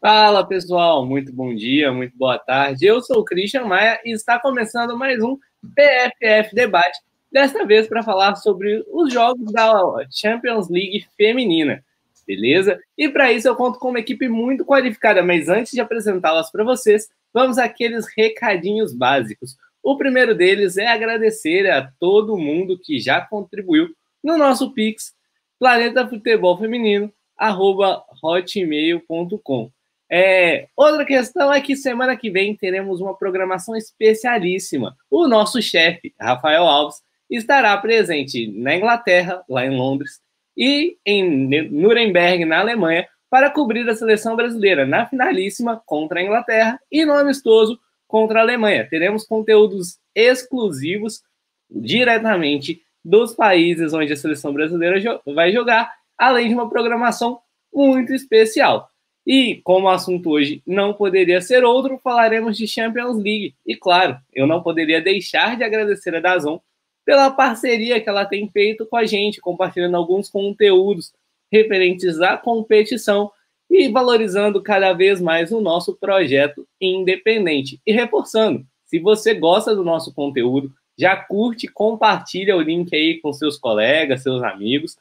[0.00, 2.86] Fala pessoal, muito bom dia, muito boa tarde.
[2.86, 5.36] Eu sou o Christian Maia e está começando mais um
[5.74, 6.98] PFF Debate,
[7.30, 9.78] desta vez para falar sobre os jogos da
[10.10, 11.84] Champions League feminina,
[12.26, 12.80] beleza?
[12.96, 16.64] E para isso eu conto com uma equipe muito qualificada, mas antes de apresentá-las para
[16.64, 19.54] vocês, vamos àqueles recadinhos básicos.
[19.82, 23.90] O primeiro deles é agradecer a todo mundo que já contribuiu
[24.24, 25.12] no nosso Pix,
[25.58, 29.70] Planeta Futebol Feminino, arroba hotmail.com.
[30.10, 34.96] É, outra questão é que semana que vem teremos uma programação especialíssima.
[35.08, 36.96] O nosso chefe, Rafael Alves,
[37.30, 40.20] estará presente na Inglaterra, lá em Londres,
[40.56, 46.80] e em Nuremberg, na Alemanha, para cobrir a seleção brasileira na finalíssima contra a Inglaterra
[46.90, 48.88] e no amistoso contra a Alemanha.
[48.90, 51.22] Teremos conteúdos exclusivos
[51.70, 57.38] diretamente dos países onde a seleção brasileira vai jogar, além de uma programação
[57.72, 58.90] muito especial.
[59.26, 63.54] E como o assunto hoje não poderia ser outro, falaremos de Champions League.
[63.66, 66.60] E claro, eu não poderia deixar de agradecer a Dazon
[67.04, 71.12] pela parceria que ela tem feito com a gente, compartilhando alguns conteúdos
[71.50, 73.30] referentes à competição
[73.68, 77.80] e valorizando cada vez mais o nosso projeto independente.
[77.86, 83.32] E reforçando, se você gosta do nosso conteúdo, já curte, compartilha o link aí com
[83.32, 84.96] seus colegas, seus amigos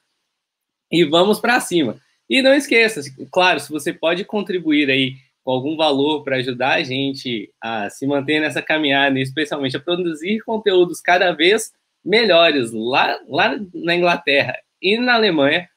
[0.92, 1.97] e vamos para cima.
[2.30, 6.83] E não esqueça, claro, se você pode contribuir aí com algum valor para ajudar a
[6.83, 11.73] gente a se manter nessa caminhada, especialmente a produzir conteúdos cada vez
[12.05, 15.67] melhores lá, lá na Inglaterra e na Alemanha,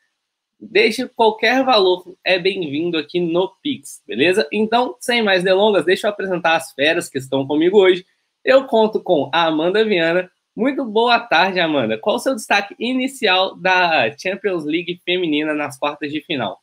[0.61, 4.47] deixe qualquer valor é bem-vindo aqui no Pix, beleza?
[4.53, 8.05] Então, sem mais delongas, deixa eu apresentar as feras que estão comigo hoje.
[8.45, 11.99] Eu conto com a Amanda Viana, muito boa tarde, Amanda.
[11.99, 16.63] Qual o seu destaque inicial da Champions League feminina nas quartas de final?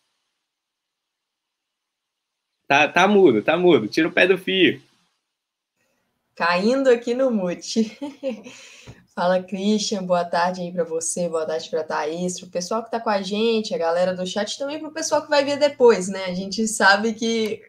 [2.68, 3.88] Tá, tá mudo, tá mudo.
[3.88, 4.80] Tira o pé do fio.
[6.36, 7.98] Caindo aqui no mute.
[9.16, 10.04] Fala, Christian.
[10.04, 13.10] Boa tarde aí para você, boa tarde para Thaís, para o pessoal que está com
[13.10, 16.26] a gente, a galera do chat, também para o pessoal que vai ver depois, né?
[16.26, 17.62] A gente sabe que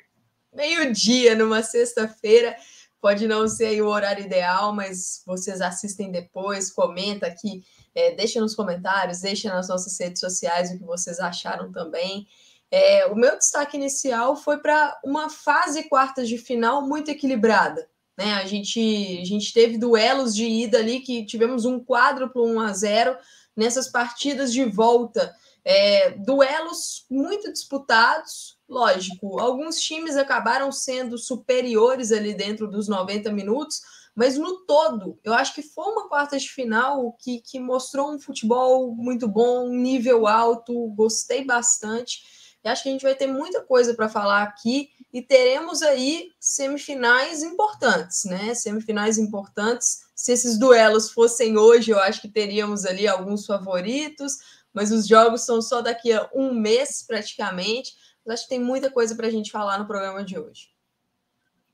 [0.55, 2.55] meio-dia, numa sexta-feira,
[3.01, 8.55] Pode não ser o horário ideal, mas vocês assistem depois, comenta aqui, é, deixa nos
[8.55, 12.27] comentários, deixa nas nossas redes sociais o que vocês acharam também.
[12.71, 17.89] É, o meu destaque inicial foi para uma fase quartas de final muito equilibrada.
[18.17, 18.35] Né?
[18.35, 22.61] A, gente, a gente teve duelos de ida ali que tivemos um quadro para 1
[22.61, 23.17] a 0
[23.57, 25.35] nessas partidas de volta.
[25.65, 33.83] É, duelos muito disputados, Lógico, alguns times acabaram sendo superiores ali dentro dos 90 minutos,
[34.15, 38.21] mas no todo, eu acho que foi uma quarta de final que, que mostrou um
[38.21, 42.23] futebol muito bom, um nível alto, gostei bastante.
[42.63, 46.31] E acho que a gente vai ter muita coisa para falar aqui e teremos aí
[46.39, 48.55] semifinais importantes, né?
[48.55, 50.03] Semifinais importantes.
[50.15, 54.35] Se esses duelos fossem hoje, eu acho que teríamos ali alguns favoritos,
[54.73, 57.95] mas os jogos são só daqui a um mês praticamente.
[58.31, 60.69] Mas acho que tem muita coisa para a gente falar no programa de hoje.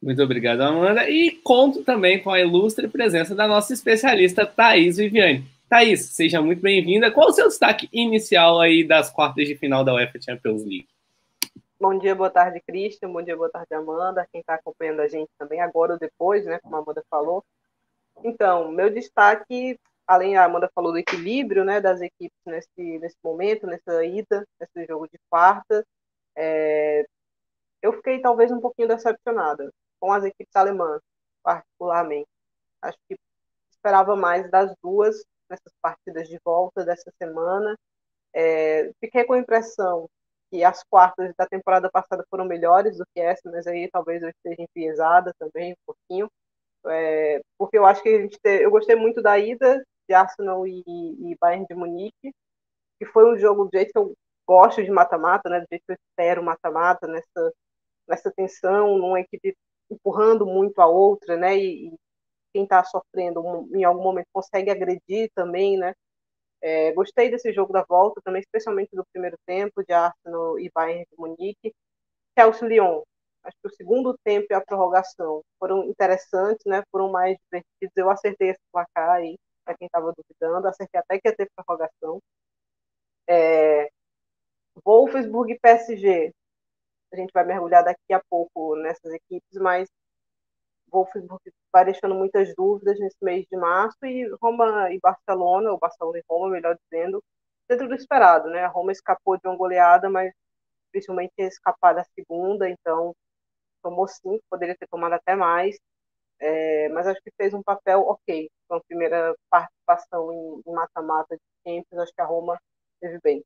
[0.00, 1.06] Muito obrigado, Amanda.
[1.06, 5.46] E conto também com a ilustre presença da nossa especialista Thaís Viviane.
[5.68, 7.10] Thaís, seja muito bem-vinda.
[7.10, 10.88] Qual o seu destaque inicial aí das quartas de final da UEFA Champions League?
[11.78, 13.12] Bom dia, boa tarde, Cristian.
[13.12, 14.26] Bom dia, boa tarde, Amanda.
[14.32, 16.58] Quem está acompanhando a gente também agora ou depois, né?
[16.62, 17.44] Como a Amanda falou.
[18.24, 23.66] Então, meu destaque, além a Amanda falou do equilíbrio, né, das equipes nesse, nesse momento,
[23.66, 25.84] nessa ida, nesse jogo de quarta,
[26.36, 27.06] é,
[27.82, 31.00] eu fiquei talvez um pouquinho decepcionada com as equipes alemãs,
[31.42, 32.28] particularmente.
[32.82, 33.16] Acho que
[33.70, 37.76] esperava mais das duas nessas partidas de volta dessa semana.
[38.34, 40.08] É, fiquei com a impressão
[40.50, 44.30] que as quartas da temporada passada foram melhores do que essa, mas aí talvez eu
[44.30, 46.30] esteja enviesada também um pouquinho,
[46.86, 50.66] é, porque eu acho que a gente te, eu gostei muito da ida de Arsenal
[50.66, 52.32] e, e Bayern de Munique,
[52.98, 54.14] que foi um jogo do jeito que eu
[54.46, 57.52] gosto de mata-mata, né, do jeito que eu espero mata-mata, nessa,
[58.08, 59.56] nessa tensão, numa equipe
[59.90, 61.98] empurrando muito a outra, né, e, e
[62.54, 65.94] quem está sofrendo em algum momento consegue agredir também, né,
[66.62, 71.06] é, gostei desse jogo da volta também, especialmente do primeiro tempo, de Arsenal e Bayern
[71.10, 71.74] de Munique.
[72.38, 73.02] Chelsea-Lyon,
[73.44, 78.10] acho que o segundo tempo e a prorrogação foram interessantes, né, foram mais divertidos, eu
[78.10, 82.20] acertei esse placar aí, para quem estava duvidando, acertei até que ia ter prorrogação.
[83.28, 83.88] É,
[84.84, 86.32] Wolfsburg e PSG.
[87.12, 89.88] A gente vai mergulhar daqui a pouco nessas equipes, mas
[90.90, 91.42] Wolfsburg
[91.72, 96.24] vai deixando muitas dúvidas nesse mês de março e Roma e Barcelona, ou Barcelona e
[96.28, 97.22] Roma, melhor dizendo,
[97.68, 98.64] dentro do esperado, né?
[98.64, 100.32] A Roma escapou de uma goleada, mas
[100.92, 103.14] dificilmente ia escapar da segunda, então
[103.82, 105.78] tomou cinco, poderia ter tomado até mais,
[106.40, 108.50] é, mas acho que fez um papel ok.
[108.64, 112.58] Então, primeira participação em mata-mata de Champions, acho que a Roma
[113.00, 113.44] teve bem.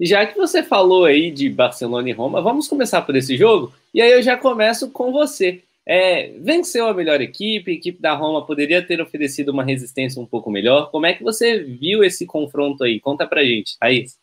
[0.00, 3.72] Já que você falou aí de Barcelona e Roma, vamos começar por esse jogo?
[3.92, 5.62] E aí eu já começo com você.
[5.86, 10.26] É, venceu a melhor equipe, a equipe da Roma poderia ter oferecido uma resistência um
[10.26, 10.90] pouco melhor.
[10.90, 12.98] Como é que você viu esse confronto aí?
[12.98, 14.18] Conta pra gente, Thaís.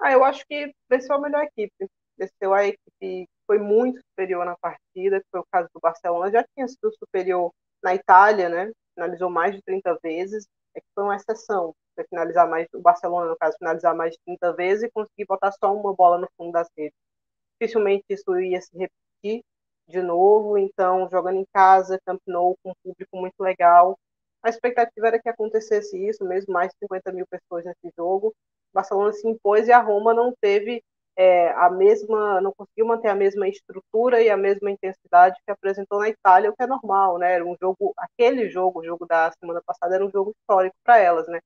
[0.00, 1.88] Ah, eu acho que venceu a melhor equipe.
[2.18, 6.30] Venceu a equipe que foi muito superior na partida, que foi o caso do Barcelona.
[6.30, 8.70] Já tinha sido superior na Itália, né?
[8.94, 10.46] Finalizou mais de 30 vezes.
[10.76, 11.72] É que foi uma exceção.
[12.04, 15.74] Finalizar mais, o Barcelona, no caso, finalizar mais de 30 vezes e conseguir botar só
[15.74, 16.96] uma bola no fundo das redes.
[17.60, 19.42] Dificilmente isso ia se repetir
[19.88, 20.58] de novo.
[20.58, 23.98] Então, jogando em casa, Camp Nou, com um público muito legal.
[24.42, 28.34] A expectativa era que acontecesse isso, mesmo mais de 50 mil pessoas nesse jogo.
[28.72, 30.82] Barcelona se impôs e a Roma não teve
[31.16, 35.98] é, a mesma, não conseguiu manter a mesma estrutura e a mesma intensidade que apresentou
[35.98, 37.32] na Itália, o que é normal, né?
[37.34, 40.98] Era um jogo, aquele jogo, o jogo da semana passada, era um jogo histórico para
[40.98, 41.40] elas, né?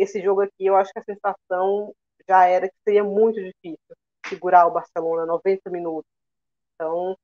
[0.00, 1.94] Esse jogo aqui, eu acho que a sensação
[2.26, 6.10] já era que seria muito difícil segurar o Barcelona 90 minutos.
[6.74, 7.16] Então,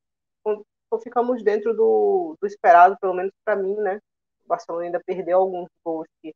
[1.02, 3.98] ficamos dentro do, do esperado, pelo menos para mim, né?
[4.44, 6.34] O Barcelona ainda perdeu alguns gols que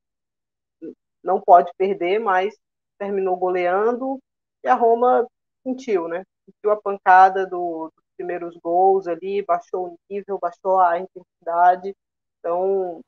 [1.23, 2.55] não pode perder, mas
[2.99, 4.19] terminou goleando
[4.65, 5.27] e a Roma
[5.63, 6.25] sentiu, né?
[6.47, 11.95] Sentiu a pancada do, dos primeiros gols ali, baixou o nível, baixou a intensidade.
[12.39, 13.03] Então,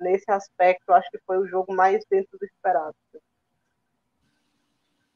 [0.00, 2.94] nesse aspecto, acho que foi o jogo mais dentro do esperado.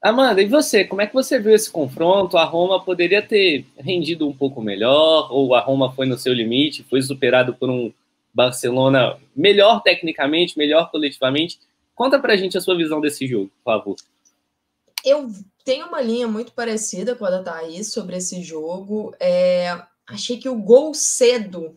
[0.03, 0.85] Amanda, e você?
[0.85, 2.39] Como é que você viu esse confronto?
[2.39, 6.83] A Roma poderia ter rendido um pouco melhor, ou a Roma foi no seu limite,
[6.85, 7.93] foi superado por um
[8.33, 11.61] Barcelona melhor tecnicamente, melhor coletivamente?
[11.95, 13.97] Conta pra gente a sua visão desse jogo, por favor.
[15.05, 15.31] Eu
[15.65, 19.15] tenho uma linha muito parecida com a da Thaís sobre esse jogo.
[19.21, 21.77] É, achei que o gol cedo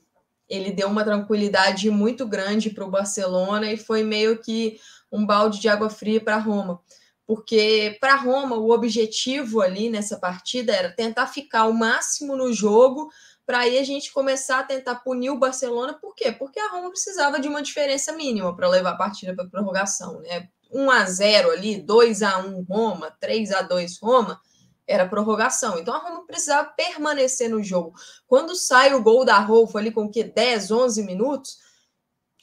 [0.56, 4.80] ele deu uma tranquilidade muito grande para o Barcelona e foi meio que
[5.12, 6.80] um balde de água fria para Roma.
[7.26, 13.10] Porque para Roma o objetivo ali nessa partida era tentar ficar o máximo no jogo
[13.46, 15.94] para aí a gente começar a tentar punir o Barcelona.
[15.94, 16.32] Por quê?
[16.32, 20.48] Porque a Roma precisava de uma diferença mínima para levar a partida para prorrogação, né?
[20.72, 24.40] 1 a 0 ali, 2 a 1 Roma, 3 a 2 Roma,
[24.88, 25.80] era prorrogação.
[25.80, 27.94] Então a Roma precisava permanecer no jogo.
[28.28, 31.58] Quando sai o gol da Rolfo ali com que 10, 11 minutos,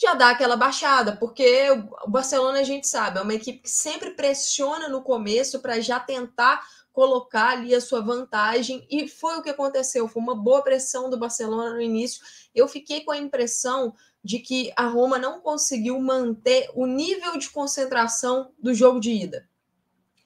[0.01, 1.69] já dá aquela baixada, porque
[2.05, 6.01] o Barcelona a gente sabe, é uma equipe que sempre pressiona no começo para já
[6.01, 11.11] tentar colocar ali a sua vantagem e foi o que aconteceu, foi uma boa pressão
[11.11, 12.23] do Barcelona no início.
[12.55, 13.95] Eu fiquei com a impressão
[14.25, 19.50] de que a Roma não conseguiu manter o nível de concentração do jogo de ida.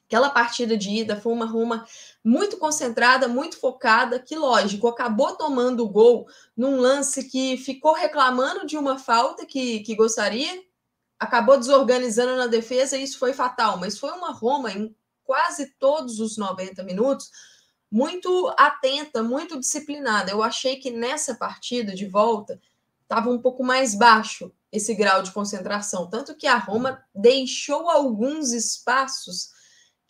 [0.07, 1.85] Aquela partida de ida foi uma Roma
[2.23, 8.67] muito concentrada, muito focada, que lógico, acabou tomando o gol num lance que ficou reclamando
[8.67, 10.63] de uma falta que, que gostaria,
[11.19, 13.79] acabou desorganizando na defesa e isso foi fatal.
[13.79, 17.31] Mas foi uma Roma em quase todos os 90 minutos
[17.91, 20.29] muito atenta, muito disciplinada.
[20.29, 22.59] Eu achei que nessa partida de volta
[23.01, 28.51] estava um pouco mais baixo esse grau de concentração, tanto que a Roma deixou alguns
[28.51, 29.54] espaços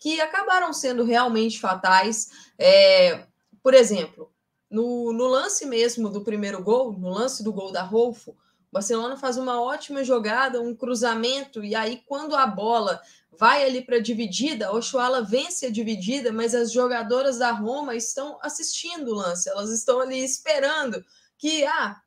[0.05, 2.29] que acabaram sendo realmente fatais.
[2.59, 3.25] É,
[3.63, 4.31] por exemplo,
[4.69, 8.35] no, no, lance mesmo do primeiro gol, no lance do gol da Rolfo, o
[8.71, 13.95] Barcelona faz uma ótima jogada, um cruzamento, e aí quando a bola vai ali para
[13.95, 19.15] a dividida, o Ochoala vence a dividida, mas as jogadoras da Roma estão assistindo o
[19.15, 21.03] lance, elas estão ali esperando
[21.35, 21.99] que, ah,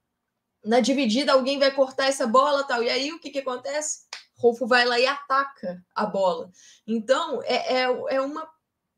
[0.64, 2.80] na dividida alguém vai cortar essa bola tal.
[2.80, 4.06] E aí o que, que acontece?
[4.38, 6.50] Rolfo vai lá e ataca a bola.
[6.86, 8.48] Então é, é, é uma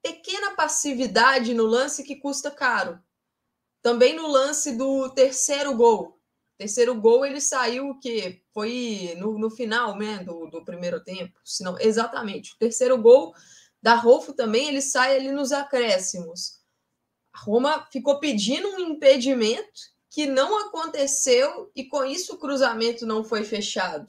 [0.03, 3.01] pequena passividade no lance que custa caro.
[3.83, 6.21] Também no lance do terceiro gol.
[6.59, 11.41] Terceiro gol ele saiu que foi no, no final né, do, do primeiro tempo.
[11.43, 12.53] Senão, exatamente.
[12.53, 13.35] O terceiro gol
[13.83, 16.61] da Rolfo também ele sai ali nos acréscimos.
[17.33, 19.81] A Roma ficou pedindo um impedimento
[20.11, 24.07] que não aconteceu e com isso o cruzamento não foi fechado.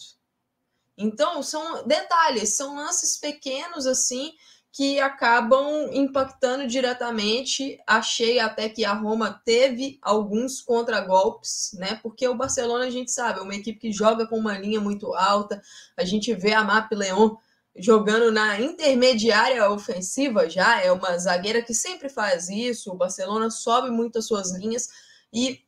[1.02, 4.34] Então, são detalhes, são lances pequenos assim
[4.72, 7.78] que acabam impactando diretamente.
[7.86, 12.00] Achei até que a Roma teve alguns contragolpes, né?
[12.02, 15.14] Porque o Barcelona, a gente sabe, é uma equipe que joga com uma linha muito
[15.14, 15.62] alta.
[15.98, 17.36] A gente vê a Map Leon
[17.76, 22.92] jogando na intermediária ofensiva já, é uma zagueira que sempre faz isso.
[22.92, 24.90] O Barcelona sobe muito as suas linhas
[25.34, 25.64] e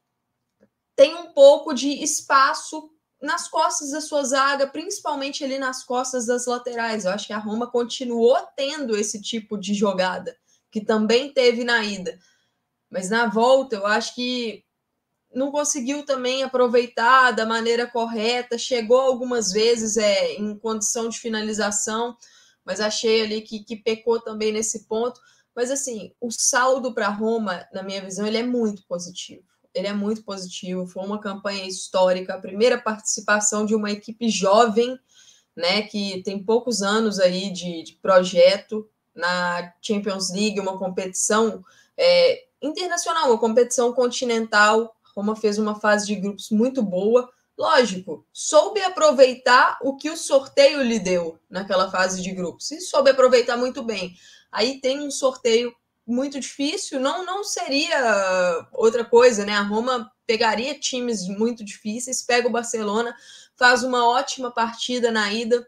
[0.95, 2.92] tem um pouco de espaço
[3.23, 7.05] nas costas da sua zaga, principalmente ali nas costas das laterais.
[7.05, 10.35] Eu acho que a Roma continuou tendo esse tipo de jogada,
[10.69, 12.19] que também teve na ida.
[12.89, 14.65] Mas na volta, eu acho que
[15.33, 22.17] não conseguiu também aproveitar da maneira correta, chegou algumas vezes é, em condição de finalização,
[22.65, 25.21] mas achei ali que, que pecou também nesse ponto.
[25.55, 29.52] Mas assim, o saldo para Roma, na minha visão, ele é muito positivo.
[29.73, 30.87] Ele é muito positivo.
[30.87, 34.97] Foi uma campanha histórica, a primeira participação de uma equipe jovem,
[35.55, 41.63] né, que tem poucos anos aí de, de projeto na Champions League, uma competição
[41.97, 44.95] é, internacional, uma competição continental.
[45.15, 47.29] Roma fez uma fase de grupos muito boa.
[47.55, 53.11] Lógico, soube aproveitar o que o sorteio lhe deu naquela fase de grupos e soube
[53.11, 54.15] aproveitar muito bem.
[54.51, 55.73] Aí tem um sorteio
[56.05, 59.53] muito difícil, não não seria outra coisa, né?
[59.53, 63.15] A Roma pegaria times muito difíceis, pega o Barcelona,
[63.55, 65.65] faz uma ótima partida na ida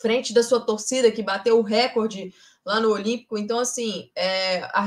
[0.00, 3.38] frente da sua torcida que bateu o recorde lá no Olímpico.
[3.38, 4.82] Então, assim, é, a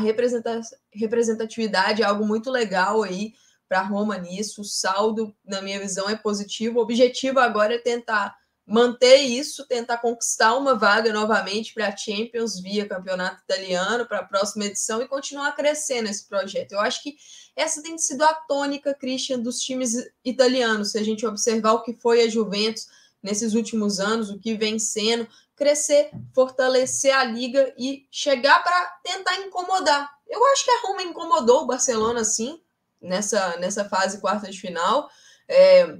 [0.93, 3.33] representatividade é algo muito legal aí
[3.67, 4.61] para Roma nisso.
[4.61, 6.79] O saldo, na minha visão, é positivo.
[6.79, 12.59] O objetivo agora é tentar manter isso, tentar conquistar uma vaga novamente para a Champions
[12.59, 16.71] via campeonato italiano para a próxima edição e continuar crescendo esse projeto.
[16.71, 17.15] Eu acho que
[17.55, 19.93] essa tem sido a tônica, Christian, dos times
[20.23, 20.91] italianos.
[20.91, 22.87] Se a gente observar o que foi a Juventus
[23.21, 29.35] nesses últimos anos, o que vem sendo, crescer, fortalecer a liga e chegar para tentar
[29.41, 30.11] incomodar.
[30.27, 32.61] Eu acho que a Roma incomodou o Barcelona, sim,
[33.01, 35.09] nessa, nessa fase quarta de final.
[35.47, 35.97] É,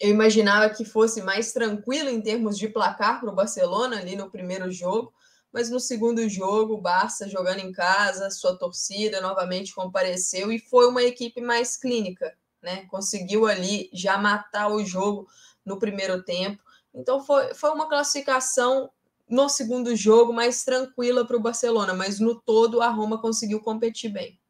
[0.00, 4.30] eu imaginava que fosse mais tranquilo em termos de placar para o Barcelona ali no
[4.30, 5.12] primeiro jogo,
[5.52, 10.88] mas no segundo jogo, o Barça jogando em casa, sua torcida novamente compareceu e foi
[10.88, 12.86] uma equipe mais clínica, né?
[12.86, 15.28] Conseguiu ali já matar o jogo
[15.66, 16.62] no primeiro tempo.
[16.94, 18.90] Então foi, foi uma classificação
[19.28, 24.10] no segundo jogo mais tranquila para o Barcelona, mas no todo a Roma conseguiu competir
[24.10, 24.40] bem.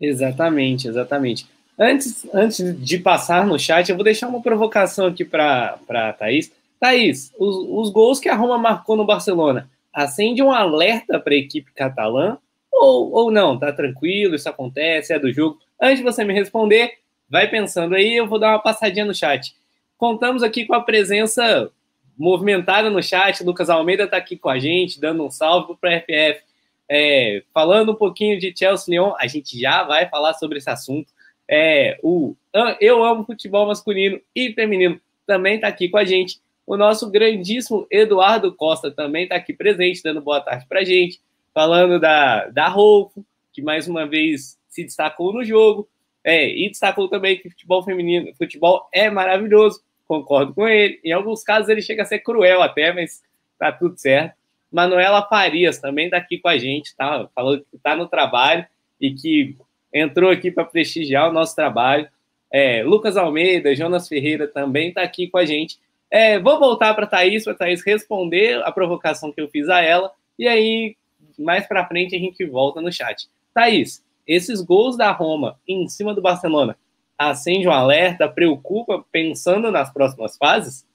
[0.00, 1.57] Exatamente, exatamente.
[1.78, 6.52] Antes, antes de passar no chat, eu vou deixar uma provocação aqui para a Thaís.
[6.80, 7.56] Thaís, os,
[7.86, 12.36] os gols que a Roma marcou no Barcelona acende um alerta para a equipe catalã?
[12.72, 13.58] Ou, ou não?
[13.58, 15.58] Tá tranquilo, isso acontece, é do jogo.
[15.80, 16.94] Antes de você me responder,
[17.30, 19.54] vai pensando aí, eu vou dar uma passadinha no chat.
[19.96, 21.70] Contamos aqui com a presença
[22.16, 23.44] movimentada no chat.
[23.44, 26.42] Lucas Almeida está aqui com a gente, dando um salve para o FF.
[26.90, 31.12] É, falando um pouquinho de Chelsea Lyon, a gente já vai falar sobre esse assunto.
[31.48, 32.36] É, o
[32.80, 36.40] Eu Amo Futebol Masculino e Feminino também está aqui com a gente.
[36.66, 41.20] O nosso grandíssimo Eduardo Costa também está aqui presente, dando boa tarde para a gente,
[41.54, 45.88] falando da, da Rolfo, que mais uma vez se destacou no jogo,
[46.22, 51.00] é, e destacou também que futebol feminino, futebol é maravilhoso, concordo com ele.
[51.02, 53.22] Em alguns casos ele chega a ser cruel até, mas
[53.58, 54.36] tá tudo certo.
[54.70, 57.28] Manuela Farias também está aqui com a gente, tá?
[57.34, 58.66] Falando que está no trabalho
[59.00, 59.56] e que
[59.92, 62.08] entrou aqui para prestigiar o nosso trabalho.
[62.50, 65.78] É, Lucas Almeida, Jonas Ferreira também está aqui com a gente.
[66.10, 69.68] É, vou voltar para a Thaís, para a Thaís responder a provocação que eu fiz
[69.68, 70.96] a ela, e aí,
[71.38, 73.28] mais para frente, a gente volta no chat.
[73.52, 76.78] Thaís, esses gols da Roma em cima do Barcelona
[77.18, 80.86] acende um alerta, preocupa pensando nas próximas fases?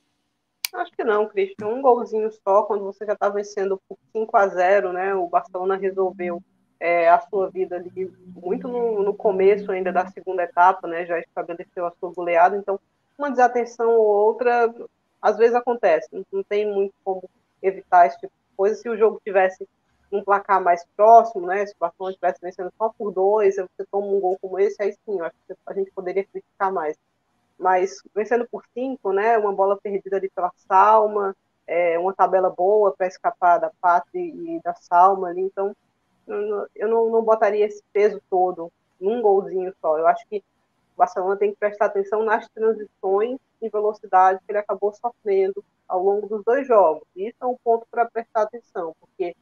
[0.74, 1.68] Acho que não, Cristian.
[1.68, 5.14] Um golzinho só, quando você já está vencendo por 5 a 0 né?
[5.14, 6.42] O Barcelona resolveu
[6.84, 11.06] é, a sua vida ali muito no, no, começo ainda da segunda etapa, né?
[11.06, 12.78] Já estabeleceu a sua goleada, então
[13.18, 14.70] uma desatenção ou outra
[15.22, 17.24] às vezes acontece, não, não tem muito como
[17.62, 18.76] evitar esse tipo de coisa.
[18.76, 19.66] Se o jogo tivesse
[20.12, 21.66] um placar mais próximo, né?
[21.66, 24.94] Se o Barcelona estivesse vencendo só por dois, você toma um gol como esse, aí
[25.06, 26.98] sim, acho que a gente poderia criticar mais.
[27.58, 29.38] Mas vencendo por cinco, né?
[29.38, 31.34] Uma bola perdida ali pela Salma,
[31.66, 35.74] é, uma tabela boa para escapar da Pátria e da Salma ali, então
[36.28, 39.98] eu não, não botaria esse peso todo num golzinho só.
[39.98, 44.60] Eu acho que o Barcelona tem que prestar atenção nas transições e velocidade que ele
[44.60, 47.04] acabou sofrendo ao longo dos dois jogos.
[47.16, 49.36] E isso é um ponto para prestar atenção, porque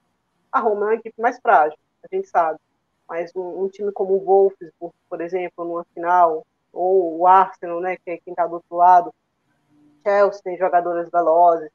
[0.52, 2.60] a Roma é uma equipe mais frágil, a gente sabe.
[3.08, 7.98] Mas um, um time como o Wolfsburg, por exemplo, numa final, ou o Arsenal, né,
[7.98, 9.14] que é quem está do outro lado,
[10.04, 11.70] Chelsea tem jogadoras velozes.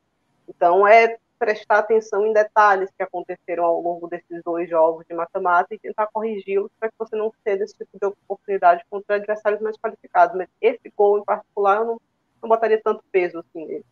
[0.48, 5.75] Então é prestar atenção em detalhes que aconteceram ao longo desses dois jogos de mata-mata
[5.75, 9.76] e tentar corrigi-los para que você não ceda esse tipo de oportunidade contra adversários mais
[9.76, 10.37] qualificados.
[10.37, 12.00] Mas esse gol em particular, eu não,
[12.43, 13.85] não botaria tanto peso assim nele.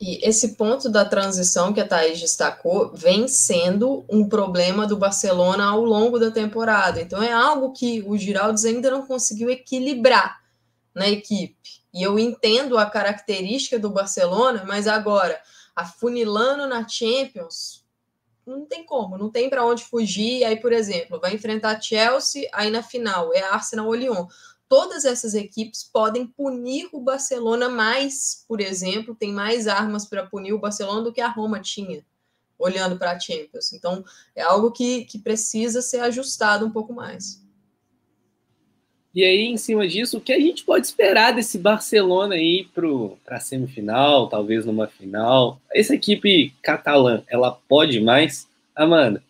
[0.00, 5.66] E esse ponto da transição que a Thaís destacou vem sendo um problema do Barcelona
[5.66, 7.02] ao longo da temporada.
[7.02, 10.40] Então é algo que o Giraldes ainda não conseguiu equilibrar
[10.94, 11.80] na equipe.
[11.92, 15.38] E eu entendo a característica do Barcelona, mas agora
[15.74, 17.84] afunilando na Champions,
[18.46, 20.44] não tem como, não tem para onde fugir.
[20.44, 24.26] Aí, por exemplo, vai enfrentar Chelsea, aí na final é Arsenal ou Lyon.
[24.68, 30.52] Todas essas equipes podem punir o Barcelona mais, por exemplo, tem mais armas para punir
[30.52, 32.04] o Barcelona do que a Roma tinha,
[32.58, 33.72] olhando para a Champions.
[33.72, 37.42] Então, é algo que, que precisa ser ajustado um pouco mais.
[39.12, 43.36] E aí, em cima disso, o que a gente pode esperar desse Barcelona aí para
[43.36, 45.60] a semifinal, talvez numa final?
[45.74, 48.46] Essa equipe catalã, ela pode mais?
[48.74, 49.22] Amanda?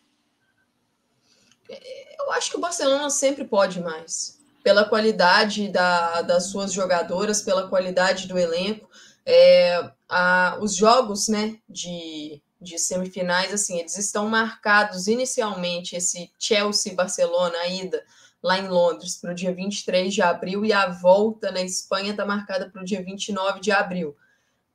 [1.69, 4.39] Eu acho que o Barcelona sempre pode mais.
[4.63, 8.87] Pela qualidade da, das suas jogadoras, pela qualidade do elenco.
[9.25, 17.57] É, a, os jogos né, de, de semifinais, assim, eles estão marcados inicialmente, esse Chelsea-Barcelona,
[17.57, 18.05] a ida
[18.43, 22.25] lá em Londres para o dia 23 de abril e a volta na Espanha está
[22.25, 24.17] marcada para o dia 29 de abril.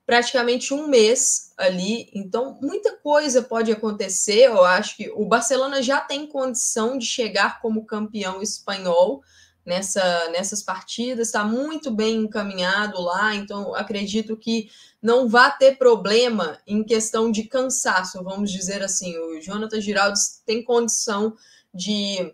[0.05, 4.43] Praticamente um mês ali, então muita coisa pode acontecer.
[4.43, 9.23] Eu acho que o Barcelona já tem condição de chegar como campeão espanhol
[9.65, 14.69] nessa, nessas partidas, está muito bem encaminhado lá, então acredito que
[15.01, 19.17] não vai ter problema em questão de cansaço, vamos dizer assim.
[19.17, 21.35] O Jonathan Giraldo tem condição
[21.73, 22.33] de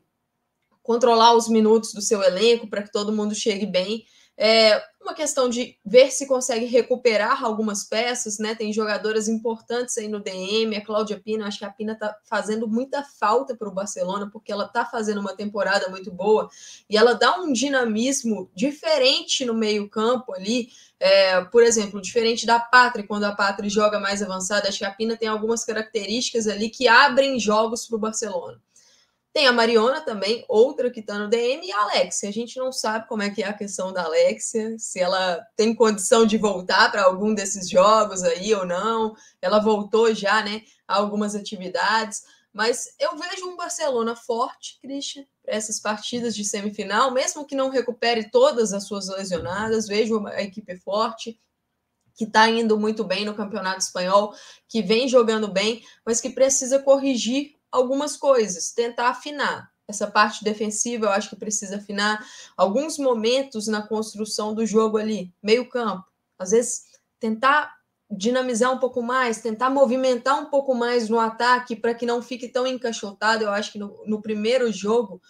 [0.82, 4.06] controlar os minutos do seu elenco para que todo mundo chegue bem.
[4.38, 8.56] É uma questão de ver se consegue recuperar algumas peças, né?
[8.56, 12.68] Tem jogadoras importantes aí no DM, a Cláudia Pina, acho que a Pina tá fazendo
[12.68, 16.50] muita falta para o Barcelona, porque ela tá fazendo uma temporada muito boa
[16.90, 20.70] e ela dá um dinamismo diferente no meio-campo ali.
[21.00, 24.92] É, por exemplo, diferente da Pátria, quando a Pátria joga mais avançada, acho que a
[24.92, 28.62] Pina tem algumas características ali que abrem jogos para o Barcelona.
[29.34, 32.28] Tem a Mariona também, outra que está no DM, e a Alexia.
[32.28, 35.74] A gente não sabe como é que é a questão da Alexia, se ela tem
[35.74, 39.16] condição de voltar para algum desses jogos aí ou não.
[39.42, 42.24] Ela voltou já, né, a algumas atividades.
[42.52, 47.70] Mas eu vejo um Barcelona forte, Christian, para essas partidas de semifinal, mesmo que não
[47.70, 51.40] recupere todas as suas lesionadas, vejo uma equipe forte,
[52.14, 54.34] que está indo muito bem no Campeonato Espanhol,
[54.68, 59.72] que vem jogando bem, mas que precisa corrigir algumas coisas, tentar afinar.
[59.88, 65.34] Essa parte defensiva eu acho que precisa afinar alguns momentos na construção do jogo ali,
[65.42, 66.06] meio campo.
[66.40, 66.84] Às vezes
[67.20, 67.76] tentar
[68.10, 72.48] dinamizar um pouco mais, tentar movimentar um pouco mais no ataque para que não fique
[72.48, 73.44] tão encaixotado.
[73.44, 75.22] Eu acho que no, no primeiro jogo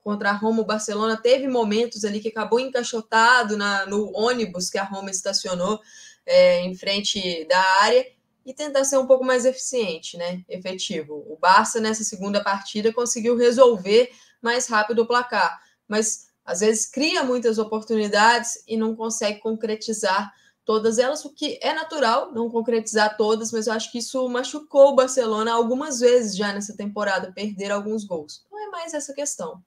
[0.00, 4.78] contra a Roma, o Barcelona teve momentos ali que acabou encaixotado na, no ônibus que
[4.78, 5.80] a Roma estacionou
[6.24, 8.06] é, em frente da área
[8.46, 10.44] e tentar ser um pouco mais eficiente, né?
[10.48, 11.26] Efetivo.
[11.28, 17.24] O Barça, nessa segunda partida, conseguiu resolver mais rápido o placar, mas às vezes cria
[17.24, 20.32] muitas oportunidades e não consegue concretizar
[20.64, 24.92] todas elas, o que é natural não concretizar todas, mas eu acho que isso machucou
[24.92, 28.44] o Barcelona algumas vezes já nessa temporada, perder alguns gols.
[28.50, 29.60] Não é mais essa questão.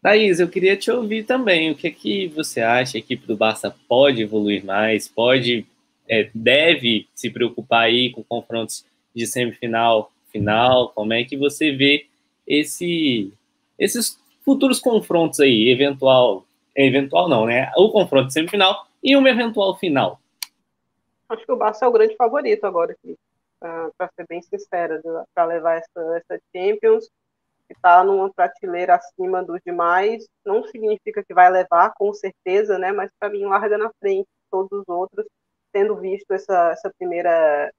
[0.00, 1.70] Thaís, eu queria te ouvir também.
[1.70, 2.96] O que é que você acha?
[2.96, 5.06] A equipe do Barça pode evoluir mais?
[5.06, 5.64] Pode
[6.08, 8.84] é, deve se preocupar aí com confrontos
[9.14, 10.90] de semifinal, final?
[10.90, 12.06] Como é que você vê
[12.46, 13.32] esse,
[13.78, 17.70] esses futuros confrontos aí, eventual, eventual não, né?
[17.76, 20.20] O confronto de semifinal e uma eventual final.
[21.28, 22.94] Acho que o Barça é o grande favorito agora,
[23.60, 25.00] para ser bem sincera,
[25.34, 27.08] para levar essa, essa Champions,
[27.66, 32.92] que está numa prateleira acima dos demais, não significa que vai levar, com certeza, né?
[32.92, 35.26] Mas para mim larga na frente todos os outros
[35.72, 37.72] tendo visto essa, essa primeira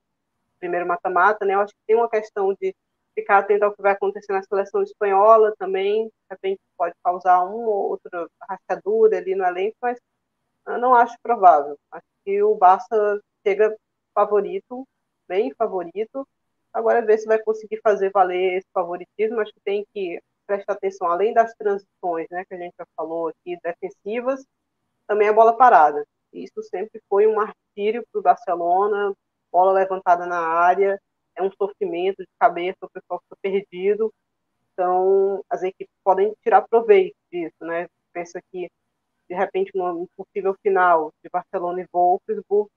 [0.60, 1.56] primeiro mata-mata, né?
[1.56, 2.74] Eu acho que tem uma questão de
[3.16, 7.68] ficar atento ao que vai acontecer na seleção espanhola também, de repente pode causar uma
[7.68, 10.00] ou outra rachadura ali no elenco, mas
[10.66, 11.78] não acho provável.
[11.92, 13.76] Acho que o Barça chega
[14.14, 14.88] favorito,
[15.28, 16.28] bem favorito.
[16.74, 19.40] Agora ver se vai conseguir fazer valer esse favoritismo.
[19.42, 23.30] Acho que tem que prestar atenção, além das transições, né, que a gente já falou
[23.30, 24.46] aqui, defensivas,
[25.08, 26.06] também a bola parada.
[26.34, 29.13] Isso sempre foi um martírio para o Barcelona,
[29.52, 31.00] bola levantada na área,
[31.36, 34.12] é um sofrimento de cabeça, o pessoal fica perdido.
[34.74, 37.88] Então, as equipes podem tirar proveito disso, né?
[38.12, 38.69] Pensa que,
[39.30, 42.69] de repente, no possível final de Barcelona e Wolfsburg,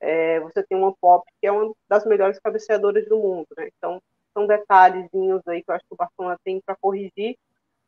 [0.00, 3.68] é, você tem uma Pop que é uma das melhores cabeceadoras do mundo, né?
[3.76, 4.00] Então,
[4.32, 7.36] são detalhezinhos aí que eu acho que o Barcelona tem para corrigir.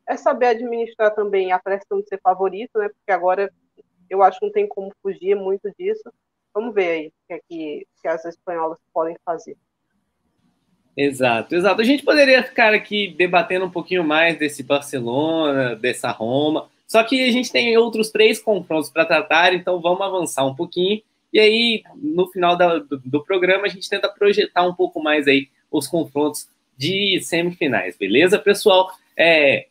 [0.08, 2.88] É saber administrar também a pressão de ser favorito, né?
[2.88, 3.52] Porque agora
[4.08, 6.10] eu acho que não tem como fugir muito disso.
[6.54, 9.56] Vamos ver aí o que, é que, que as espanholas podem fazer.
[10.96, 11.80] Exato, exato.
[11.80, 17.28] A gente poderia ficar aqui debatendo um pouquinho mais desse Barcelona, dessa Roma, só que
[17.28, 21.02] a gente tem outros três confrontos para tratar, então vamos avançar um pouquinho.
[21.32, 25.26] E aí, no final da, do, do, programa, a gente tenta projetar um pouco mais
[25.26, 28.90] aí os confrontos de semifinais, beleza, pessoal?
[29.16, 29.66] É,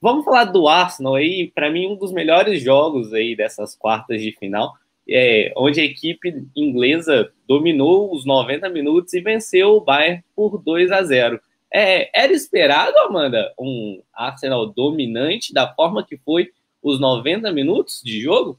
[0.00, 4.32] vamos falar do Arsenal aí, para mim um dos melhores jogos aí dessas quartas de
[4.32, 4.74] final,
[5.08, 10.92] é, onde a equipe inglesa dominou os 90 minutos e venceu o Bayern por 2
[10.92, 11.40] a 0.
[11.72, 16.50] É, era esperado, Amanda, um Arsenal dominante da forma que foi
[16.82, 18.58] os 90 minutos de jogo?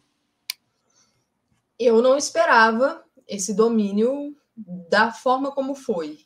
[1.80, 4.36] Eu não esperava esse domínio
[4.90, 6.18] da forma como foi.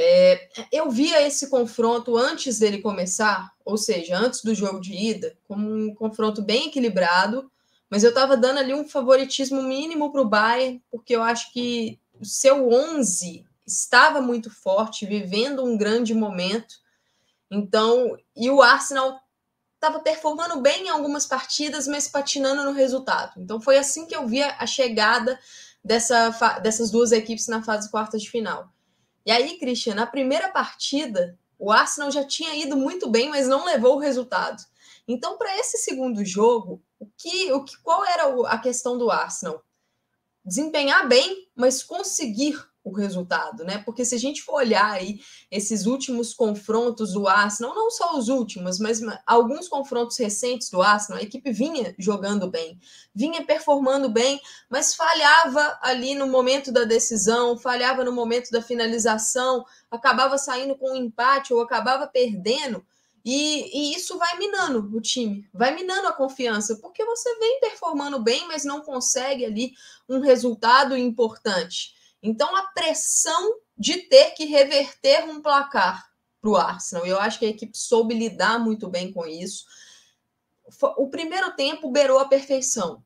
[0.00, 5.36] É, eu via esse confronto antes dele começar, ou seja, antes do jogo de ida,
[5.42, 7.50] como um confronto bem equilibrado,
[7.90, 11.98] mas eu estava dando ali um favoritismo mínimo para o Bayern, porque eu acho que
[12.20, 16.76] o seu 11 estava muito forte, vivendo um grande momento.
[17.50, 19.18] Então, e o Arsenal
[19.74, 23.32] estava performando bem em algumas partidas, mas patinando no resultado.
[23.36, 25.40] Então, foi assim que eu via a chegada
[25.82, 26.30] dessa,
[26.62, 28.72] dessas duas equipes na fase quarta de final.
[29.28, 33.66] E aí, Christian, na primeira partida, o Arsenal já tinha ido muito bem, mas não
[33.66, 34.64] levou o resultado.
[35.06, 39.62] Então, para esse segundo jogo, o que, o que, qual era a questão do Arsenal?
[40.42, 43.78] Desempenhar bem, mas conseguir o resultado, né?
[43.78, 48.28] Porque se a gente for olhar aí esses últimos confrontos do Arsenal, não só os
[48.28, 52.78] últimos, mas alguns confrontos recentes do Arsenal, a equipe vinha jogando bem,
[53.14, 59.64] vinha performando bem, mas falhava ali no momento da decisão, falhava no momento da finalização,
[59.90, 62.84] acabava saindo com um empate ou acabava perdendo.
[63.24, 68.18] E, e, isso vai minando o time, vai minando a confiança, porque você vem performando
[68.22, 69.72] bem, mas não consegue ali
[70.08, 71.97] um resultado importante.
[72.22, 76.08] Então, a pressão de ter que reverter um placar
[76.40, 79.64] para o Arsenal, eu acho que a equipe soube lidar muito bem com isso.
[80.96, 83.02] O primeiro tempo beirou a perfeição.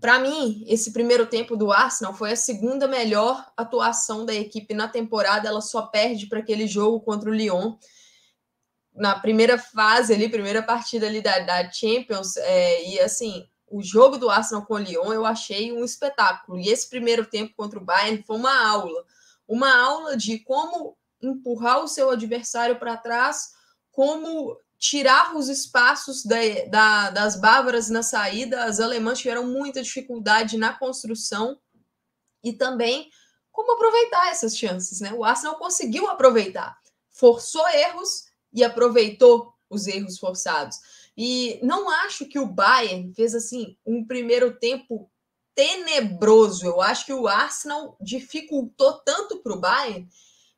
[0.00, 4.88] Para mim, esse primeiro tempo do Arsenal foi a segunda melhor atuação da equipe na
[4.88, 5.48] temporada.
[5.48, 7.76] Ela só perde para aquele jogo contra o Lyon.
[8.94, 14.18] Na primeira fase ali, primeira partida ali da, da Champions, é, e assim, o jogo
[14.18, 16.58] do Arsenal com o Lyon eu achei um espetáculo.
[16.58, 19.04] E esse primeiro tempo contra o Bayern foi uma aula.
[19.48, 23.52] Uma aula de como empurrar o seu adversário para trás,
[23.90, 26.36] como tirar os espaços da,
[26.68, 28.64] da, das bávaras na saída.
[28.64, 31.58] As alemãs tiveram muita dificuldade na construção
[32.44, 33.08] e também
[33.50, 35.00] como aproveitar essas chances.
[35.00, 35.14] Né?
[35.14, 36.76] O Arsenal conseguiu aproveitar,
[37.10, 40.78] forçou erros e aproveitou os erros forçados.
[41.16, 45.10] E não acho que o Bayern fez assim um primeiro tempo
[45.54, 46.66] tenebroso.
[46.66, 50.08] Eu acho que o Arsenal dificultou tanto para o Bayern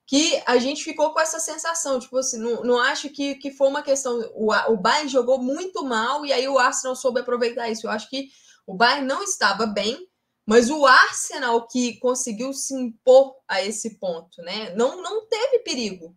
[0.06, 1.98] que a gente ficou com essa sensação.
[1.98, 4.20] Tipo assim, não, não acho que, que foi uma questão.
[4.34, 7.86] O, o Bayern jogou muito mal e aí o Arsenal soube aproveitar isso.
[7.86, 8.28] Eu acho que
[8.66, 10.08] o Bayern não estava bem,
[10.46, 14.74] mas o Arsenal que conseguiu se impor a esse ponto, né?
[14.74, 16.16] Não, não teve perigo.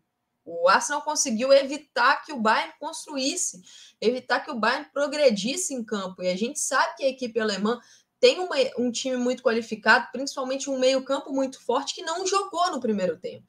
[0.49, 3.61] O Arsenal conseguiu evitar que o Bayern construísse,
[3.99, 6.23] evitar que o Bayern progredisse em campo.
[6.23, 7.81] E a gente sabe que a equipe alemã
[8.17, 12.79] tem uma, um time muito qualificado, principalmente um meio-campo muito forte que não jogou no
[12.79, 13.45] primeiro tempo.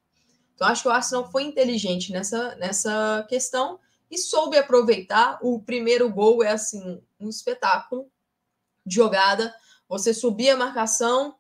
[0.56, 3.78] Então, acho que o Arsenal foi inteligente nessa, nessa questão
[4.11, 5.38] e soube aproveitar.
[5.40, 8.11] O primeiro gol é assim um espetáculo
[8.84, 9.54] de jogada.
[9.88, 11.37] Você subir a marcação,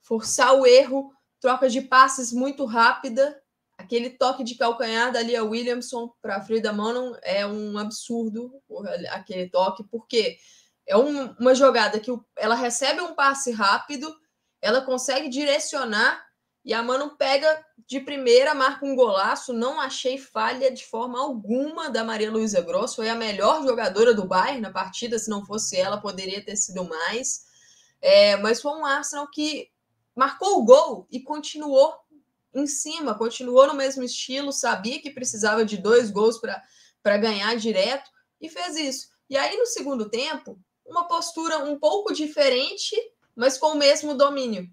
[0.00, 3.41] forçar o erro, troca de passes muito rápida
[3.82, 8.52] aquele toque de calcanhar da Lia Williamson para Frida Manon é um absurdo,
[9.10, 10.38] aquele toque, porque
[10.86, 14.14] é um, uma jogada que ela recebe um passe rápido,
[14.60, 16.24] ela consegue direcionar
[16.64, 19.52] e a Manon pega de primeira, marca um golaço.
[19.52, 22.94] Não achei falha de forma alguma da Maria Luísa Gross.
[22.94, 25.18] Foi a melhor jogadora do Bayern na partida.
[25.18, 27.46] Se não fosse ela, poderia ter sido mais.
[28.00, 29.68] É, mas foi um Arsenal que
[30.14, 31.96] marcou o gol e continuou
[32.54, 38.10] em cima, continuou no mesmo estilo, sabia que precisava de dois gols para ganhar direto
[38.40, 39.08] e fez isso.
[39.28, 42.94] E aí, no segundo tempo, uma postura um pouco diferente,
[43.34, 44.68] mas com o mesmo domínio.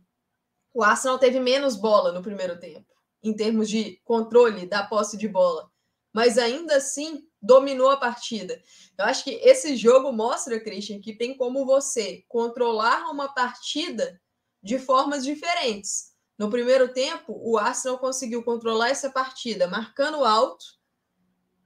[0.74, 5.28] O Arsenal teve menos bola no primeiro tempo, em termos de controle da posse de
[5.28, 5.72] bola,
[6.14, 8.62] mas ainda assim dominou a partida.
[8.98, 14.22] Eu acho que esse jogo mostra, Christian, que tem como você controlar uma partida
[14.62, 20.66] de formas diferentes no primeiro tempo, o Arsenal conseguiu controlar essa partida, marcando alto,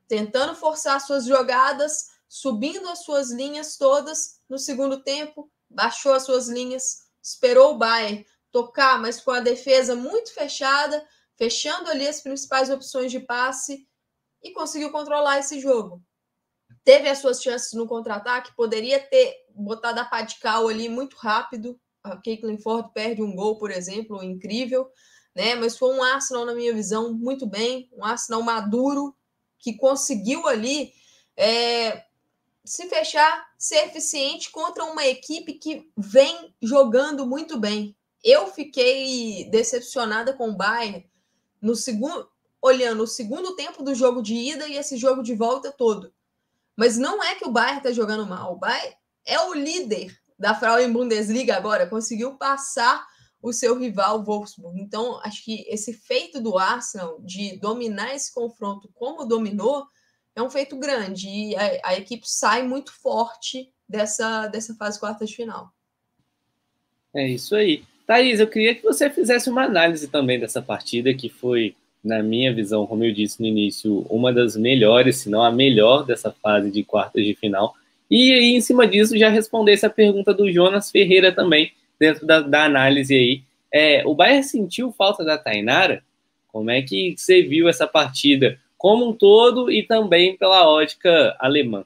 [0.07, 4.41] tentando forçar suas jogadas, subindo as suas linhas todas.
[4.49, 9.95] No segundo tempo, baixou as suas linhas, esperou o Bayern tocar, mas com a defesa
[9.95, 11.07] muito fechada,
[11.37, 13.87] fechando ali as principais opções de passe
[14.41, 16.03] e conseguiu controlar esse jogo.
[16.83, 22.17] Teve as suas chances no contra-ataque, poderia ter botado a cal ali muito rápido, a
[22.17, 24.89] Caitlin Ford perde um gol, por exemplo, incrível.
[25.33, 25.55] né?
[25.55, 29.15] Mas foi um Arsenal, na minha visão, muito bem, um Arsenal maduro,
[29.57, 30.93] que conseguiu ali
[31.37, 32.03] é,
[32.65, 37.95] se fechar, ser eficiente contra uma equipe que vem jogando muito bem.
[38.21, 41.05] Eu fiquei decepcionada com o Bayern
[41.61, 42.29] no segundo,
[42.61, 46.13] olhando o segundo tempo do jogo de ida e esse jogo de volta todo.
[46.75, 48.53] Mas não é que o Bayern está jogando mal.
[48.53, 53.07] O Bayern é o líder da Frauen Bundesliga agora, conseguiu passar
[53.41, 54.77] o seu rival Wolfsburg.
[54.77, 59.85] Então, acho que esse feito do Arsenal de dominar esse confronto como dominou
[60.35, 65.25] é um feito grande e a, a equipe sai muito forte dessa, dessa fase quarta
[65.25, 65.71] de final.
[67.15, 67.85] É isso aí.
[68.05, 72.53] Thaís, eu queria que você fizesse uma análise também dessa partida, que foi, na minha
[72.53, 76.69] visão, como eu disse no início, uma das melhores, se não a melhor dessa fase
[76.69, 77.73] de quartas de final.
[78.09, 82.41] E aí, em cima disso, já respondesse a pergunta do Jonas Ferreira também, dentro da,
[82.41, 83.43] da análise aí.
[83.71, 86.03] É, o Bayern sentiu falta da Tainara?
[86.47, 91.85] Como é que você viu essa partida como um todo e também pela ótica alemã?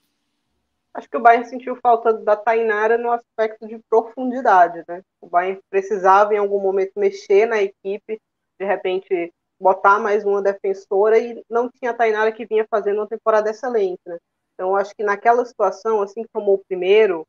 [0.93, 5.03] Acho que o Bayern sentiu falta da Tainara no aspecto de profundidade, né?
[5.21, 8.19] O Bayern precisava em algum momento mexer na equipe,
[8.59, 13.07] de repente botar mais uma defensora e não tinha a Tainara que vinha fazendo uma
[13.07, 14.17] temporada excelente, né?
[14.57, 17.27] Então acho que naquela situação, assim que tomou o primeiro,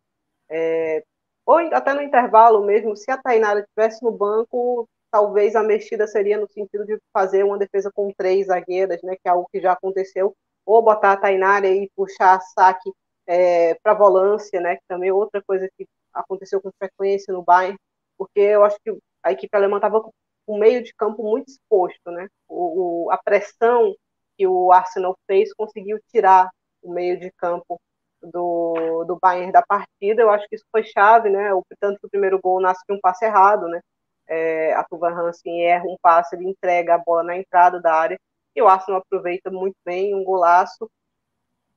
[0.48, 1.04] é,
[1.44, 6.38] ou até no intervalo mesmo, se a Tainara estivesse no banco, talvez a mexida seria
[6.38, 9.72] no sentido de fazer uma defesa com três zagueiras, né, que é algo que já
[9.72, 12.90] aconteceu, ou botar a Tainara e puxar saque
[13.26, 17.78] é, para volância, né, que também é outra coisa que aconteceu com frequência no Bayern,
[18.16, 20.12] porque eu acho que a equipe alemã estava com
[20.46, 23.94] o meio de campo muito exposto, né, o, o, a pressão
[24.36, 26.48] que o Arsenal fez conseguiu tirar
[26.82, 27.80] o meio de campo
[28.22, 30.22] do, do Bayern da partida.
[30.22, 31.52] Eu acho que isso foi chave, né?
[31.54, 33.80] O tanto que o primeiro gol nasce de um passe errado, né?
[34.26, 38.18] É, a Tuva Hansen erra um passe, ele entrega a bola na entrada da área
[38.54, 40.90] e o Arsenal aproveita muito bem, um golaço.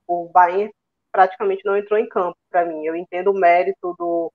[0.08, 0.74] O Bayern
[1.12, 2.86] praticamente não entrou em campo para mim.
[2.86, 4.32] Eu entendo o mérito do,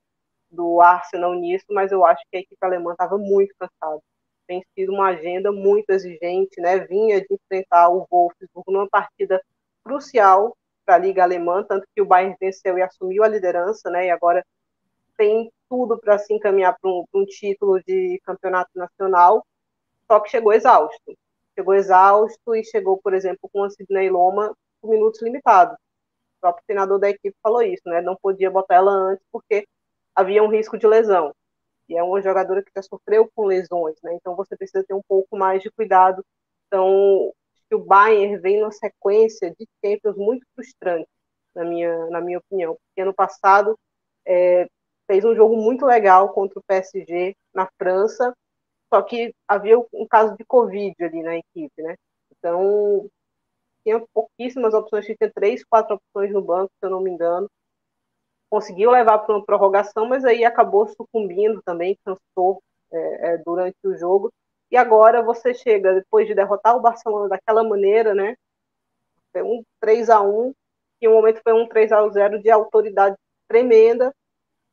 [0.50, 4.00] do Arsenal nisso, mas eu acho que a equipe alemã estava muito cansada.
[4.46, 6.78] Tem sido uma agenda muito exigente, né?
[6.78, 9.42] Vinha de enfrentar o Wolfsburg numa partida
[9.86, 14.06] crucial para a Liga Alemã, tanto que o Bayern venceu e assumiu a liderança, né?
[14.06, 14.44] E agora
[15.16, 19.44] tem tudo para se encaminhar para um, um, título de campeonato nacional,
[20.10, 21.16] só que chegou exausto.
[21.56, 25.74] Chegou exausto e chegou, por exemplo, com a Sidney Loma com minutos limitados.
[25.74, 28.00] O próprio treinador da equipe falou isso, né?
[28.02, 29.66] Não podia botar ela antes porque
[30.14, 31.32] havia um risco de lesão.
[31.88, 34.14] E é uma jogadora que já sofreu com lesões, né?
[34.14, 36.24] Então você precisa ter um pouco mais de cuidado.
[36.66, 37.32] Então,
[37.68, 41.08] que o Bayern vem numa sequência de Champions muito frustrante,
[41.54, 42.74] na minha, na minha opinião.
[42.74, 43.78] Porque ano passado
[44.26, 44.68] é,
[45.06, 48.34] fez um jogo muito legal contra o PSG na França,
[48.92, 51.96] só que havia um caso de Covid ali na equipe, né?
[52.38, 53.08] Então,
[53.84, 57.48] tinha pouquíssimas opções, tinha três, quatro opções no banco, se eu não me engano.
[58.50, 63.96] Conseguiu levar para uma prorrogação, mas aí acabou sucumbindo também, cansou é, é, durante o
[63.96, 64.32] jogo.
[64.70, 68.36] E agora você chega, depois de derrotar o Barcelona daquela maneira, né?
[69.32, 70.52] Foi um 3 a 1
[70.98, 74.14] que um momento foi um 3 a 0 de autoridade tremenda,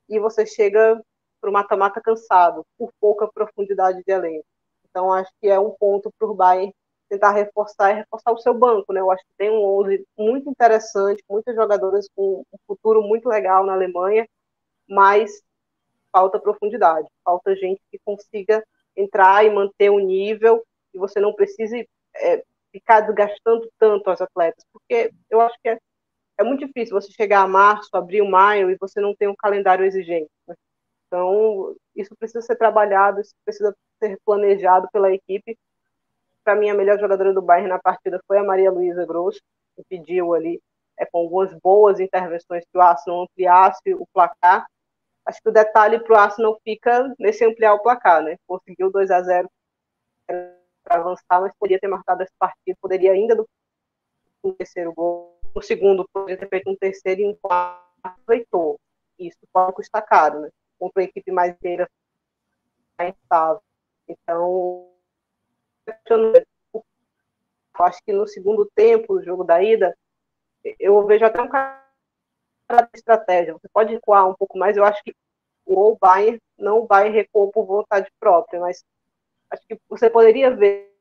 [0.10, 1.02] e você chega
[1.42, 4.46] para o mata-mata cansado, por pouca profundidade de elenco.
[4.90, 6.74] Então, acho que é um ponto para o Bayern
[7.10, 9.02] tentar reforçar e reforçar o seu banco, né?
[9.02, 13.66] Eu acho que tem um 11 muito interessante, muitas jogadoras com um futuro muito legal
[13.66, 14.28] na Alemanha,
[14.88, 15.42] mas
[16.12, 18.64] falta profundidade, falta gente que consiga
[18.96, 24.66] entrar e manter o nível e você não precise é, ficar desgastando tanto as atletas,
[24.72, 25.78] porque eu acho que é,
[26.38, 29.86] é muito difícil você chegar a março, abril, maio e você não tem um calendário
[29.86, 30.30] exigente.
[30.48, 30.56] Né?
[31.08, 35.58] Então, isso precisa ser trabalhado, isso precisa ser planejado pela equipe.
[36.44, 39.40] Para mim, a melhor jogadora do Bayern na partida foi a Maria Luísa Grosso,
[39.76, 40.60] que pediu ali,
[40.98, 44.66] é, com algumas boas intervenções, que o Arsenal ampliasse o placar,
[45.26, 48.38] acho que o detalhe para o Arsenal fica nesse ampliar o placar, né?
[48.48, 49.50] Conseguiu 2 a 0
[50.26, 53.48] para avançar, mas poderia ter marcado esse partido, poderia ainda do
[54.44, 58.80] um terceiro gol, no segundo poderia ter feito um terceiro e um quarto aproveitou.
[59.18, 60.50] Isso pode custar caro, né?
[60.78, 61.90] Contra uma equipe mais inteira.
[63.00, 63.62] Então,
[66.06, 69.98] eu acho que no segundo tempo, o jogo da ida,
[70.80, 71.83] eu vejo até um cara
[72.94, 73.54] estratégia.
[73.54, 74.78] Você pode recuar um pouco mais.
[74.78, 75.16] Eu acho que
[75.66, 78.84] o Bayern não vai recuar por vontade própria, mas
[79.50, 80.94] acho que você poderia ver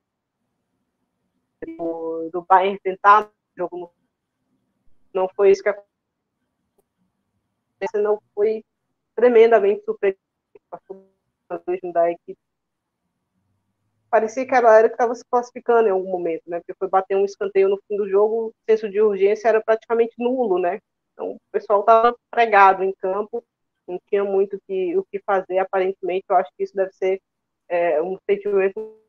[1.78, 3.92] do, do Bayern tentar jogo
[5.12, 5.90] não foi isso que aconteceu.
[8.02, 8.64] Não foi
[9.14, 10.22] tremendamente surpreendente
[11.92, 12.38] da equipe.
[14.10, 16.60] parecia que ela era que estava se classificando em algum momento, né?
[16.60, 20.14] Porque foi bater um escanteio no fim do jogo, o senso de urgência era praticamente
[20.18, 20.80] nulo, né?
[21.22, 23.44] O pessoal estava pregado em campo,
[23.86, 26.24] não tinha muito que, o que fazer, aparentemente.
[26.28, 27.20] Eu acho que isso deve ser
[27.68, 29.02] é, um sentimento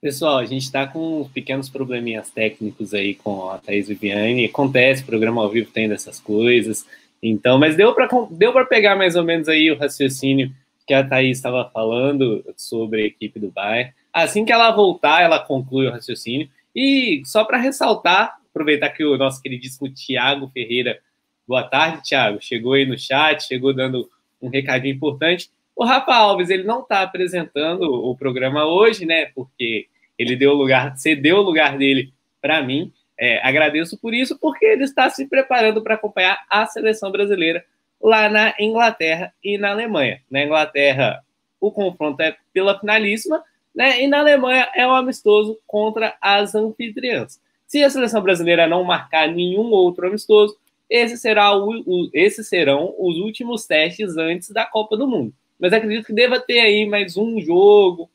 [0.00, 4.46] Pessoal, a gente está com pequenos probleminhas técnicos aí com a Thaís Viviane.
[4.46, 6.86] Acontece, programa ao vivo tem dessas coisas.
[7.22, 10.50] Então, mas deu para deu pegar mais ou menos aí o raciocínio
[10.86, 13.92] que a Thaís estava falando sobre a equipe do Bayern.
[14.10, 16.48] Assim que ela voltar, ela conclui o raciocínio.
[16.74, 21.00] E só para ressaltar, aproveitar que o nosso queridíssimo Tiago Ferreira,
[21.46, 24.08] boa tarde, Tiago, chegou aí no chat, chegou dando
[24.40, 25.50] um recadinho importante.
[25.74, 29.26] O Rafa Alves, ele não está apresentando o programa hoje, né?
[29.34, 29.86] Porque
[30.18, 32.92] ele deu lugar, cedeu o lugar dele para mim.
[33.18, 37.64] É, agradeço por isso, porque ele está se preparando para acompanhar a seleção brasileira
[38.00, 40.22] lá na Inglaterra e na Alemanha.
[40.30, 41.22] Na Inglaterra,
[41.60, 43.42] o confronto é pela finalíssima,
[43.74, 44.02] né?
[44.02, 47.40] E na Alemanha é um amistoso contra as anfitriãs.
[47.66, 50.56] Se a seleção brasileira não marcar nenhum outro amistoso,
[50.88, 55.74] esse será o, o, esses serão os últimos testes antes da Copa do Mundo mas
[55.74, 58.10] acredito que deva ter aí mais um jogo,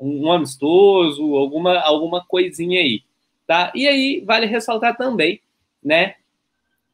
[0.00, 3.02] um, amistoso, alguma, alguma coisinha aí,
[3.46, 3.70] tá?
[3.74, 5.40] E aí vale ressaltar também,
[5.84, 6.14] né,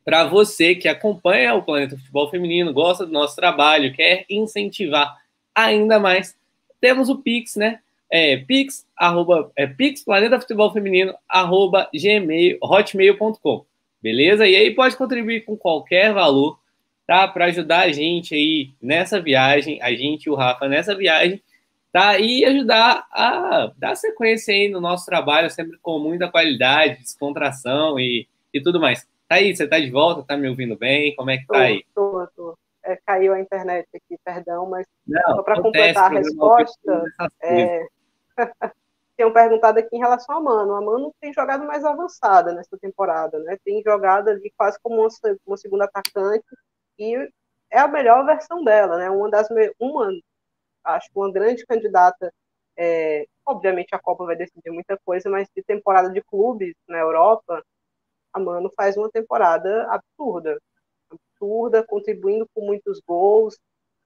[0.05, 5.17] para você que acompanha o Planeta Futebol Feminino, gosta do nosso trabalho, quer incentivar
[5.55, 6.37] ainda mais,
[6.81, 7.79] temos o Pix, né?
[8.15, 13.65] É, pix, arroba, é, pix, planeta futebol feminino, arroba gmail, hotmail.com,
[14.03, 14.47] beleza?
[14.47, 16.59] E aí pode contribuir com qualquer valor,
[17.07, 17.27] tá?
[17.27, 21.43] Para ajudar a gente aí nessa viagem, a gente e o Rafa nessa viagem,
[21.91, 22.19] tá?
[22.19, 28.29] E ajudar a dar sequência aí no nosso trabalho, sempre com muita qualidade, descontração e,
[28.53, 29.09] e tudo mais.
[29.27, 31.17] Tá aí, você tá de volta, tá me ouvindo bem?
[31.17, 31.83] Como é que tá aí?
[31.95, 32.59] Tô, tô.
[32.85, 37.05] É, caiu a internet aqui, perdão, mas Não, só para completar a resposta,
[37.43, 37.87] é...
[39.17, 40.75] tenham perguntado aqui em relação a Mano.
[40.75, 43.57] A Mano tem jogado mais avançada nessa temporada, né?
[43.65, 45.09] Tem jogado ali quase como uma,
[45.47, 46.45] uma segunda atacante,
[46.99, 47.15] e
[47.71, 49.11] é a melhor versão dela, né?
[49.11, 50.11] Uma das uma
[50.85, 52.33] acho que uma grande candidata,
[52.77, 57.63] é, obviamente a Copa vai decidir muita coisa, mas de temporada de clubes na Europa,
[58.33, 60.59] a Mano faz uma temporada absurda,
[61.11, 63.59] absurda, contribuindo com muitos gols,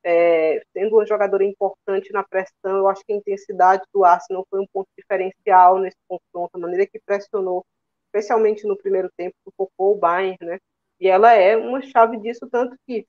[0.09, 2.77] é, sendo uma jogadora importante na pressão.
[2.77, 6.87] Eu acho que a intensidade do Arsenal foi um ponto diferencial nesse confronto, a maneira
[6.87, 7.67] que pressionou,
[8.07, 10.61] especialmente no primeiro tempo, focou o Bayern, né?
[11.01, 13.05] E ela é uma chave disso, tanto que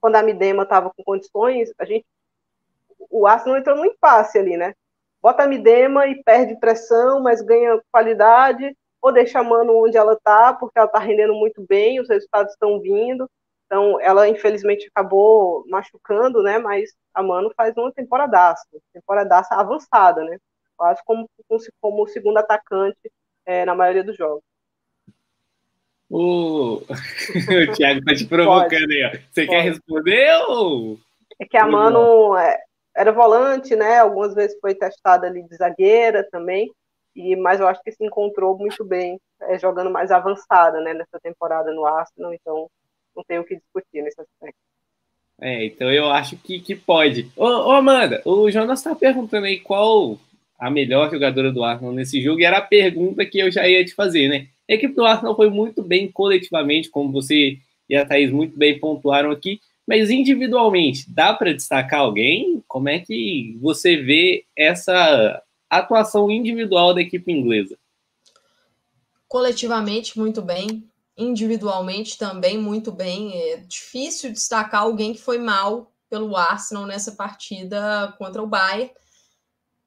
[0.00, 2.06] quando a Midema estava com condições, a gente
[3.10, 4.74] o Arsenal entrou num impasse ali, né?
[5.20, 10.12] Bota a Midema e perde pressão, mas ganha qualidade, ou deixa a Mano onde ela
[10.12, 13.28] está, porque ela está rendendo muito bem, os resultados estão vindo.
[13.66, 16.58] Então, ela infelizmente acabou machucando, né?
[16.58, 20.38] Mas a Mano faz uma temporadaça, temporadaça avançada, né?
[20.76, 21.28] Quase como,
[21.80, 23.10] como o segundo atacante
[23.44, 24.42] é, na maioria dos jogos.
[26.08, 29.10] O, o Thiago tá te provocando aí, ó.
[29.10, 29.48] Você Pode.
[29.48, 30.98] quer responder ou.
[31.40, 32.58] É que a Mano é,
[32.96, 33.98] era volante, né?
[33.98, 36.70] Algumas vezes foi testada ali de zagueira também.
[37.16, 41.18] E, mas eu acho que se encontrou muito bem é, jogando mais avançada né, nessa
[41.20, 42.68] temporada no Arsenal, então
[43.16, 44.58] não tenho o que discutir nesse aspecto.
[45.40, 47.30] É, então eu acho que, que pode.
[47.36, 50.18] Ô, ô Amanda, o Jonas está perguntando aí qual
[50.58, 53.84] a melhor jogadora do Arsenal nesse jogo, e era a pergunta que eu já ia
[53.84, 54.48] te fazer, né?
[54.68, 58.78] A equipe do Arsenal foi muito bem coletivamente, como você e a Thaís muito bem
[58.78, 62.62] pontuaram aqui, mas individualmente, dá para destacar alguém?
[62.66, 67.78] Como é que você vê essa atuação individual da equipe inglesa?
[69.28, 70.82] Coletivamente, muito bem.
[71.16, 73.34] Individualmente, também muito bem.
[73.52, 78.92] É difícil destacar alguém que foi mal pelo Arsenal nessa partida contra o Bayern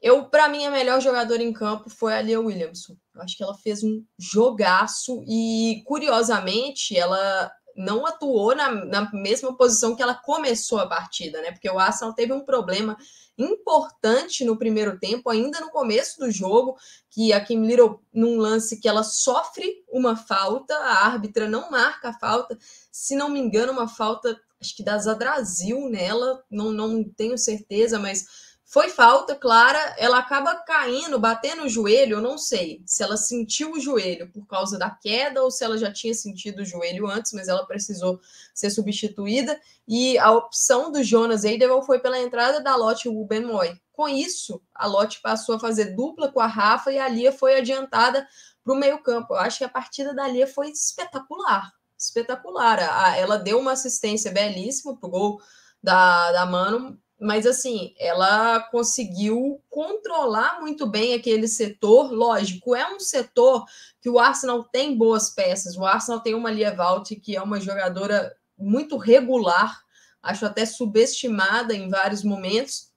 [0.01, 2.95] eu, para mim, a melhor jogadora em campo foi a Leah Williamson.
[3.13, 9.55] Eu acho que ela fez um jogaço e, curiosamente, ela não atuou na, na, mesma
[9.55, 11.51] posição que ela começou a partida, né?
[11.51, 12.97] Porque o Arsenal teve um problema
[13.37, 16.75] importante no primeiro tempo, ainda no começo do jogo,
[17.09, 22.09] que a Kim Little, num lance que ela sofre uma falta, a árbitra não marca
[22.09, 22.57] a falta,
[22.91, 27.97] se não me engano, uma falta, acho que da Zadrasil nela, não, não tenho certeza,
[27.97, 28.25] mas
[28.71, 33.71] foi falta clara, ela acaba caindo, batendo o joelho, eu não sei se ela sentiu
[33.71, 37.33] o joelho por causa da queda ou se ela já tinha sentido o joelho antes,
[37.33, 38.21] mas ela precisou
[38.53, 39.59] ser substituída.
[39.87, 43.75] E a opção do Jonas Eideval foi pela entrada da Lotte Rubenmoy.
[43.91, 47.57] Com isso, a Lotte passou a fazer dupla com a Rafa e a Lia foi
[47.57, 48.27] adiantada
[48.63, 49.33] para o meio-campo.
[49.33, 51.73] Eu acho que a partida da Lia foi espetacular.
[51.97, 53.17] Espetacular.
[53.17, 55.41] Ela deu uma assistência belíssima para o gol
[55.81, 62.11] da, da Mano, mas assim, ela conseguiu controlar muito bem aquele setor.
[62.11, 63.65] Lógico, é um setor
[64.01, 65.75] que o Arsenal tem boas peças.
[65.75, 69.81] O Arsenal tem uma Lia Valt, que é uma jogadora muito regular,
[70.23, 72.89] acho até subestimada em vários momentos.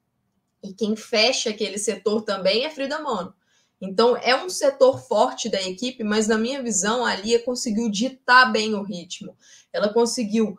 [0.62, 3.35] E quem fecha aquele setor também é Frida Mono.
[3.81, 8.53] Então, é um setor forte da equipe, mas na minha visão, a Lia conseguiu ditar
[8.53, 9.37] bem o ritmo.
[9.73, 10.57] Ela conseguiu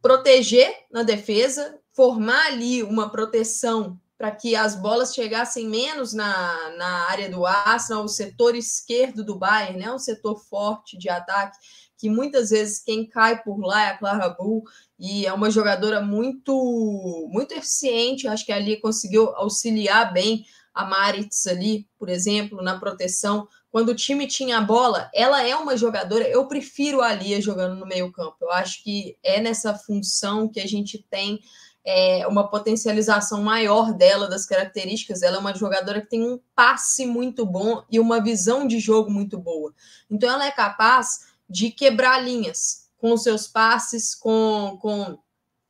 [0.00, 7.08] proteger na defesa, formar ali uma proteção para que as bolas chegassem menos na, na
[7.08, 11.58] área do Arsenal, o setor esquerdo do Bayern, né, um setor forte de ataque,
[11.98, 14.62] que muitas vezes quem cai por lá é a Clara Bull,
[14.98, 21.46] e é uma jogadora muito muito eficiente, acho que ali conseguiu auxiliar bem a Maritz
[21.48, 23.48] ali, por exemplo, na proteção.
[23.70, 27.74] Quando o time tinha a bola, ela é uma jogadora, eu prefiro a Lia jogando
[27.74, 31.40] no meio campo, eu acho que é nessa função que a gente tem
[31.84, 35.22] é, uma potencialização maior dela, das características.
[35.22, 39.10] Ela é uma jogadora que tem um passe muito bom e uma visão de jogo
[39.10, 39.74] muito boa.
[40.10, 45.18] Então, ela é capaz de quebrar linhas com os seus passes, com, com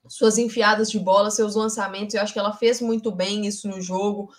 [0.06, 2.14] suas enfiadas de bola, seus lançamentos.
[2.14, 4.30] Eu acho que ela fez muito bem isso no jogo.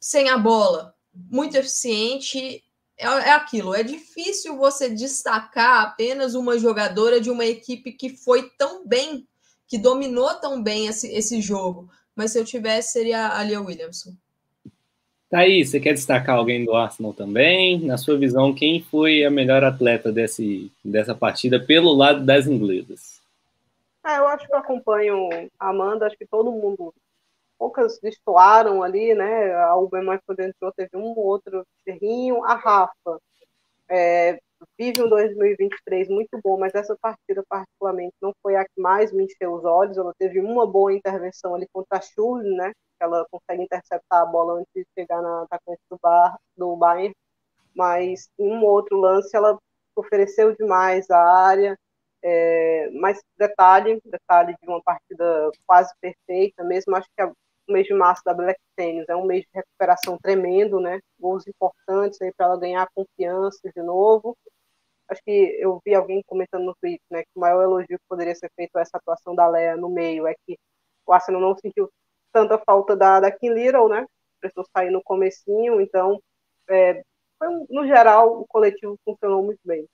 [0.00, 2.64] Sem a bola, muito eficiente.
[2.96, 8.50] É, é aquilo, é difícil você destacar apenas uma jogadora de uma equipe que foi
[8.58, 9.27] tão bem
[9.68, 11.88] que dominou tão bem esse, esse jogo.
[12.16, 14.12] Mas se eu tivesse, seria a Lia Williamson.
[15.30, 17.84] Tá aí, você quer destacar alguém do Arsenal também?
[17.84, 23.20] Na sua visão, quem foi a melhor atleta desse, dessa partida pelo lado das inglesas?
[24.06, 25.28] É, eu acho que eu acompanho
[25.60, 26.94] a Amanda, acho que todo mundo,
[27.58, 29.54] poucas destoaram ali, né?
[29.54, 32.42] A Uberman quando entrou teve um ou outro ferrinho.
[32.42, 33.20] A Rafa,
[33.86, 34.40] é,
[34.78, 39.24] vive um 2023 muito bom, mas essa partida particularmente não foi a que mais me
[39.24, 39.98] encheu os olhos.
[39.98, 42.72] Ela teve uma boa intervenção ali contra a Schurle, né?
[43.00, 47.14] Ela consegue interceptar a bola antes de chegar na atacante do, bar, do Bayern,
[47.74, 49.58] mas em um outro lance ela
[49.96, 51.78] ofereceu demais a área.
[52.22, 57.32] É, mas detalhe, detalhe de uma partida quase perfeita, mesmo acho que a
[57.68, 61.00] o mês de março da Black Tennis é um mês de recuperação tremendo, né?
[61.18, 64.36] Gols importantes aí para ela ganhar confiança de novo.
[65.08, 68.34] Acho que eu vi alguém comentando no Twitter, né, que o maior elogio que poderia
[68.34, 70.58] ser feito a essa atuação da Leia no meio é que
[71.06, 71.90] o Arsenal não sentiu
[72.32, 74.06] tanta falta da, da Kim Little, né?
[74.40, 76.20] Precisou sair no comecinho, então,
[76.70, 77.02] é,
[77.38, 79.86] foi, no geral, o coletivo funcionou muito bem.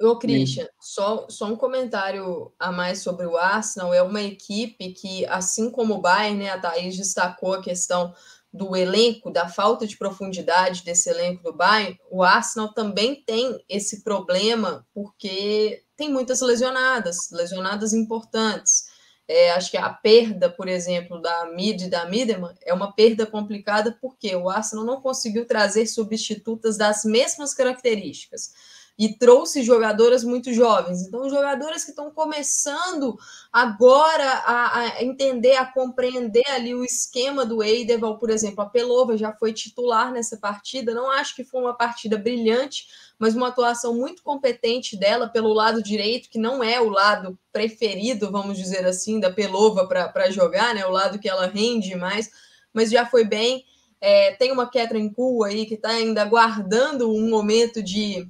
[0.00, 3.92] Ô, Christian, só, só um comentário a mais sobre o Arsenal.
[3.92, 8.14] É uma equipe que, assim como o Bayern, né, a Thaís destacou a questão
[8.54, 14.04] do elenco, da falta de profundidade desse elenco do Bayern, o Arsenal também tem esse
[14.04, 18.94] problema porque tem muitas lesionadas, lesionadas importantes.
[19.26, 23.26] É, acho que a perda, por exemplo, da Mid e da Mideman é uma perda
[23.26, 28.52] complicada porque o Arsenal não conseguiu trazer substitutas das mesmas características
[28.96, 31.02] e trouxe jogadoras muito jovens.
[31.02, 33.18] Então, jogadoras que estão começando
[33.52, 38.62] agora a, a, entender, a compreender ali o esquema do Eideval, por exemplo.
[38.62, 40.94] A Pelova já foi titular nessa partida.
[40.94, 42.86] Não acho que foi uma partida brilhante,
[43.18, 48.30] mas uma atuação muito competente dela pelo lado direito, que não é o lado preferido,
[48.30, 50.86] vamos dizer assim, da Pelova para jogar, né?
[50.86, 52.30] O lado que ela rende mais,
[52.72, 53.64] mas já foi bem.
[54.00, 58.28] É, tem uma Catherine Kuhl aí que está ainda aguardando um momento de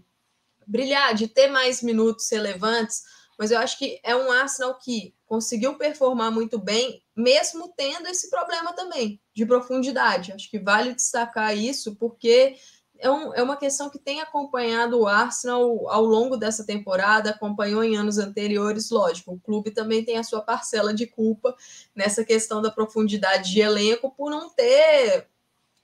[0.66, 3.02] brilhar, de ter mais minutos relevantes,
[3.38, 8.30] mas eu acho que é um Arsenal que conseguiu performar muito bem, mesmo tendo esse
[8.30, 10.32] problema também de profundidade.
[10.32, 12.56] Acho que vale destacar isso, porque
[12.98, 17.82] é, um, é uma questão que tem acompanhado o Arsenal ao longo dessa temporada, acompanhou
[17.82, 19.32] em anos anteriores, lógico.
[19.32, 21.56] O clube também tem a sua parcela de culpa
[21.94, 25.26] nessa questão da profundidade de elenco por não ter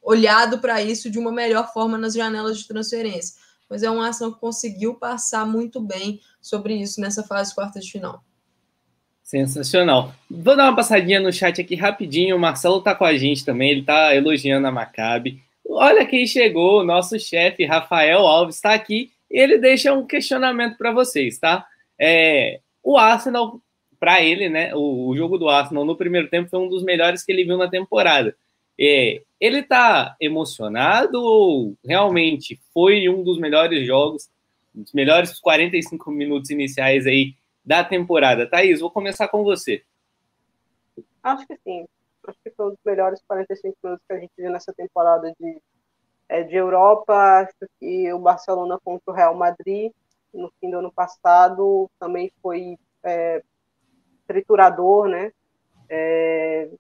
[0.01, 3.35] olhado para isso de uma melhor forma nas janelas de transferência
[3.71, 7.91] mas é um Arsenal que conseguiu passar muito bem sobre isso nessa fase quarta de
[7.91, 8.23] final.
[9.23, 10.12] Sensacional.
[10.29, 12.35] Vou dar uma passadinha no chat aqui rapidinho.
[12.35, 15.41] O Marcelo tá com a gente também, ele tá elogiando a Maccabi.
[15.64, 20.77] Olha quem chegou, o nosso chefe Rafael Alves está aqui e ele deixa um questionamento
[20.77, 21.64] para vocês, tá?
[21.97, 23.61] É, o Arsenal,
[24.01, 24.75] para ele, né?
[24.75, 27.57] O, o, jogo do Arsenal no primeiro tempo foi um dos melhores que ele viu
[27.57, 28.35] na temporada.
[28.81, 34.31] É, ele está emocionado ou realmente foi um dos melhores jogos,
[34.74, 38.49] os melhores 45 minutos iniciais aí da temporada?
[38.49, 39.83] Thaís, vou começar com você.
[41.22, 41.87] Acho que sim.
[42.26, 45.61] Acho que foi um dos melhores 45 minutos que a gente viu nessa temporada de,
[46.28, 47.12] é, de Europa.
[47.14, 49.93] Acho que o Barcelona contra o Real Madrid
[50.33, 53.43] no fim do ano passado também foi é,
[54.26, 55.33] triturador, né?
[55.89, 56.70] É,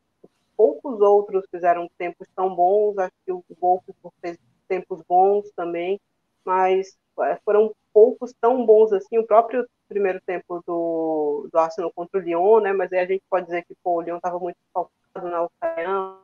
[0.60, 4.38] poucos outros fizeram tempos tão bons, acho que o Wolfsburg fez
[4.68, 5.98] tempos bons também,
[6.44, 9.16] mas é, foram poucos tão bons assim.
[9.16, 12.74] O próprio primeiro tempo do, do Arsenal contra o Lyon, né?
[12.74, 16.18] Mas aí a gente pode dizer que pô, o Lyon estava muito focado na Ucrânia.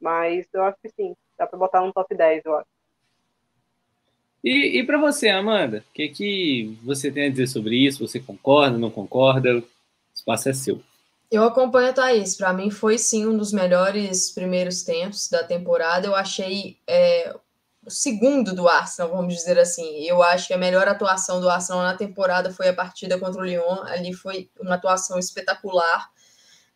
[0.00, 2.68] Mas eu acho que sim, dá para botar no top 10, eu acho.
[4.42, 8.08] E, e para você, Amanda, o que, que você tem a dizer sobre isso?
[8.08, 9.58] Você concorda, não concorda?
[9.58, 9.64] O
[10.14, 10.80] espaço é seu.
[11.34, 12.36] Eu acompanho a Thaís.
[12.36, 16.06] Para mim, foi sim um dos melhores primeiros tempos da temporada.
[16.06, 17.34] Eu achei é,
[17.84, 20.04] o segundo do Arsenal, vamos dizer assim.
[20.04, 23.44] Eu acho que a melhor atuação do Arsenal na temporada foi a partida contra o
[23.44, 23.82] Lyon.
[23.82, 26.08] Ali foi uma atuação espetacular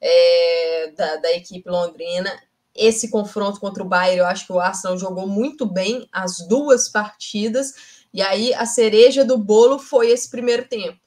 [0.01, 2.29] é, da, da equipe londrina.
[2.75, 6.89] Esse confronto contra o Bayern, eu acho que o Arsenal jogou muito bem as duas
[6.89, 7.75] partidas.
[8.13, 10.99] E aí a cereja do bolo foi esse primeiro tempo.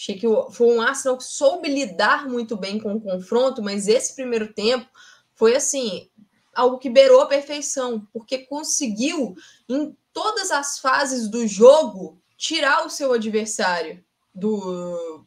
[0.00, 4.14] Achei que foi um Arsenal que soube lidar muito bem com o confronto, mas esse
[4.14, 4.88] primeiro tempo
[5.34, 6.08] foi assim,
[6.54, 9.34] algo que beirou a perfeição, porque conseguiu,
[9.68, 14.02] em todas as fases do jogo, tirar o seu adversário
[14.34, 15.26] do,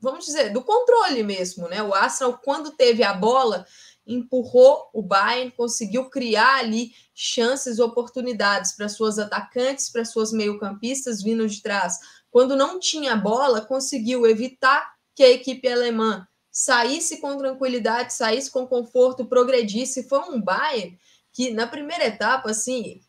[0.00, 1.82] vamos dizer, do controle mesmo, né?
[1.82, 3.66] O Arsenal, quando teve a bola,
[4.06, 11.48] empurrou o Bayern, conseguiu criar ali chances, oportunidades para suas atacantes, para suas meio-campistas vindo
[11.48, 11.98] de trás.
[12.34, 18.66] Quando não tinha bola, conseguiu evitar que a equipe alemã saísse com tranquilidade, saísse com
[18.66, 20.08] conforto, progredisse.
[20.08, 20.98] Foi um Bayern
[21.32, 23.00] que na primeira etapa, assim,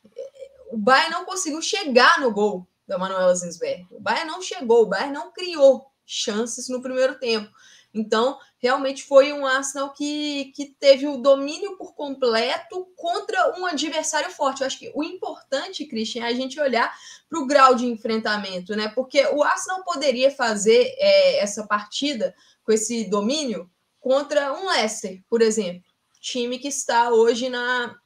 [0.69, 3.87] o Bayern não conseguiu chegar no gol da Manuela Zinsberg.
[3.89, 7.49] O Bayern não chegou, o Bayern não criou chances no primeiro tempo.
[7.95, 14.29] Então, realmente foi um Arsenal que, que teve o domínio por completo contra um adversário
[14.29, 14.59] forte.
[14.59, 16.93] Eu acho que o importante, Christian, é a gente olhar
[17.29, 18.89] para o grau de enfrentamento, né?
[18.89, 22.35] Porque o Arsenal poderia fazer é, essa partida
[22.65, 23.71] com esse domínio
[24.01, 25.89] contra um Leicester, por exemplo,
[26.19, 27.97] time que está hoje na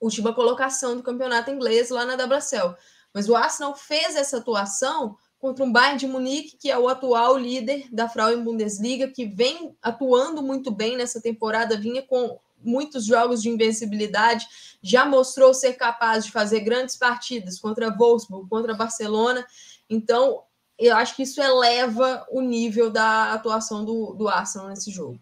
[0.00, 2.74] última colocação do campeonato inglês lá na WSL.
[3.14, 7.36] Mas o Arsenal fez essa atuação contra um Bayern de Munique, que é o atual
[7.36, 13.42] líder da Frauen Bundesliga, que vem atuando muito bem nessa temporada, vinha com muitos jogos
[13.42, 14.46] de invencibilidade,
[14.82, 19.46] já mostrou ser capaz de fazer grandes partidas contra Wolfsburg, contra Barcelona.
[19.88, 20.42] Então,
[20.78, 25.18] eu acho que isso eleva o nível da atuação do, do Arsenal nesse jogo.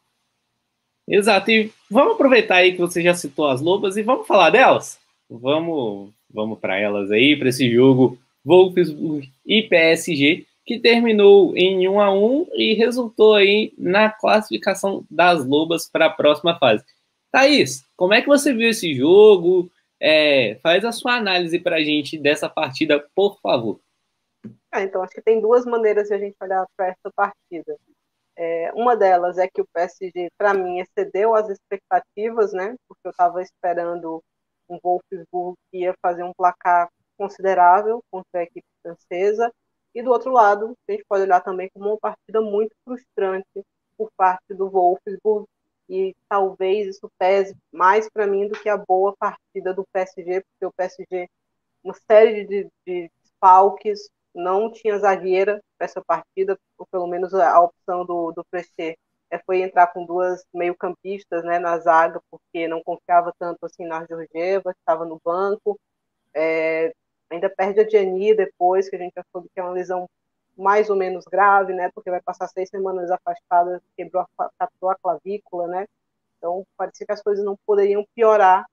[1.06, 4.98] Exato, e vamos aproveitar aí que você já citou as lobas e vamos falar delas.
[5.30, 12.00] Vamos, vamos para elas aí, para esse jogo Wolfsburg e PSG, que terminou em 1
[12.00, 16.84] a 1 e resultou aí na classificação das lobas para a próxima fase.
[17.32, 19.70] Thaís, como é que você viu esse jogo?
[20.00, 23.80] É, faz a sua análise para a gente dessa partida, por favor.
[24.72, 27.76] É, então, acho que tem duas maneiras de a gente olhar para essa partida.
[28.36, 32.76] É, uma delas é que o PSG, para mim, excedeu as expectativas, né?
[32.86, 34.22] Porque eu estava esperando
[34.68, 36.88] um Wolfsburg que ia fazer um placar
[37.18, 39.52] considerável contra a equipe francesa.
[39.94, 43.64] E do outro lado, a gente pode olhar também como uma partida muito frustrante
[43.96, 45.46] por parte do Wolfsburg.
[45.88, 50.66] E talvez isso pese mais para mim do que a boa partida do PSG, porque
[50.66, 51.28] o PSG,
[51.82, 57.60] uma série de, de desfalques, não tinha zagueira para essa partida, ou pelo menos a
[57.60, 58.96] opção do, do Flechet
[59.30, 64.04] é, foi entrar com duas meio-campistas né, na zaga, porque não confiava tanto assim na
[64.06, 65.78] Georgieva, que estava no banco.
[66.34, 66.94] É,
[67.30, 70.08] ainda perde a Jenny depois, que a gente já soube que é uma lesão
[70.56, 75.68] mais ou menos grave, né, porque vai passar seis semanas afastada, quebrou a, a clavícula,
[75.68, 75.86] né,
[76.36, 78.66] então parecia que as coisas não poderiam piorar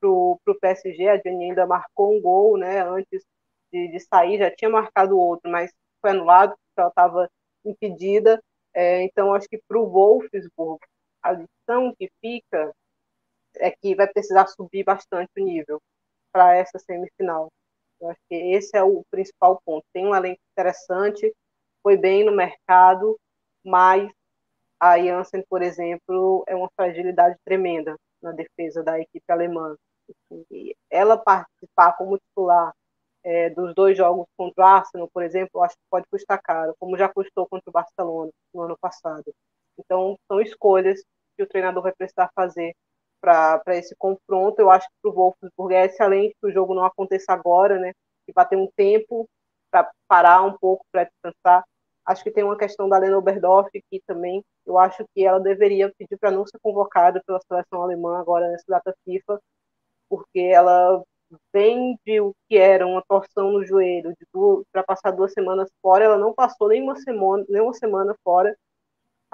[0.00, 3.24] para o PSG, a Jenny ainda marcou um gol, né, antes
[3.72, 7.30] de, de sair, já tinha marcado outro, mas foi anulado, porque ela estava
[7.64, 8.42] impedida.
[8.74, 10.80] É, então, acho que para o Wolfsburg,
[11.22, 12.72] a lição que fica
[13.56, 15.80] é que vai precisar subir bastante o nível
[16.32, 17.50] para essa semifinal.
[18.02, 19.84] Eu acho que esse é o principal ponto.
[19.92, 21.32] Tem um elenco interessante,
[21.82, 23.16] foi bem no mercado,
[23.64, 24.10] mas
[24.80, 29.76] a Janssen, por exemplo, é uma fragilidade tremenda na defesa da equipe alemã.
[30.50, 32.72] E ela participar como titular
[33.22, 36.98] é, dos dois jogos contra o Arsenal, por exemplo, acho que pode custar caro, como
[36.98, 39.32] já custou contra o Barcelona no ano passado.
[39.78, 41.00] Então, são escolhas
[41.36, 42.74] que o treinador vai precisar fazer
[43.22, 44.60] para esse confronto.
[44.60, 47.92] Eu acho que para o Wolfsburg é excelente que o jogo não aconteça agora, né?
[48.26, 49.28] Que vai ter um tempo
[49.70, 51.64] para parar um pouco, para descansar.
[52.04, 54.44] Acho que tem uma questão da Lena Oberdorf aqui também.
[54.66, 58.64] Eu acho que ela deveria pedir para não ser convocada pela seleção alemã agora nessa
[58.68, 59.40] data FIFA,
[60.08, 61.02] porque ela
[61.52, 64.14] vende o que era uma torção no joelho
[64.72, 68.54] para passar duas semanas fora, ela não passou nem uma semana, nem uma semana fora,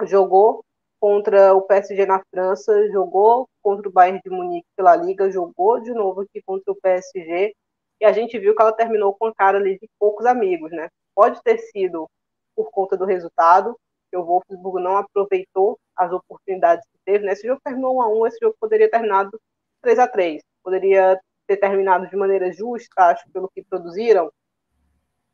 [0.03, 0.63] jogou
[0.99, 5.93] contra o PSG na França, jogou contra o Bayern de Munique pela Liga, jogou de
[5.93, 7.53] novo aqui contra o PSG,
[8.01, 10.89] e a gente viu que ela terminou com a cara ali de poucos amigos, né?
[11.15, 12.09] Pode ter sido
[12.55, 13.77] por conta do resultado,
[14.09, 17.33] que o Wolfsburg não aproveitou as oportunidades que teve, né?
[17.33, 19.39] Esse jogo terminou 1 a 1, esse jogo poderia ter terminado
[19.81, 20.41] 3 a 3.
[20.63, 24.31] Poderia ter terminado de maneira justa, acho, pelo que produziram,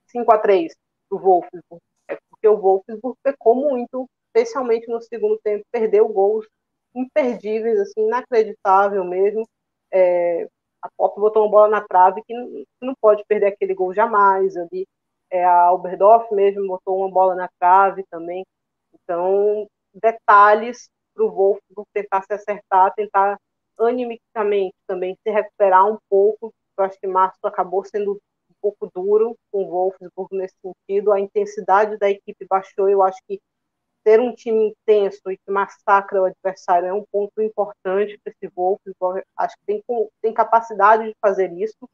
[0.08, 0.74] 5 a 3
[1.10, 1.82] para o Wolfsburg.
[2.08, 6.46] É porque o Wolfsburg pecou muito especialmente no segundo tempo, perdeu gols
[6.94, 9.48] imperdíveis, assim, inacreditável mesmo.
[9.92, 10.48] É,
[10.82, 14.56] a Pop botou uma bola na trave que não, não pode perder aquele gol jamais.
[14.58, 14.86] Ali,
[15.32, 18.46] é, a Alberdorf mesmo botou uma bola na trave também.
[18.94, 23.38] Então, detalhes para o Wolfsburg tentar se acertar, tentar
[23.80, 26.54] animicamente também se recuperar um pouco.
[26.78, 31.12] Eu acho que março acabou sendo um pouco duro com o Wolfsburg nesse sentido.
[31.12, 32.90] A intensidade da equipe baixou.
[32.90, 33.40] Eu acho que
[34.06, 38.54] ter um time intenso e que massacra o adversário é um ponto importante para esse
[38.56, 39.24] Wolfsburg.
[39.36, 39.84] Acho que tem,
[40.22, 41.90] tem capacidade de fazer isso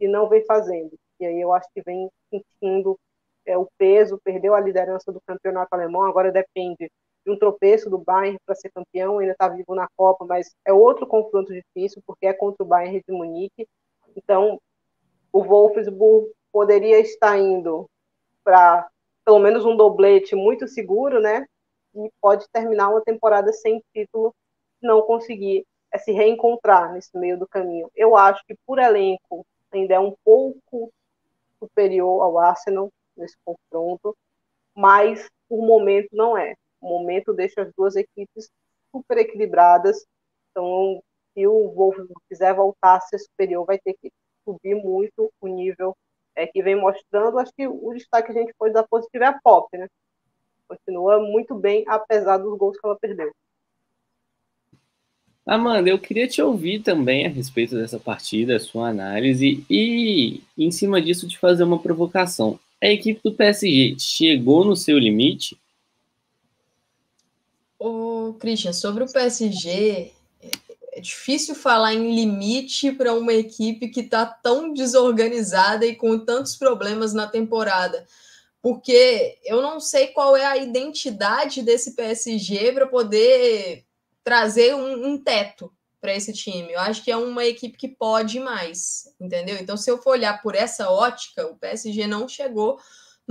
[0.00, 0.96] e não vem fazendo.
[1.18, 2.96] E aí eu acho que vem sentindo
[3.44, 6.88] é, o peso, perdeu a liderança do campeonato alemão, agora depende
[7.24, 10.72] de um tropeço do Bayern para ser campeão, ainda está vivo na Copa, mas é
[10.72, 13.66] outro confronto difícil, porque é contra o Bayern de Munique.
[14.16, 14.60] Então,
[15.32, 17.88] o Wolfsburg poderia estar indo
[18.44, 18.88] para
[19.24, 21.46] pelo menos um doblete muito seguro, né?
[21.94, 24.34] E pode terminar uma temporada sem título,
[24.80, 27.90] não conseguir é, se reencontrar nesse meio do caminho.
[27.94, 30.92] Eu acho que por elenco ainda é um pouco
[31.58, 34.16] superior ao Arsenal nesse confronto,
[34.74, 36.54] mas por momento não é.
[36.80, 38.50] O momento deixa as duas equipes
[38.90, 40.04] super equilibradas.
[40.50, 41.02] Então,
[41.32, 44.10] se o Wolfsburg quiser voltar a ser superior, vai ter que
[44.44, 45.94] subir muito o nível
[46.36, 49.26] é, que vem mostrando, acho que o destaque que a gente pode dar positivo é
[49.26, 49.88] a Pop, né?
[50.66, 53.32] Continua muito bem, apesar dos gols que ela perdeu.
[55.44, 60.70] Amanda, eu queria te ouvir também a respeito dessa partida, a sua análise, e em
[60.70, 62.58] cima disso te fazer uma provocação.
[62.80, 65.58] A equipe do PSG chegou no seu limite?
[67.78, 70.12] Ô, Christian, sobre o PSG,
[70.92, 76.54] é difícil falar em limite para uma equipe que está tão desorganizada e com tantos
[76.54, 78.06] problemas na temporada.
[78.60, 83.84] Porque eu não sei qual é a identidade desse PSG para poder
[84.22, 86.72] trazer um, um teto para esse time.
[86.72, 89.56] Eu acho que é uma equipe que pode mais, entendeu?
[89.56, 92.78] Então, se eu for olhar por essa ótica, o PSG não chegou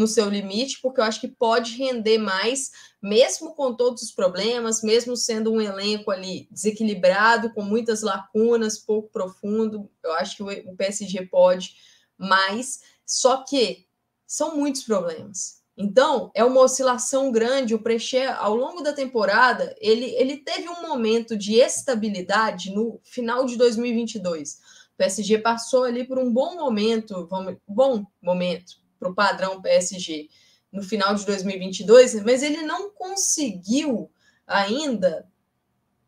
[0.01, 4.81] no seu limite, porque eu acho que pode render mais, mesmo com todos os problemas,
[4.81, 9.89] mesmo sendo um elenco ali desequilibrado, com muitas lacunas, pouco profundo.
[10.03, 11.75] Eu acho que o PSG pode
[12.17, 13.85] mais, só que
[14.25, 15.61] são muitos problemas.
[15.77, 17.75] Então, é uma oscilação grande.
[17.75, 23.45] O Precher, ao longo da temporada, ele, ele teve um momento de estabilidade no final
[23.45, 24.53] de 2022.
[24.93, 27.27] O PSG passou ali por um bom momento,
[27.67, 30.29] bom momento, para o padrão PSG
[30.71, 34.09] no final de 2022, mas ele não conseguiu
[34.45, 35.27] ainda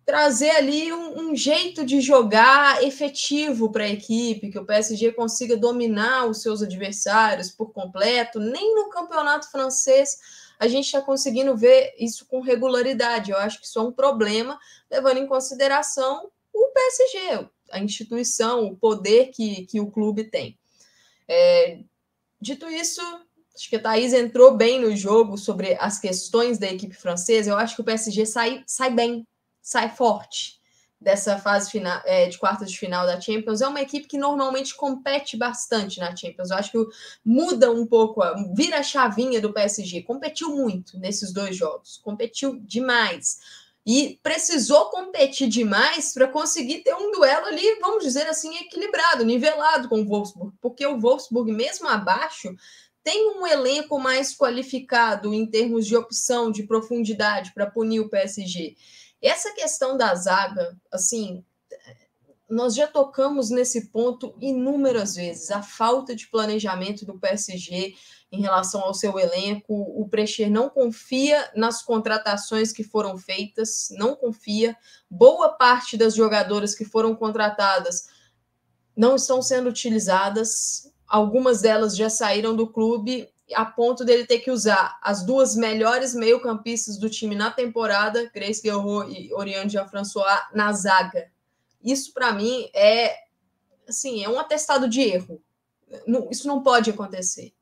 [0.06, 5.58] trazer ali um, um jeito de jogar efetivo para a equipe, que o PSG consiga
[5.58, 8.40] dominar os seus adversários por completo.
[8.40, 10.18] Nem no campeonato francês
[10.60, 13.32] a gente está conseguindo ver isso com regularidade.
[13.32, 14.60] Eu acho que isso é um problema,
[14.92, 20.58] levando em consideração o PSG, a instituição, o poder que, que o clube tem.
[21.28, 21.80] É,
[22.44, 23.00] Dito isso,
[23.56, 27.50] acho que a Thaís entrou bem no jogo sobre as questões da equipe francesa.
[27.50, 29.26] Eu acho que o PSG sai, sai bem,
[29.62, 30.62] sai forte
[31.00, 33.62] dessa fase final, é, de quartas de final da Champions.
[33.62, 36.50] É uma equipe que normalmente compete bastante na Champions.
[36.50, 36.86] Eu acho que
[37.24, 38.22] muda um pouco,
[38.54, 40.02] vira a chavinha do PSG.
[40.02, 43.40] Competiu muito nesses dois jogos, competiu demais.
[43.86, 49.90] E precisou competir demais para conseguir ter um duelo ali, vamos dizer assim, equilibrado, nivelado
[49.90, 52.56] com o Wolfsburg, porque o Wolfsburg, mesmo abaixo,
[53.04, 58.78] tem um elenco mais qualificado em termos de opção, de profundidade para punir o PSG.
[59.22, 61.44] Essa questão da zaga, assim,
[62.50, 65.52] nós já tocamos nesse ponto inúmeras vezes.
[65.52, 67.96] A falta de planejamento do PSG
[68.34, 69.72] em relação ao seu elenco.
[69.72, 74.76] O Precher não confia nas contratações que foram feitas, não confia.
[75.08, 78.08] Boa parte das jogadoras que foram contratadas
[78.98, 80.92] não estão sendo utilizadas.
[81.08, 86.16] Algumas delas já saíram do clube a ponto dele ter que usar as duas melhores
[86.16, 91.30] meio-campistas do time na temporada, Grace Guerrero e Oriane Jean-François, na zaga.
[91.84, 93.16] Isso, para mim, é
[93.88, 95.40] assim, é um atestado de erro.
[96.32, 97.54] Isso não pode acontecer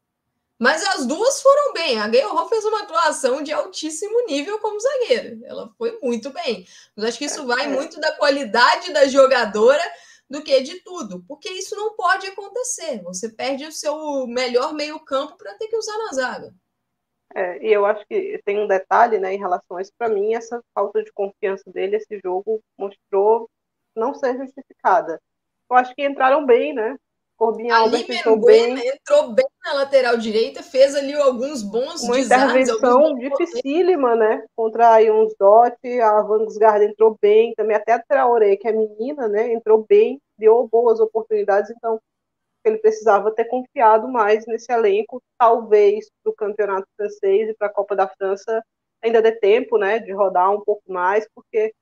[0.62, 2.00] Mas as duas foram bem.
[2.00, 5.36] A Gayle fez uma atuação de altíssimo nível como zagueira.
[5.44, 6.68] Ela foi muito bem.
[6.96, 7.68] Mas acho que isso vai é.
[7.68, 9.82] muito da qualidade da jogadora
[10.30, 13.02] do que de tudo, porque isso não pode acontecer.
[13.02, 16.54] Você perde o seu melhor meio-campo para ter que usar na zaga.
[17.34, 19.92] É, e eu acho que tem um detalhe né, em relação a isso.
[19.98, 23.50] Para mim, essa falta de confiança dele, esse jogo mostrou
[23.96, 25.20] não ser justificada.
[25.72, 26.96] Eu acho que entraram bem, né?
[27.72, 28.88] Albert entrou bem.
[28.88, 34.46] Entrou bem na lateral direita, fez ali alguns bons Uma intervenção dificílima, né?
[34.56, 39.28] Contra a Ions Dot, a Vanguard entrou bem, também até a Traoré, que é menina,
[39.28, 39.54] né?
[39.54, 42.00] Entrou bem, deu boas oportunidades, então
[42.64, 47.74] ele precisava ter confiado mais nesse elenco, talvez para o campeonato francês e para a
[47.74, 48.62] Copa da França
[49.04, 51.74] ainda dê tempo, né, de rodar um pouco mais, porque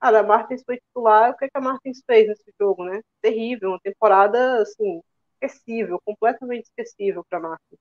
[0.00, 3.00] Cara, a Martins foi titular, o que, é que a Martins fez nesse jogo, né?
[3.22, 5.00] Terrível, uma temporada, assim,
[5.42, 7.78] esquecível, completamente esquecível para Martins.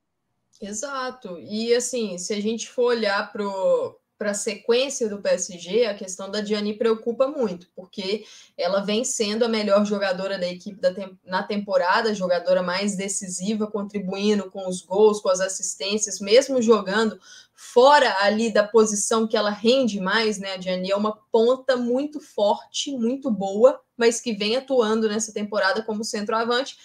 [0.62, 1.38] Exato.
[1.40, 6.32] E, assim, se a gente for olhar pro para a sequência do PSG, a questão
[6.32, 8.24] da Diani preocupa muito, porque
[8.58, 13.68] ela vem sendo a melhor jogadora da equipe da tem na temporada, jogadora mais decisiva,
[13.68, 17.20] contribuindo com os gols, com as assistências, mesmo jogando
[17.54, 20.54] fora ali da posição que ela rende mais, né?
[20.54, 25.84] A Diani é uma ponta muito forte, muito boa, mas que vem atuando nessa temporada
[25.84, 26.78] como centroavante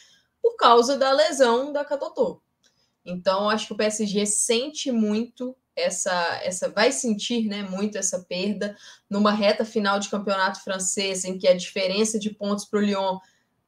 [0.42, 2.40] por causa da lesão da Catotô.
[3.04, 8.76] Então, acho que o PSG sente muito essa, essa vai sentir né, muito essa perda
[9.08, 13.18] numa reta final de campeonato francês, em que a diferença de pontos para o Lyon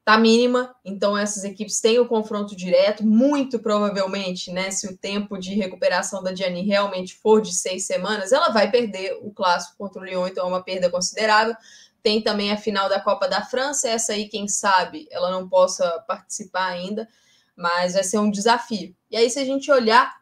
[0.03, 4.69] está mínima, então essas equipes têm o confronto direto, muito provavelmente, né?
[4.73, 9.17] Se o tempo de recuperação da Gianni realmente for de seis semanas, ela vai perder
[9.23, 11.55] o clássico contra o Lyon, então é uma perda considerável.
[12.03, 15.89] Tem também a final da Copa da França, essa aí, quem sabe, ela não possa
[16.01, 17.09] participar ainda,
[17.55, 18.93] mas vai ser um desafio.
[19.09, 20.21] E aí, se a gente olhar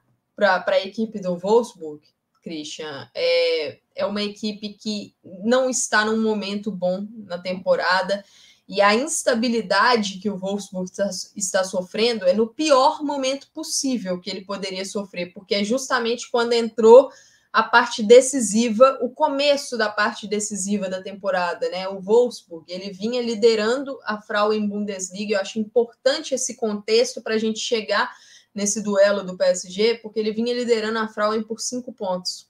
[0.65, 2.03] para a equipe do Wolfsburg,
[2.43, 5.15] Christian, é, é uma equipe que
[5.45, 8.25] não está num momento bom na temporada
[8.71, 14.31] e a instabilidade que o Wolfsburg está, está, sofrendo é no pior momento possível que
[14.31, 17.11] ele poderia sofrer, porque é justamente quando entrou
[17.53, 21.89] a parte decisiva, o começo da parte decisiva da temporada, né?
[21.89, 27.39] O Wolfsburg, ele vinha liderando a Frauen Bundesliga, eu acho importante esse contexto para a
[27.39, 28.09] gente chegar
[28.55, 32.49] nesse duelo do PSG, porque ele vinha liderando a Frauen por cinco pontos.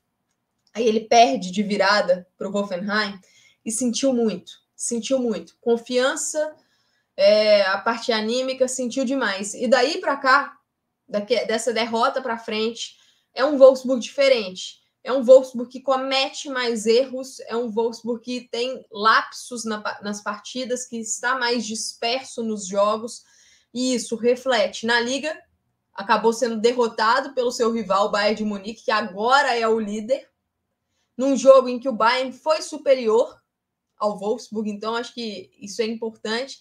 [0.73, 3.19] Aí ele perde de virada para o Hoffenheim
[3.65, 5.57] e sentiu muito, sentiu muito.
[5.61, 6.55] Confiança,
[7.17, 9.55] é, a parte anímica sentiu demais.
[9.55, 10.57] E daí para cá,
[11.09, 12.97] daqui, dessa derrota para frente,
[13.35, 14.81] é um Wolfsburg diferente.
[15.03, 20.23] É um Wolfsburg que comete mais erros, é um Wolfsburg que tem lapsos na, nas
[20.23, 23.25] partidas, que está mais disperso nos jogos,
[23.73, 25.35] e isso reflete na liga
[25.95, 30.29] acabou sendo derrotado pelo seu rival, o Bayern de Munique, que agora é o líder,
[31.17, 33.41] num jogo em que o Bayern foi superior
[33.99, 36.61] ao Wolfsburg, então acho que isso é importante.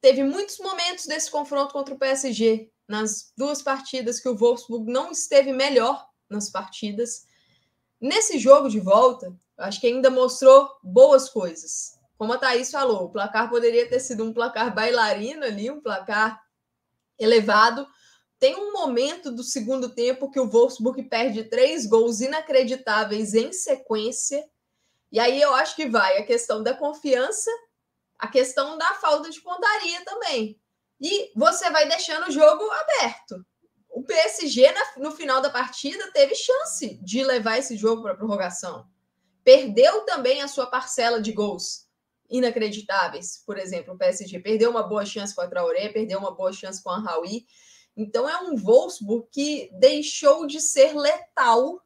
[0.00, 5.10] Teve muitos momentos desse confronto contra o PSG, nas duas partidas que o Wolfsburg não
[5.10, 7.26] esteve melhor nas partidas.
[8.00, 11.98] Nesse jogo de volta, acho que ainda mostrou boas coisas.
[12.16, 16.42] Como a Thaís falou, o placar poderia ter sido um placar bailarino ali, um placar
[17.18, 17.86] elevado,
[18.38, 24.44] tem um momento do segundo tempo que o Wolfsburg perde três gols inacreditáveis em sequência.
[25.10, 27.50] E aí eu acho que vai a questão da confiança,
[28.18, 30.60] a questão da falta de pontaria também.
[31.00, 33.44] E você vai deixando o jogo aberto.
[33.88, 38.86] O PSG, no final da partida, teve chance de levar esse jogo para prorrogação.
[39.42, 41.88] Perdeu também a sua parcela de gols
[42.30, 43.42] inacreditáveis.
[43.46, 46.82] Por exemplo, o PSG perdeu uma boa chance com a Traoré, perdeu uma boa chance
[46.82, 47.46] com a Raui.
[47.98, 51.82] Então é um Wolfsburg que deixou de ser letal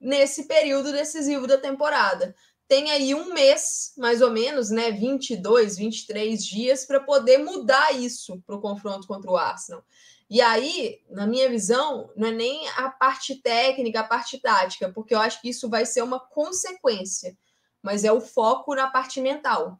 [0.00, 2.34] nesse período decisivo da temporada.
[2.66, 8.42] Tem aí um mês, mais ou menos, né, 22, 23 dias para poder mudar isso
[8.46, 9.84] para o confronto contra o Arsenal.
[10.30, 15.14] E aí, na minha visão, não é nem a parte técnica, a parte tática, porque
[15.14, 17.36] eu acho que isso vai ser uma consequência,
[17.82, 19.78] mas é o foco na parte mental.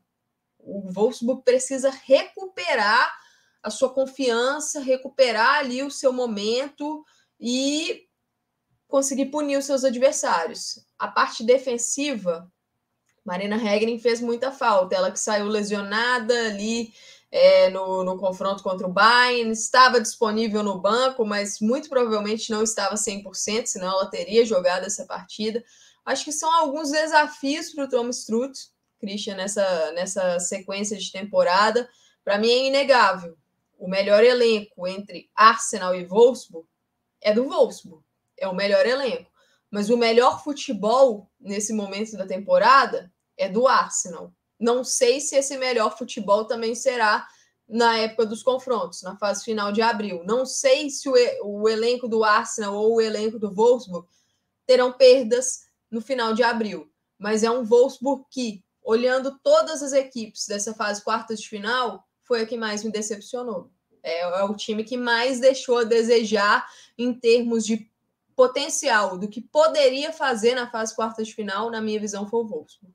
[0.58, 3.23] O Wolfsburg precisa recuperar
[3.64, 7.02] a sua confiança, recuperar ali o seu momento
[7.40, 8.06] e
[8.86, 10.84] conseguir punir os seus adversários.
[10.98, 12.46] A parte defensiva,
[13.24, 14.94] Marina Hegren fez muita falta.
[14.94, 16.92] Ela que saiu lesionada ali
[17.32, 22.62] é, no, no confronto contra o Bayern, estava disponível no banco, mas muito provavelmente não
[22.62, 25.64] estava 100%, senão ela teria jogado essa partida.
[26.04, 28.68] Acho que são alguns desafios para o Tom Strutt,
[29.00, 31.88] Christian, nessa, nessa sequência de temporada.
[32.22, 33.38] Para mim é inegável
[33.84, 36.66] o melhor elenco entre Arsenal e Wolfsburg
[37.20, 38.02] é do Wolfsburg,
[38.38, 39.30] é o melhor elenco.
[39.70, 44.32] Mas o melhor futebol nesse momento da temporada é do Arsenal.
[44.58, 47.28] Não sei se esse melhor futebol também será
[47.68, 50.24] na época dos confrontos, na fase final de abril.
[50.24, 54.08] Não sei se o, o elenco do Arsenal ou o elenco do Wolfsburg
[54.66, 60.46] terão perdas no final de abril, mas é um Wolfsburg que, olhando todas as equipes
[60.46, 63.73] dessa fase quartas de final, foi a que mais me decepcionou.
[64.04, 66.64] É, é o time que mais deixou a desejar
[66.96, 67.88] em termos de
[68.36, 72.46] potencial do que poderia fazer na fase quartas de final, na minha visão, foi o
[72.46, 72.94] Wolfsburg.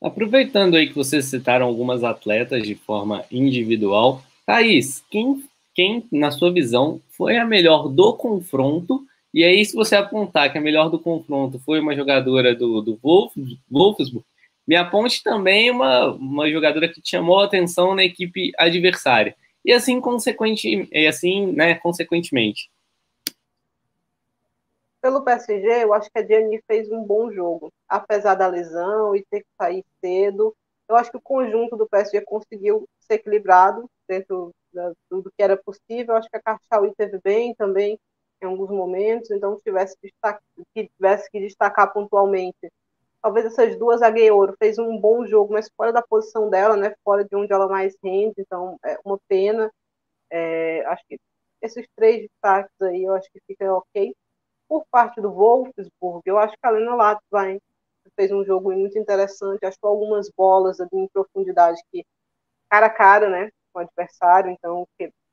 [0.00, 6.52] Aproveitando aí que vocês citaram algumas atletas de forma individual, Thaís, quem, quem, na sua
[6.52, 9.04] visão, foi a melhor do confronto?
[9.32, 12.98] E aí, se você apontar que a melhor do confronto foi uma jogadora do, do
[13.02, 13.32] Wolf,
[13.70, 14.24] Wolfsburg,
[14.66, 19.34] me aponte também uma, uma jogadora que chamou a atenção na equipe adversária.
[19.64, 22.70] E assim, consequente, e assim né, consequentemente
[25.00, 29.24] pelo PSG, eu acho que a Diani fez um bom jogo, apesar da lesão e
[29.24, 30.54] ter que sair cedo.
[30.88, 35.56] Eu acho que o conjunto do PSG conseguiu ser equilibrado dentro da, do que era
[35.56, 36.14] possível.
[36.14, 37.98] Eu acho que a Cachauí teve bem também
[38.42, 42.72] em alguns momentos, então se tivesse que tivesse que destacar pontualmente,
[43.22, 46.94] talvez essas duas a Gueiro fez um bom jogo, mas fora da posição dela, né,
[47.04, 49.70] fora de onde ela mais rende, então é uma pena.
[50.30, 51.18] É, acho que
[51.62, 54.14] esses três destaques aí, eu acho que fica ok.
[54.68, 57.58] Por parte do Wolfsburg, eu acho que a Lena Latvain
[58.16, 62.04] fez um jogo muito interessante, achou algumas bolas ali em profundidade que
[62.70, 64.86] cara a cara, né, com o adversário, então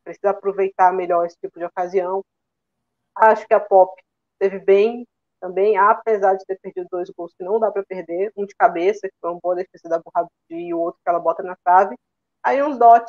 [0.04, 2.24] precisa aproveitar melhor esse tipo de ocasião.
[3.16, 3.94] Acho que a Pop
[4.40, 5.06] teve bem
[5.40, 9.08] também, apesar de ter perdido dois gols que não dá para perder, um de cabeça,
[9.08, 11.96] que foi uma boa defesa da Burradi, e o outro que ela bota na trave.
[12.44, 13.06] Aí uns Dot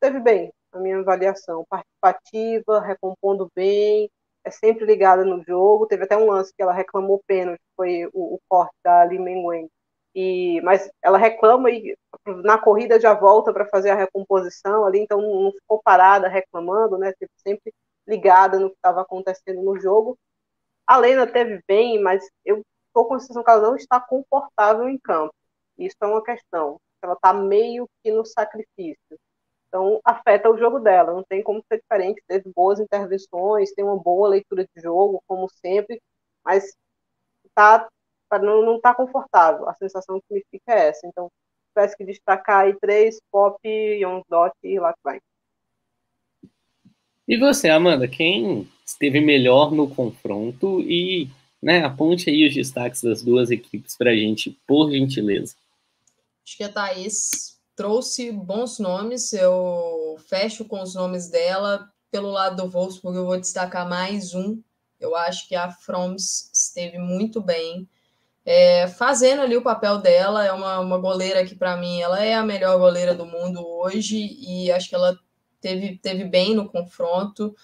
[0.00, 4.10] teve bem, a minha avaliação, participativa, recompondo bem,
[4.44, 5.86] é sempre ligada no jogo.
[5.86, 9.68] Teve até um lance que ela reclamou pênalti, foi o, o corte da Li Mengwen.
[10.14, 11.96] E, mas ela reclama e
[12.44, 17.12] na corrida já volta para fazer a recomposição ali, então não ficou parada reclamando, né?
[17.38, 17.72] Sempre
[18.06, 20.18] ligada no que estava acontecendo no jogo.
[20.92, 24.90] A Lena teve bem, mas eu estou com a sensação que ela não está confortável
[24.90, 25.32] em campo.
[25.78, 26.78] Isso é uma questão.
[27.02, 29.18] Ela está meio que no sacrifício.
[29.68, 32.22] Então, afeta o jogo dela, não tem como ser diferente.
[32.28, 35.98] Teve boas intervenções, tem uma boa leitura de jogo, como sempre,
[36.44, 36.76] mas
[37.54, 37.88] tá,
[38.30, 39.66] não está confortável.
[39.70, 41.06] A sensação que me fica é essa.
[41.06, 41.30] Então,
[41.74, 43.58] tivesse que destacar aí três, Pop,
[44.28, 45.18] Dot e vai.
[47.26, 51.28] E você, Amanda, quem esteve melhor no confronto e
[51.62, 55.54] né, aponte aí os destaques das duas equipes para a gente, por gentileza.
[56.44, 61.88] Acho que a Thaís trouxe bons nomes, eu fecho com os nomes dela.
[62.10, 64.60] Pelo lado do Wolfsburg, eu vou destacar mais um.
[65.00, 67.88] Eu acho que a Froms esteve muito bem,
[68.44, 70.44] é, fazendo ali o papel dela.
[70.44, 74.36] É uma, uma goleira que, para mim, ela é a melhor goleira do mundo hoje
[74.40, 75.18] e acho que ela
[75.60, 77.54] teve, teve bem no confronto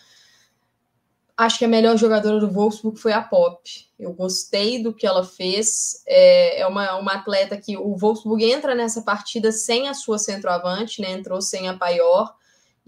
[1.38, 3.62] acho que a melhor jogadora do Wolfsburg foi a Pop.
[3.98, 6.02] Eu gostei do que ela fez.
[6.06, 11.00] É, é uma, uma atleta que o Wolfsburg entra nessa partida sem a sua centroavante,
[11.00, 11.12] né?
[11.12, 12.34] Entrou sem a Paior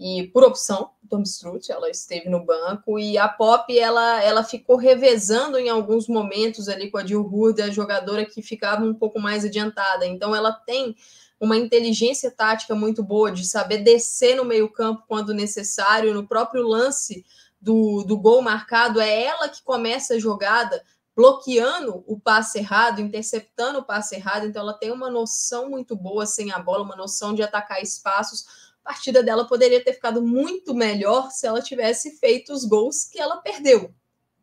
[0.03, 4.75] e por opção, Tom Strutt, ela esteve no banco e a Pop ela, ela ficou
[4.75, 7.29] revezando em alguns momentos ali com a Jill
[7.63, 10.07] a jogadora que ficava um pouco mais adiantada.
[10.07, 10.95] Então ela tem
[11.39, 17.23] uma inteligência tática muito boa de saber descer no meio-campo quando necessário, no próprio lance
[17.61, 20.83] do, do gol marcado, é ela que começa a jogada
[21.15, 26.25] bloqueando o passe errado, interceptando o passe errado, então ela tem uma noção muito boa
[26.25, 28.45] sem a bola, uma noção de atacar espaços.
[28.83, 33.19] A partida dela poderia ter ficado muito melhor se ela tivesse feito os gols que
[33.19, 33.93] ela perdeu.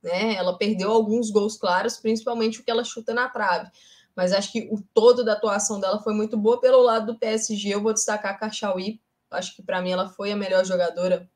[0.03, 0.35] Né?
[0.35, 3.69] Ela perdeu alguns gols claros, principalmente o que ela chuta na trave.
[4.15, 6.61] Mas acho que o todo da atuação dela foi muito boa.
[6.61, 9.01] Pelo lado do PSG, eu vou destacar a Cachauí.
[9.31, 11.29] Acho que para mim ela foi a melhor jogadora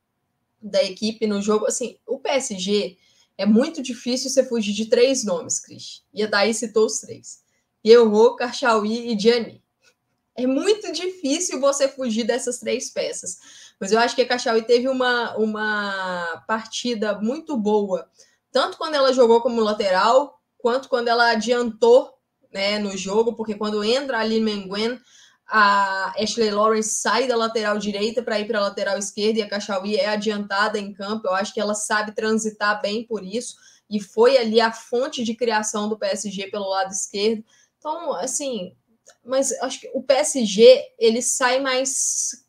[0.62, 1.66] da equipe no jogo.
[1.66, 2.96] Assim, o PSG
[3.36, 6.02] é muito difícil você fugir de três nomes, Cris.
[6.12, 7.42] E a citou os três.
[7.82, 9.62] Pierrot, Karchaui e Gianni.
[10.34, 13.38] É muito difícil você fugir dessas três peças.
[13.78, 18.08] Mas eu acho que a Karchaui teve uma, uma partida muito boa,
[18.50, 22.14] tanto quando ela jogou como lateral, quanto quando ela adiantou
[22.52, 25.00] né, no jogo, porque quando entra ali Menguen,
[25.54, 29.48] a Ashley Lawrence sai da lateral direita para ir para a lateral esquerda e a
[29.48, 31.28] Cachauí é adiantada em campo.
[31.28, 33.56] Eu acho que ela sabe transitar bem por isso
[33.90, 37.44] e foi ali a fonte de criação do PSG pelo lado esquerdo.
[37.76, 38.74] Então, assim,
[39.22, 42.42] mas acho que o PSG ele sai mais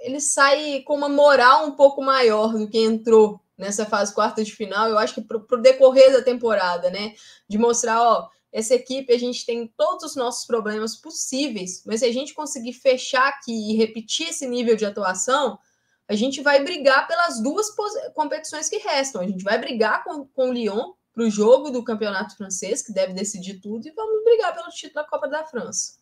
[0.00, 4.52] ele sai com uma moral um pouco maior do que entrou nessa fase quarta de
[4.52, 7.14] final, eu acho que para o decorrer da temporada, né?
[7.48, 12.06] De mostrar, ó, essa equipe a gente tem todos os nossos problemas possíveis, mas se
[12.06, 15.58] a gente conseguir fechar aqui e repetir esse nível de atuação,
[16.08, 17.68] a gente vai brigar pelas duas
[18.14, 19.22] competições que restam.
[19.22, 22.92] A gente vai brigar com, com o Lyon para o jogo do campeonato francês, que
[22.92, 26.00] deve decidir tudo, e vamos brigar pelo título da Copa da França.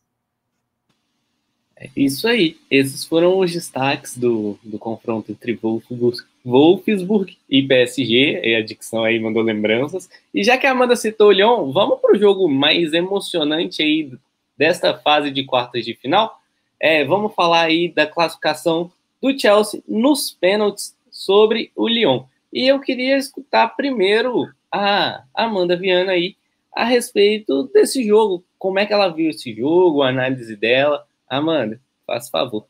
[1.76, 2.58] É isso aí.
[2.70, 6.18] Esses foram os destaques do, do confronto entre Wolfsburg,
[6.48, 8.40] Wolfsburg e PSG.
[8.42, 10.08] E a dicção aí mandou lembranças.
[10.34, 14.10] E já que a Amanda citou o Lyon, vamos para o jogo mais emocionante aí
[14.56, 16.40] desta fase de quartas de final.
[16.80, 18.90] É, vamos falar aí da classificação
[19.20, 22.24] do Chelsea nos pênaltis sobre o Lyon.
[22.52, 26.36] E eu queria escutar primeiro a Amanda Viana aí
[26.74, 28.44] a respeito desse jogo.
[28.58, 31.04] Como é que ela viu esse jogo, a análise dela.
[31.28, 32.66] Amanda, faça favor.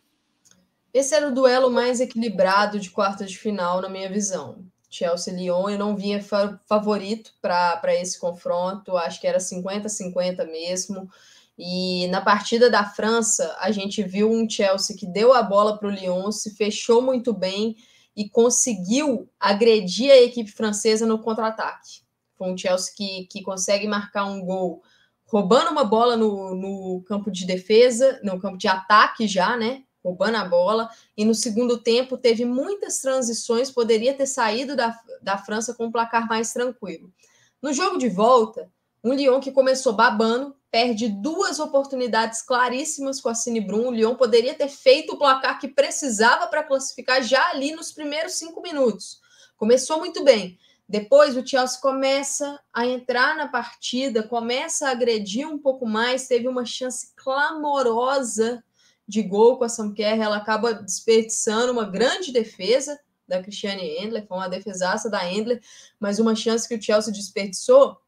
[0.99, 4.67] Esse era o duelo mais equilibrado de quartas de final, na minha visão.
[4.91, 11.09] Chelsea Lyon, eu não vinha favorito para esse confronto, acho que era 50-50 mesmo.
[11.57, 15.87] E na partida da França, a gente viu um Chelsea que deu a bola para
[15.87, 17.77] o Lyon, se fechou muito bem
[18.17, 22.03] e conseguiu agredir a equipe francesa no contra-ataque.
[22.37, 24.83] Foi um Chelsea que, que consegue marcar um gol
[25.27, 29.85] roubando uma bola no, no campo de defesa, no campo de ataque já, né?
[30.05, 30.89] Roubando a bola.
[31.17, 35.93] E no segundo tempo teve muitas transições, poderia ter saído da, da França com um
[35.93, 37.13] placar mais tranquilo.
[37.61, 38.71] No jogo de volta,
[39.03, 43.89] um Lyon que começou babando, perde duas oportunidades claríssimas com a Cine Brum.
[43.89, 48.35] O Lyon poderia ter feito o placar que precisava para classificar já ali nos primeiros
[48.35, 49.21] cinco minutos.
[49.57, 50.59] Começou muito bem.
[50.89, 56.27] Depois o Chelsea começa a entrar na partida, começa a agredir um pouco mais.
[56.27, 58.65] Teve uma chance clamorosa
[59.09, 60.21] de gol com a Sam Kerr.
[60.21, 64.27] Ela acaba desperdiçando uma grande defesa da Cristiane Endler.
[64.27, 65.63] Foi uma defesaça da Endler,
[65.99, 67.99] mas uma chance que o Chelsea desperdiçou.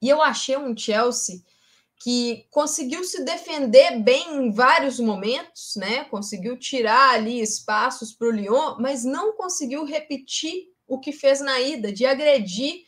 [0.00, 1.42] E eu achei um Chelsea
[1.96, 6.04] que conseguiu se defender bem em vários momentos, né?
[6.04, 11.60] Conseguiu tirar ali espaços para o Lyon, mas não conseguiu repetir o que fez na
[11.60, 12.84] ida, de agredir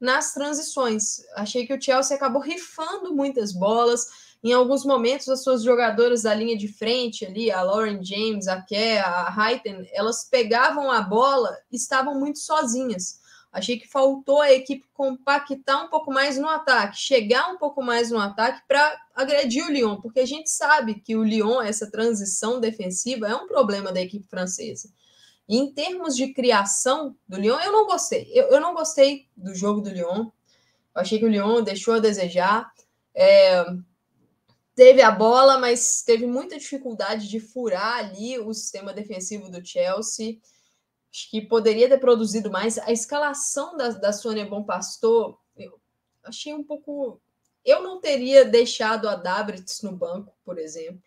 [0.00, 1.22] nas transições.
[1.36, 4.25] Achei que o Chelsea acabou rifando muitas bolas.
[4.46, 8.62] Em alguns momentos, as suas jogadoras da linha de frente ali, a Lauren James, a
[8.62, 13.18] Kerr, a Heiten, elas pegavam a bola e estavam muito sozinhas.
[13.50, 18.12] Achei que faltou a equipe compactar um pouco mais no ataque, chegar um pouco mais
[18.12, 22.60] no ataque para agredir o Lyon, porque a gente sabe que o Lyon, essa transição
[22.60, 24.88] defensiva, é um problema da equipe francesa.
[25.48, 28.30] E em termos de criação do Lyon, eu não gostei.
[28.32, 30.26] Eu, eu não gostei do jogo do Lyon.
[30.94, 32.70] Eu achei que o Lyon deixou a desejar.
[33.12, 33.64] É,
[34.76, 40.38] teve a bola, mas teve muita dificuldade de furar ali o sistema defensivo do Chelsea.
[41.10, 42.76] Acho que poderia ter produzido mais.
[42.78, 45.80] A escalação da, da Sônia Bom Pastor, eu
[46.22, 47.18] achei um pouco.
[47.64, 51.02] Eu não teria deixado a Dabritz no banco, por exemplo.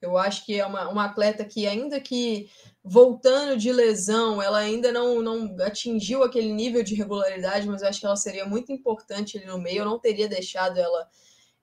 [0.00, 2.50] Eu acho que é uma, uma atleta que, ainda que
[2.84, 7.98] voltando de lesão, ela ainda não, não atingiu aquele nível de regularidade, mas eu acho
[7.98, 9.78] que ela seria muito importante ali no meio.
[9.78, 11.08] Eu não teria deixado ela,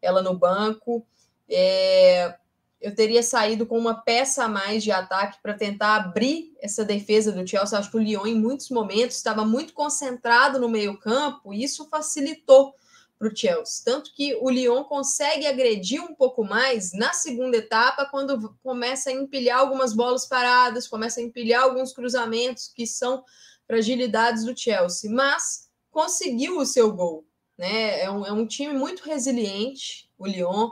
[0.01, 1.05] ela no banco.
[1.49, 2.35] É,
[2.83, 7.31] eu teria saído com uma peça a mais de ataque para tentar abrir essa defesa
[7.31, 7.79] do Chelsea.
[7.79, 12.75] Acho que o Lyon, em muitos momentos, estava muito concentrado no meio-campo e isso facilitou
[13.17, 13.85] para o Chelsea.
[13.85, 19.13] Tanto que o Lyon consegue agredir um pouco mais na segunda etapa, quando começa a
[19.13, 23.23] empilhar algumas bolas paradas, começa a empilhar alguns cruzamentos que são
[23.65, 25.09] fragilidades do Chelsea.
[25.09, 27.25] Mas conseguiu o seu gol.
[27.57, 28.01] Né?
[28.01, 30.69] É, um, é um time muito resiliente, o Lyon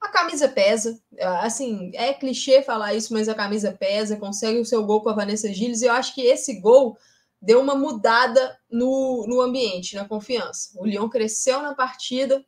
[0.00, 0.98] a camisa pesa,
[1.42, 5.14] assim, é clichê falar isso, mas a camisa pesa, consegue o seu gol com a
[5.14, 6.96] Vanessa Gilles, e eu acho que esse gol
[7.40, 10.70] deu uma mudada no, no ambiente, na confiança.
[10.76, 12.44] O Lyon cresceu na partida,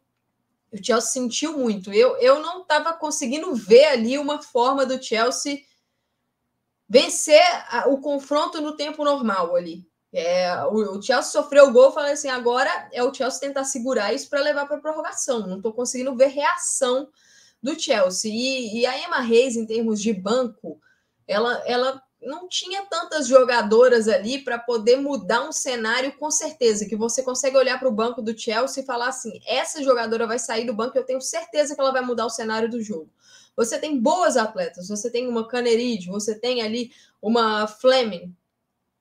[0.73, 1.93] o Chelsea sentiu muito.
[1.93, 5.61] Eu, eu não estava conseguindo ver ali uma forma do Chelsea
[6.89, 9.87] vencer a, o confronto no tempo normal ali.
[10.11, 14.13] É, o, o, Chelsea sofreu o gol, falei assim, agora é o Chelsea tentar segurar
[14.13, 15.47] isso para levar para a prorrogação.
[15.47, 17.09] Não estou conseguindo ver reação
[17.63, 18.33] do Chelsea.
[18.33, 20.81] E, e, a Emma Reis, em termos de banco,
[21.27, 26.97] ela, ela não tinha tantas jogadoras ali para poder mudar um cenário com certeza, que
[26.97, 30.67] você consegue olhar para o banco do Chelsea e falar assim: essa jogadora vai sair
[30.67, 33.11] do banco, eu tenho certeza que ela vai mudar o cenário do jogo.
[33.55, 36.91] Você tem boas atletas, você tem uma Caneride, você tem ali
[37.21, 38.35] uma Fleming,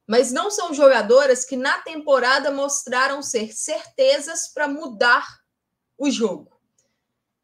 [0.05, 5.25] mas não são jogadoras que na temporada mostraram ser certezas para mudar
[5.97, 6.50] o jogo.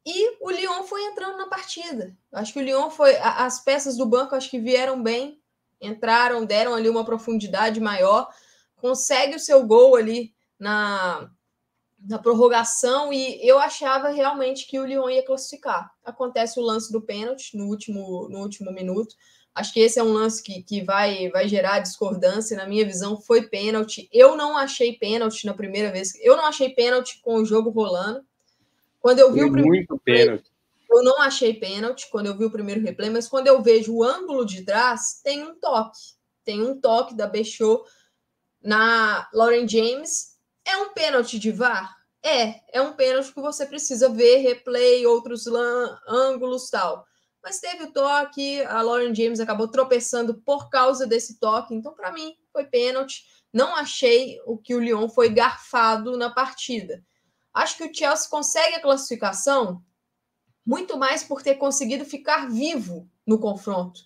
[0.08, 2.16] E o Lyon foi entrando na partida.
[2.32, 3.18] Acho que o Lyon foi.
[3.18, 5.42] As peças do banco acho que vieram bem,
[5.82, 8.30] entraram, deram ali uma profundidade maior
[8.78, 11.30] consegue o seu gol ali na,
[12.00, 15.92] na prorrogação e eu achava realmente que o Lyon ia classificar.
[16.04, 19.16] Acontece o lance do pênalti no último, no último minuto.
[19.54, 22.56] Acho que esse é um lance que, que vai, vai gerar discordância.
[22.56, 24.08] Na minha visão, foi pênalti.
[24.14, 26.14] Eu não achei pênalti na primeira vez.
[26.22, 28.24] Eu não achei pênalti com o jogo rolando.
[29.00, 29.76] Quando eu vi foi o primeiro.
[29.76, 30.52] Muito pênalti.
[30.90, 34.04] Eu não achei pênalti quando eu vi o primeiro replay, mas quando eu vejo o
[34.04, 36.00] ângulo de trás, tem um toque.
[36.44, 37.84] Tem um toque da Bechot
[38.62, 40.38] na Lauren James.
[40.66, 41.96] É um pênalti de VAR?
[42.24, 45.46] É, é um pênalti que você precisa ver replay, outros
[46.08, 47.06] ângulos tal.
[47.44, 51.74] Mas teve o toque, a Lauren James acabou tropeçando por causa desse toque.
[51.74, 53.24] Então, para mim, foi pênalti.
[53.54, 57.02] Não achei o que o Lyon foi garfado na partida.
[57.58, 59.84] Acho que o Chelsea consegue a classificação
[60.66, 64.02] muito mais por ter conseguido ficar vivo no confronto.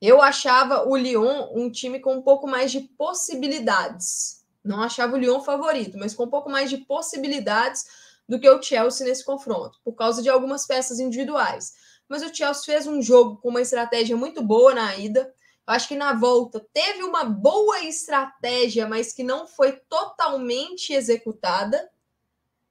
[0.00, 4.44] Eu achava o Lyon um time com um pouco mais de possibilidades.
[4.64, 7.84] Não achava o Lyon favorito, mas com um pouco mais de possibilidades
[8.26, 11.74] do que o Chelsea nesse confronto, por causa de algumas peças individuais.
[12.08, 15.32] Mas o Chelsea fez um jogo com uma estratégia muito boa na ida.
[15.66, 21.90] Eu acho que na volta teve uma boa estratégia, mas que não foi totalmente executada.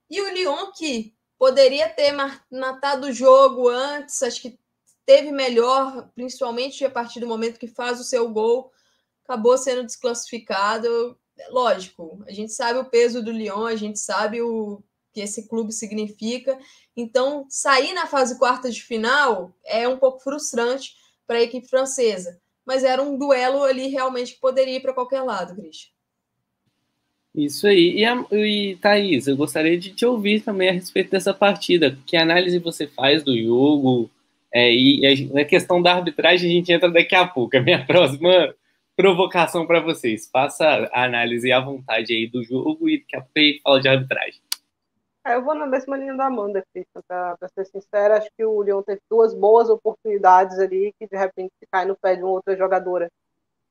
[0.09, 2.13] E o Lyon que poderia ter
[2.51, 4.59] matado o jogo antes, acho que
[5.05, 8.71] teve melhor, principalmente a partir do momento que faz o seu gol,
[9.23, 11.17] acabou sendo desclassificado.
[11.49, 14.81] Lógico, a gente sabe o peso do Lyon, a gente sabe o
[15.11, 16.57] que esse clube significa.
[16.95, 20.95] Então, sair na fase quarta de final é um pouco frustrante
[21.27, 22.41] para a equipe francesa.
[22.65, 25.91] Mas era um duelo ali realmente que poderia ir para qualquer lado, Christian.
[27.35, 27.97] Isso aí.
[27.97, 31.97] E, a, e Thaís, eu gostaria de te ouvir também a respeito dessa partida.
[32.05, 34.09] Que análise você faz do jogo?
[34.51, 37.57] É, e a, a questão da arbitragem a gente entra daqui a pouco.
[37.57, 38.53] A minha próxima
[38.95, 40.29] provocação para vocês.
[40.31, 44.41] Faça a análise à vontade aí do jogo e daqui a pouco fala de arbitragem.
[45.25, 46.63] É, eu vou na mesma linha da Amanda,
[47.07, 48.17] para ser sincera.
[48.17, 52.15] Acho que o Lyon teve duas boas oportunidades ali que de repente cai no pé
[52.15, 53.09] de uma outra jogadora.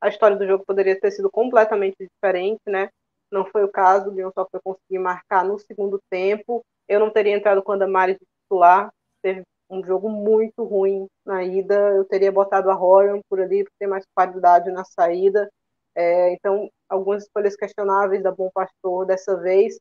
[0.00, 2.88] A história do jogo poderia ter sido completamente diferente, né?
[3.32, 6.62] Não foi o caso, o Lyon só foi conseguir marcar no segundo tempo.
[6.86, 11.42] Eu não teria entrado com a Damares de titular, teve um jogo muito ruim na
[11.42, 11.74] ida.
[11.94, 15.50] Eu teria botado a Rorion por ali, por ter mais qualidade na saída.
[15.94, 19.78] É, então, algumas escolhas questionáveis da Bom Pastor dessa vez.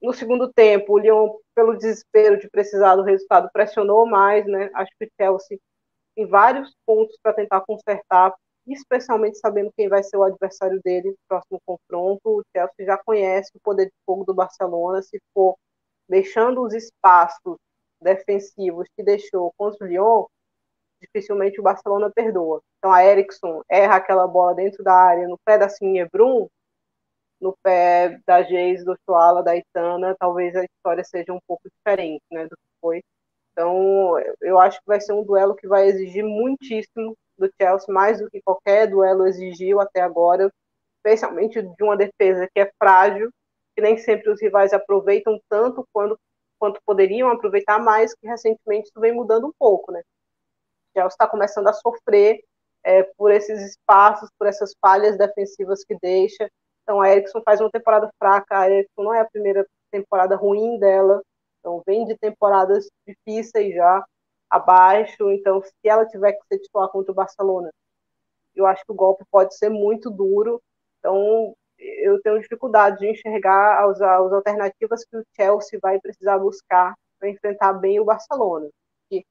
[0.00, 4.46] No segundo tempo, o Lyon, pelo desespero de precisar do resultado, pressionou mais.
[4.46, 4.70] Né?
[4.74, 5.58] Acho que o Chelsea
[6.14, 8.32] tem vários pontos para tentar consertar,
[8.72, 12.20] especialmente sabendo quem vai ser o adversário dele no próximo confronto.
[12.24, 15.02] O Chelsea já conhece o poder de fogo do Barcelona.
[15.02, 15.56] Se for
[16.08, 17.56] deixando os espaços
[18.00, 20.26] defensivos que deixou contra o Lyon,
[21.00, 22.60] dificilmente o Barcelona perdoa.
[22.78, 26.48] Então a Eriksson erra aquela bola dentro da área, no pé da Sinebrum,
[27.40, 32.22] no pé da Geis, do Chuala, da Itana, talvez a história seja um pouco diferente
[32.30, 33.02] né, do que foi.
[33.52, 38.20] Então eu acho que vai ser um duelo que vai exigir muitíssimo do Chelsea, mais
[38.20, 40.50] do que qualquer duelo exigiu até agora,
[40.98, 43.30] especialmente de uma defesa que é frágil,
[43.74, 46.18] que nem sempre os rivais aproveitam tanto quando
[46.58, 50.00] quanto poderiam aproveitar, mais que recentemente isso vem mudando um pouco, né?
[50.00, 52.42] O Chelsea está começando a sofrer
[52.82, 56.48] é, por esses espaços, por essas falhas defensivas que deixa.
[56.82, 60.78] Então a Erickson faz uma temporada fraca, a Erickson não é a primeira temporada ruim
[60.78, 61.20] dela,
[61.60, 64.04] então vem de temporadas difíceis já
[64.56, 67.70] abaixo, então se ela tiver que ser titular contra o Barcelona,
[68.54, 70.60] eu acho que o golpe pode ser muito duro.
[70.98, 76.94] Então eu tenho dificuldade de enxergar as, as alternativas que o Chelsea vai precisar buscar
[77.18, 78.68] para enfrentar bem o Barcelona.
[79.08, 79.24] Que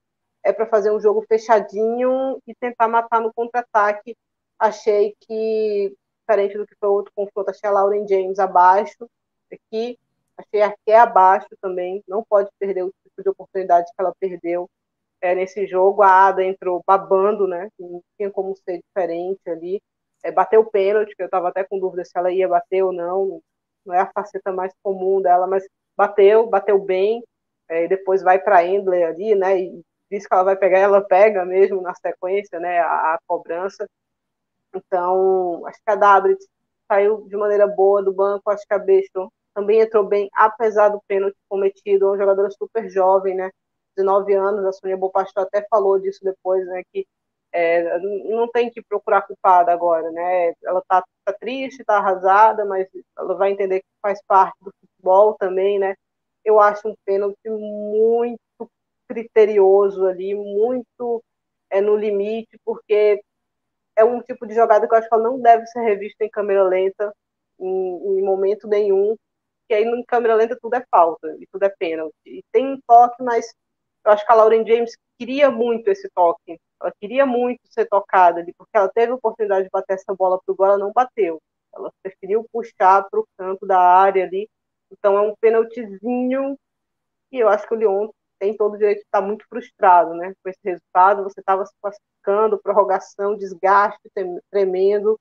[0.43, 4.15] é para fazer um jogo fechadinho e tentar matar no contra-ataque.
[4.59, 9.09] Achei que, diferente do que foi o outro confronto, achei a Lauren James abaixo
[9.51, 9.97] aqui.
[10.37, 12.03] Achei a Ké abaixo também.
[12.07, 14.69] Não pode perder o tipo de oportunidade que ela perdeu
[15.21, 16.01] é, nesse jogo.
[16.01, 17.69] A Ada entrou babando, né?
[17.79, 19.81] Não tinha como ser diferente ali.
[20.23, 22.91] É, bateu o pênalti, que eu estava até com dúvida se ela ia bater ou
[22.91, 23.41] não,
[23.85, 25.63] não é a faceta mais comum dela, mas
[25.95, 27.23] bateu, bateu bem,
[27.69, 29.81] é, depois vai para Endler ali, né, e
[30.11, 33.87] diz que ela vai pegar, ela pega mesmo na sequência, né, a, a cobrança.
[34.75, 36.43] Então, acho que a Dabrit
[36.91, 41.01] saiu de maneira boa do banco, acho que a Bechon também entrou bem, apesar do
[41.07, 43.49] pênalti cometido, é uma jogadora super jovem, né,
[43.95, 47.07] 19 anos, a Sonia Bopastor até falou disso depois, né, que
[47.53, 50.53] é, não tem que procurar culpada agora, né?
[50.63, 55.35] Ela tá, tá triste, tá arrasada, mas ela vai entender que faz parte do futebol
[55.35, 55.95] também, né?
[56.43, 58.39] Eu acho um pênalti muito
[59.07, 61.23] criterioso ali, muito
[61.69, 63.21] é, no limite, porque
[63.95, 66.29] é um tipo de jogada que eu acho que ela não deve ser revista em
[66.29, 67.13] câmera lenta.
[67.59, 69.15] em, em momento nenhum,
[69.67, 72.15] que aí em câmera lenta tudo é falta, e tudo é pênalti.
[72.25, 73.53] E tem um toque, mas
[74.05, 78.39] eu acho que a Lauren James queria muito esse toque, ela queria muito ser tocada
[78.39, 81.41] ali, porque ela teve a oportunidade de bater essa bola pro gol, ela não bateu.
[81.73, 84.49] Ela preferiu puxar para o canto da área ali.
[84.91, 86.57] Então é um pênaltizinho
[87.31, 88.09] e eu acho que o Lyon
[88.39, 91.23] tem todo o direito de estar muito frustrado né, com esse resultado.
[91.23, 93.99] Você estava se classificando, prorrogação, desgaste
[94.51, 95.19] tremendo,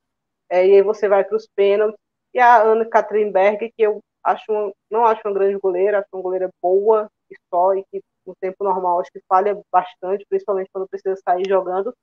[0.49, 1.99] é, e aí você vai para os pênaltis.
[2.33, 6.23] E a Ana Katrinberg, que eu acho uma, não acho uma grande goleira, acho uma
[6.23, 10.89] goleira boa e só, e que no tempo normal acho que falha bastante, principalmente quando
[10.89, 11.95] precisa sair jogando,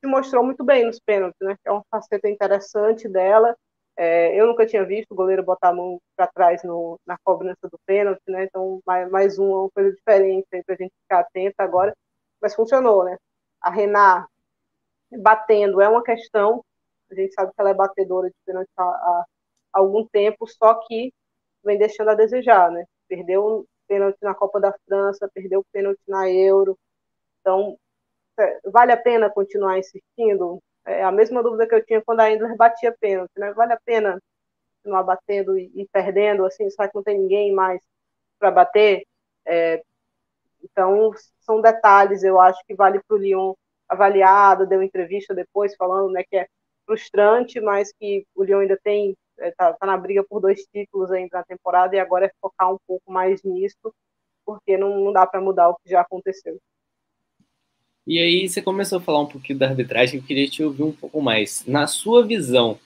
[0.00, 1.56] se mostrou muito bem nos pênaltis, né?
[1.64, 3.56] É uma faceta interessante dela.
[3.96, 7.68] É, eu nunca tinha visto o goleiro botar a mão para trás no, na cobrança
[7.68, 8.44] do pênalti, né?
[8.44, 11.92] Então, mais, mais uma coisa diferente para a gente ficar atento agora.
[12.40, 13.16] Mas funcionou, né?
[13.60, 14.28] A Renat
[15.20, 16.64] batendo é uma questão.
[17.10, 19.24] A gente sabe que ela é batedora de pênalti há, há
[19.72, 21.12] algum tempo, só que
[21.64, 22.84] vem deixando a desejar, né?
[23.08, 26.78] Perdeu pênalti na Copa da França, perdeu o pênalti na Euro.
[27.40, 27.76] Então,
[28.38, 30.62] é, vale a pena continuar insistindo?
[30.86, 33.52] É a mesma dúvida que eu tinha quando a Endler batia pênalti, né?
[33.52, 34.20] Vale a pena
[34.76, 37.80] continuar batendo e, e perdendo, assim, será que não tem ninguém mais
[38.38, 39.04] para bater?
[39.46, 39.82] É,
[40.62, 43.54] então, são detalhes, eu acho que vale para o Lyon
[43.88, 46.46] avaliado, deu entrevista depois falando né, que é
[46.86, 51.10] frustrante, mas que o Lyon ainda tem, está é, tá na briga por dois títulos
[51.10, 53.94] ainda na temporada e agora é focar um pouco mais nisso,
[54.44, 56.58] porque não, não dá para mudar o que já aconteceu.
[58.06, 60.92] E aí você começou a falar um pouquinho da arbitragem, eu queria te ouvir um
[60.92, 61.66] pouco mais.
[61.66, 62.78] Na sua visão,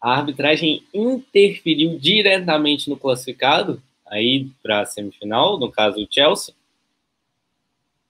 [0.00, 6.54] a arbitragem interferiu diretamente no classificado, aí para a semifinal, no caso o Chelsea?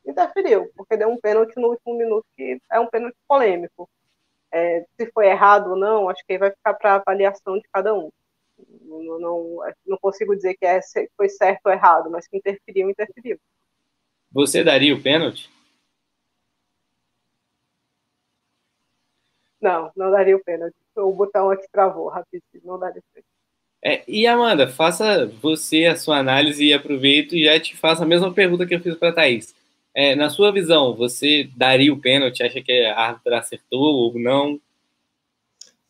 [0.07, 3.89] Interferiu, porque deu um pênalti no último minuto que é um pênalti polêmico.
[4.51, 7.95] É, se foi errado ou não, acho que aí vai ficar para avaliação de cada
[7.95, 8.11] um.
[8.83, 10.81] Não, não, não, consigo dizer que é,
[11.17, 13.39] foi certo ou errado, mas que interferiu, interferiu.
[14.33, 15.51] Você daria o pênalti?
[19.61, 20.77] Não, não daria o pênalti.
[20.97, 23.29] O botão aqui travou rapidinho, não daria o pênalti.
[23.83, 28.07] É, e Amanda, faça você a sua análise e aproveito e já te faço a
[28.07, 29.55] mesma pergunta que eu fiz para a Thaís.
[30.01, 32.41] É, na sua visão, você daria o pênalti?
[32.41, 34.61] Acha que a árbitra acertou ou não?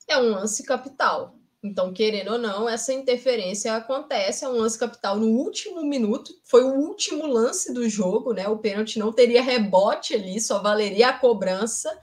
[0.08, 1.34] É um lance capital.
[1.62, 6.64] Então, querendo ou não, essa interferência acontece, é um lance capital no último minuto, foi
[6.64, 8.48] o último lance do jogo, né?
[8.48, 11.94] O pênalti não teria rebote ali, só valeria a cobrança.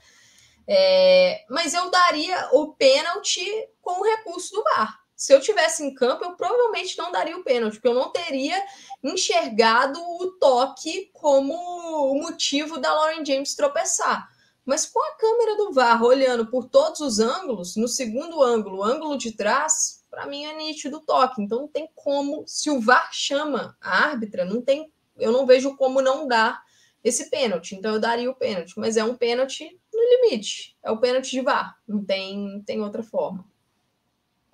[0.64, 3.44] É, mas eu daria o pênalti
[3.82, 5.05] com o recurso do VAR.
[5.16, 8.62] Se eu tivesse em campo, eu provavelmente não daria o pênalti, porque eu não teria
[9.02, 14.28] enxergado o toque como o motivo da Lauren James tropeçar.
[14.62, 18.84] Mas com a câmera do VAR olhando por todos os ângulos, no segundo ângulo, o
[18.84, 21.40] ângulo de trás, para mim é nítido o toque.
[21.40, 25.76] Então não tem como, se o VAR chama a árbitra, não tem, eu não vejo
[25.76, 26.62] como não dar
[27.02, 27.74] esse pênalti.
[27.74, 30.76] Então eu daria o pênalti, mas é um pênalti no limite.
[30.82, 33.46] É o pênalti de VAR, não tem, tem outra forma.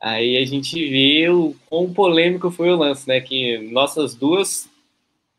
[0.03, 3.21] Aí a gente vê o quão polêmico foi o lance, né?
[3.21, 4.69] Que nossas duas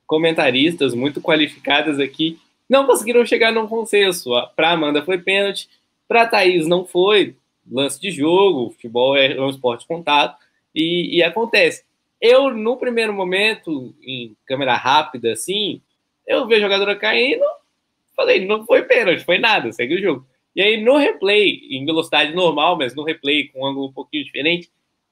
[0.07, 4.31] comentaristas muito qualificadas aqui não conseguiram chegar num consenso.
[4.55, 5.67] Para Amanda foi pênalti,
[6.07, 7.35] para Thaís não foi.
[7.69, 10.37] Lance de jogo, futebol é um esporte de contato
[10.73, 11.83] e, e acontece.
[12.21, 15.81] Eu, no primeiro momento, em câmera rápida, assim,
[16.25, 17.43] eu vi a jogadora caindo,
[18.15, 20.25] falei, não foi pênalti, foi nada, segue o jogo.
[20.55, 24.23] E aí no replay, em velocidade normal, mas no replay com um ângulo um pouquinho
[24.23, 24.69] diferente,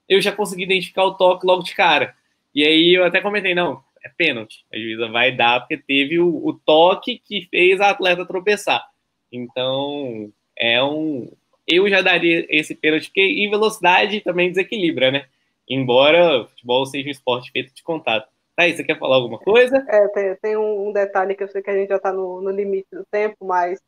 [0.08, 2.14] eu já consegui identificar o toque logo de cara.
[2.54, 4.64] E aí eu até comentei, não, é pênalti.
[4.72, 8.84] A juíza vai dar porque teve o, o toque que fez a atleta tropeçar.
[9.30, 11.32] Então, é um.
[11.66, 15.26] Eu já daria esse pênalti, porque em velocidade também desequilibra, né?
[15.68, 18.28] Embora o futebol seja um esporte feito de contato.
[18.54, 19.84] Thaís, você quer falar alguma coisa?
[19.88, 22.50] É, tem, tem um, detalhe que eu sei que a gente já está no, no,
[22.50, 23.80] limite do tempo, mas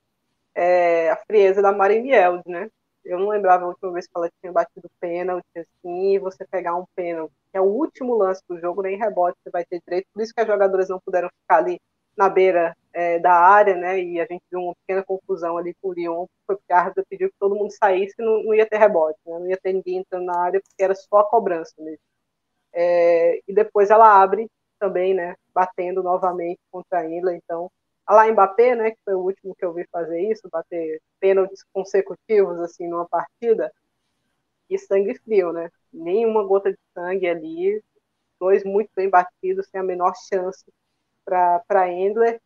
[0.54, 2.68] é a frieza da Marinhield, né?
[3.04, 6.74] Eu não lembrava a última vez que ela tinha batido pênalti, assim, e você pegar
[6.76, 10.06] um pênalti, que é o último lance do jogo, nem rebote você vai ter direito,
[10.12, 11.78] por isso que as jogadoras não puderam ficar ali
[12.16, 15.88] na beira é, da área, né, e a gente viu uma pequena confusão ali com
[15.88, 18.66] o Lyon, foi porque a árbitra pediu que todo mundo saísse e não, não ia
[18.66, 21.74] ter rebote, né, não ia ter ninguém entrando na área, porque era só a cobrança
[21.78, 21.98] mesmo.
[22.72, 24.48] É, e depois ela abre
[24.78, 27.34] também, né, batendo novamente contra a Isla.
[27.34, 27.70] Então,
[28.06, 31.64] a lá Mbappé, né, que foi o último que eu vi fazer isso, bater pênaltis
[31.72, 33.72] consecutivos assim numa partida,
[34.68, 35.70] e sangue frio, né?
[35.92, 37.82] Nenhuma gota de sangue ali,
[38.40, 40.64] dois muito bem batidos, sem a menor chance
[41.24, 42.40] para Endler.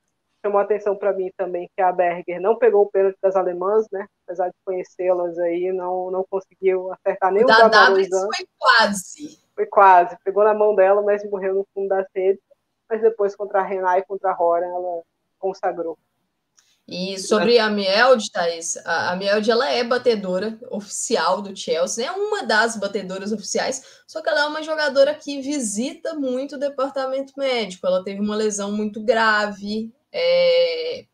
[0.45, 4.07] chamou atenção para mim também que a Berger não pegou o pênalti das alemãs, né?
[4.25, 9.41] Apesar de conhecê-las aí, não, não conseguiu acertar nem o da W foi quase.
[9.55, 10.17] Foi quase.
[10.23, 12.41] Pegou na mão dela, mas morreu no fundo da sede.
[12.89, 15.03] Mas depois contra a Renai e contra a Rora, ela
[15.39, 15.99] consagrou.
[16.91, 22.45] E sobre a Mielde, Thaís, a, Mielde ela é batedora oficial do Chelsea, é uma
[22.45, 27.87] das batedoras oficiais, só que ela é uma jogadora que visita muito o departamento médico.
[27.87, 31.05] Ela teve uma lesão muito grave é,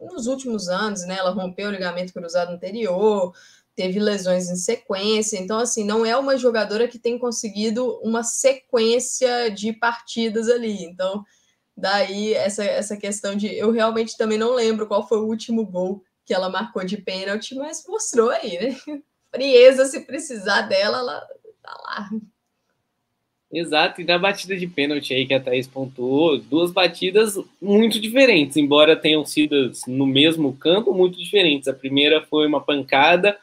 [0.00, 1.18] nos últimos anos, né?
[1.18, 3.32] Ela rompeu o ligamento cruzado anterior,
[3.76, 9.52] teve lesões em sequência, então assim, não é uma jogadora que tem conseguido uma sequência
[9.52, 10.82] de partidas ali.
[10.82, 11.24] Então,
[11.76, 13.46] Daí, essa, essa questão de.
[13.46, 17.54] Eu realmente também não lembro qual foi o último gol que ela marcou de pênalti,
[17.54, 18.76] mas mostrou aí, né?
[19.34, 21.20] Frieza, se precisar dela, ela
[21.62, 22.10] tá lá.
[23.50, 28.56] Exato, e na batida de pênalti aí que a Thaís pontuou, duas batidas muito diferentes,
[28.56, 31.68] embora tenham sido no mesmo campo, muito diferentes.
[31.68, 33.38] A primeira foi uma pancada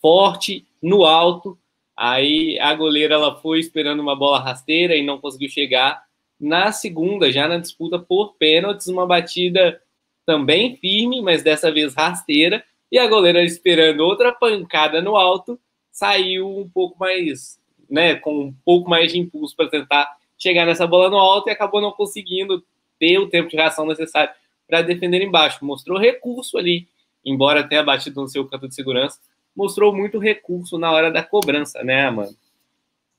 [0.00, 1.58] forte no alto,
[1.94, 6.02] aí a goleira ela foi esperando uma bola rasteira e não conseguiu chegar
[6.42, 9.80] na segunda, já na disputa por pênaltis, uma batida
[10.26, 15.58] também firme, mas dessa vez rasteira, e a goleira esperando outra pancada no alto,
[15.92, 20.84] saiu um pouco mais, né, com um pouco mais de impulso para tentar chegar nessa
[20.84, 22.64] bola no alto e acabou não conseguindo
[22.98, 24.34] ter o tempo de reação necessário
[24.66, 25.64] para defender embaixo.
[25.64, 26.88] Mostrou recurso ali,
[27.24, 29.20] embora tenha batido no seu canto de segurança,
[29.54, 32.34] mostrou muito recurso na hora da cobrança, né, Amanda?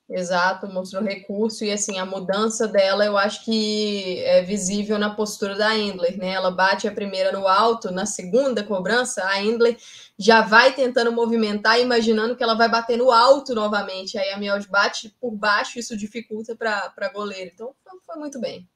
[0.10, 5.56] Exato, mostrou recurso e assim a mudança dela eu acho que é visível na postura
[5.56, 6.32] da Endler, né?
[6.34, 9.78] Ela bate a primeira no alto, na segunda cobrança a Endler
[10.20, 14.18] já vai tentando movimentar, imaginando que ela vai bater no alto novamente.
[14.18, 17.50] Aí a Miels bate por baixo, isso dificulta para a goleira.
[17.54, 17.74] Então
[18.06, 18.68] foi muito bem.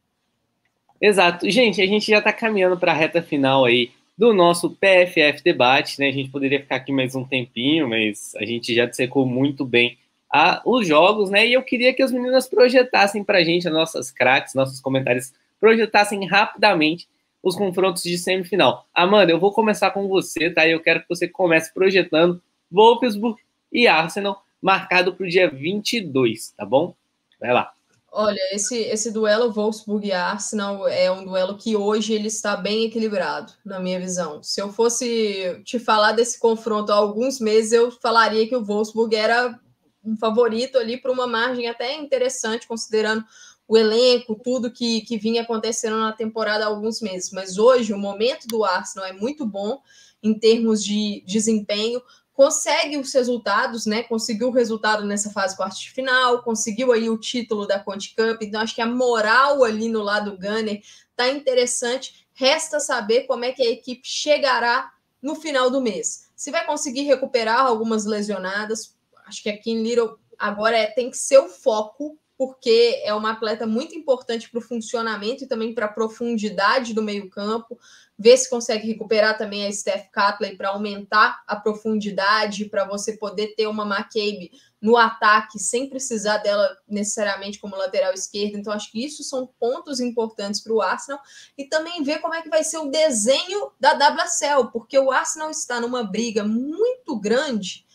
[1.00, 5.44] Exato, gente, a gente já está caminhando para a reta final aí do nosso PFF
[5.44, 6.08] debate, né?
[6.08, 9.98] A gente poderia ficar aqui mais um tempinho, mas a gente já dissecou muito bem
[10.32, 11.48] a, os jogos, né?
[11.48, 15.34] E eu queria que as meninas projetassem para a gente, as nossas craques, nossos comentários,
[15.60, 17.08] projetassem rapidamente
[17.42, 18.86] os confrontos de semifinal.
[18.94, 20.68] Amanda, eu vou começar com você, tá?
[20.68, 22.42] Eu quero que você comece projetando
[22.72, 23.40] Wolfsburg
[23.72, 26.94] e Arsenal, marcado para o dia 22, tá bom?
[27.40, 27.72] Vai lá.
[28.12, 32.86] Olha, esse, esse duelo Wolfsburg e Arsenal é um duelo que hoje ele está bem
[32.86, 34.42] equilibrado, na minha visão.
[34.42, 39.16] Se eu fosse te falar desse confronto há alguns meses, eu falaria que o Wolfsburg
[39.16, 39.60] era
[40.08, 43.24] um favorito ali para uma margem até interessante, considerando
[43.68, 47.32] o elenco, tudo que, que vinha acontecendo na temporada há alguns meses.
[47.32, 49.82] Mas hoje o momento do Arsenal é muito bom
[50.24, 52.02] em termos de desempenho,
[52.34, 54.04] consegue os resultados, né?
[54.04, 58.42] Conseguiu o resultado nessa fase quarta de final, conseguiu aí o título da Conte Cup.
[58.42, 60.82] Então acho que a moral ali no lado Gunner
[61.16, 62.28] tá interessante.
[62.34, 66.28] Resta saber como é que a equipe chegará no final do mês.
[66.36, 68.96] Se vai conseguir recuperar algumas lesionadas,
[69.28, 73.32] acho que aqui em Little agora é, tem que ser o foco, porque é uma
[73.32, 77.80] atleta muito importante para o funcionamento e também para a profundidade do meio-campo.
[78.18, 83.56] Ver se consegue recuperar também a Steph Catley para aumentar a profundidade, para você poder
[83.56, 88.58] ter uma McCabe no ataque sem precisar dela necessariamente como lateral esquerda.
[88.58, 91.20] Então, acho que isso são pontos importantes para o Arsenal.
[91.58, 95.50] E também ver como é que vai ser o desenho da WSL, porque o Arsenal
[95.50, 97.87] está numa briga muito grande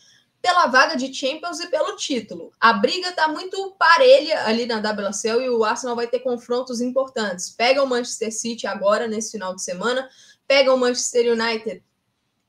[0.43, 2.51] pela vaga de Champions e pelo título.
[2.59, 7.49] A briga está muito parelha ali na WSL e o Arsenal vai ter confrontos importantes.
[7.49, 10.09] Pega o Manchester City agora, nesse final de semana,
[10.45, 11.81] pega o Manchester United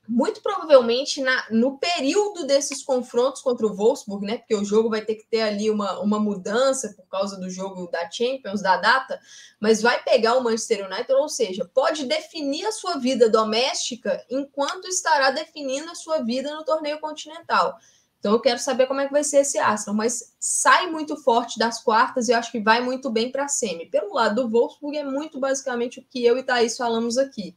[0.07, 4.37] muito provavelmente na, no período desses confrontos contra o Wolfsburg, né?
[4.37, 7.87] Porque o jogo vai ter que ter ali uma, uma mudança por causa do jogo
[7.87, 9.19] da Champions, da data,
[9.59, 14.87] mas vai pegar o Manchester United, ou seja, pode definir a sua vida doméstica enquanto
[14.87, 17.77] estará definindo a sua vida no torneio continental.
[18.19, 21.59] Então eu quero saber como é que vai ser esse Arsenal, mas sai muito forte
[21.59, 23.85] das quartas e eu acho que vai muito bem para a semi.
[23.85, 27.55] Pelo lado do Wolfsburg é muito basicamente o que eu e Thaís falamos aqui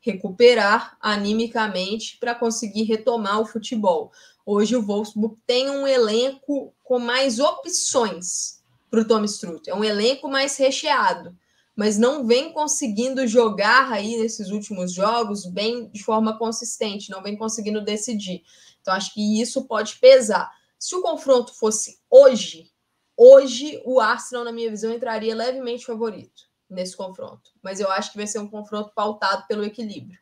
[0.00, 4.12] recuperar animicamente para conseguir retomar o futebol.
[4.46, 9.84] Hoje o Wolfsburg tem um elenco com mais opções para o Tom Struth, é um
[9.84, 11.36] elenco mais recheado,
[11.76, 17.36] mas não vem conseguindo jogar aí nesses últimos jogos bem de forma consistente, não vem
[17.36, 18.42] conseguindo decidir.
[18.80, 20.50] Então acho que isso pode pesar.
[20.78, 22.70] Se o confronto fosse hoje,
[23.16, 27.50] hoje o Arsenal, na minha visão, entraria levemente favorito nesse confronto.
[27.62, 30.18] Mas eu acho que vai ser um confronto pautado pelo equilíbrio.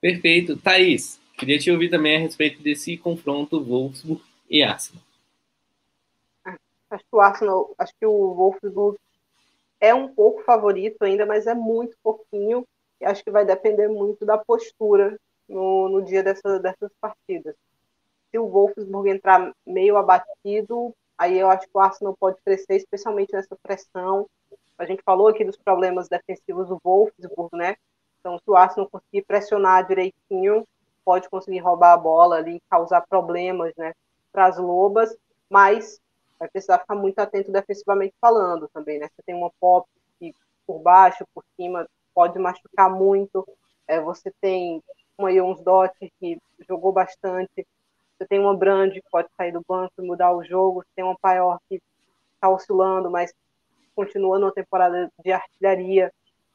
[0.00, 0.56] Perfeito.
[0.56, 5.02] Thaís, queria te ouvir também a respeito desse confronto Wolfsburg e Arsenal.
[6.90, 8.98] Acho que o Arsenal, acho que o Wolfsburg
[9.80, 12.64] é um pouco favorito ainda, mas é muito pouquinho.
[13.00, 17.54] E acho que vai depender muito da postura no, no dia dessa, dessas partidas.
[18.30, 23.32] Se o Wolfsburg entrar meio abatido, aí eu acho que o Arsenal pode crescer, especialmente
[23.32, 24.26] nessa pressão.
[24.78, 27.76] A gente falou aqui dos problemas defensivos do Wolfsburg, né?
[28.20, 30.66] Então, se o Arsenal conseguir pressionar direitinho,
[31.04, 33.94] pode conseguir roubar a bola ali, causar problemas, né,
[34.30, 35.16] para as lobas,
[35.48, 36.00] mas
[36.38, 39.08] vai precisar ficar muito atento defensivamente falando também, né?
[39.08, 39.88] Você tem uma pop
[40.18, 40.34] que
[40.66, 43.46] por baixo, por cima, pode machucar muito.
[43.86, 44.82] É, você tem
[45.16, 46.38] uma Ions Dot que
[46.68, 47.66] jogou bastante.
[48.16, 50.82] Você tem uma Brand que pode sair do banco e mudar o jogo.
[50.82, 51.80] Você tem uma Paior que
[52.34, 53.32] está oscilando, mas
[53.98, 56.12] continua numa temporada de artilharia.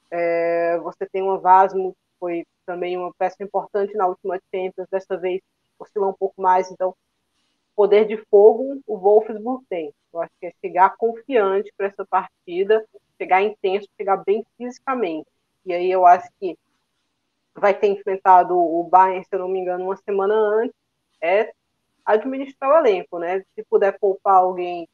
[0.10, 5.18] É, você tem uma Vasmo, que foi também uma peça importante na última Champions, dessa
[5.18, 5.42] vez
[5.78, 6.96] oscilou um pouco mais, então
[7.76, 9.94] poder de fogo o Wolfsburg tem.
[10.14, 12.86] Eu acho que é chegar confiante para essa partida,
[13.18, 15.28] chegar intenso, chegar bem fisicamente.
[15.66, 16.58] E aí eu acho que
[17.54, 20.76] vai ter enfrentado o Bayern, se eu não me engano, uma semana antes,
[21.22, 21.52] é
[22.06, 23.44] administrar o elenco, né?
[23.54, 24.88] Se puder poupar alguém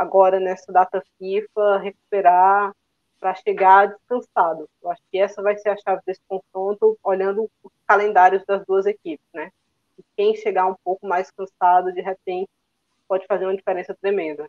[0.00, 2.72] agora nessa data FIFA, recuperar
[3.20, 4.66] para chegar descansado.
[4.82, 8.86] Eu acho que essa vai ser a chave desse confronto, olhando os calendários das duas
[8.86, 9.50] equipes, né?
[9.98, 12.48] E quem chegar um pouco mais cansado, de repente,
[13.06, 14.48] pode fazer uma diferença tremenda.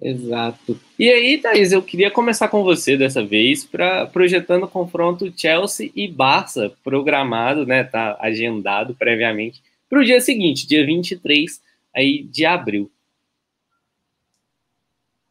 [0.00, 0.78] Exato.
[0.96, 5.90] E aí, Thaís, eu queria começar com você dessa vez, para projetando o confronto Chelsea
[5.96, 7.82] e Barça, programado, né?
[7.82, 9.60] Tá agendado previamente
[9.90, 11.60] para o dia seguinte, dia 23
[11.92, 12.88] aí, de abril.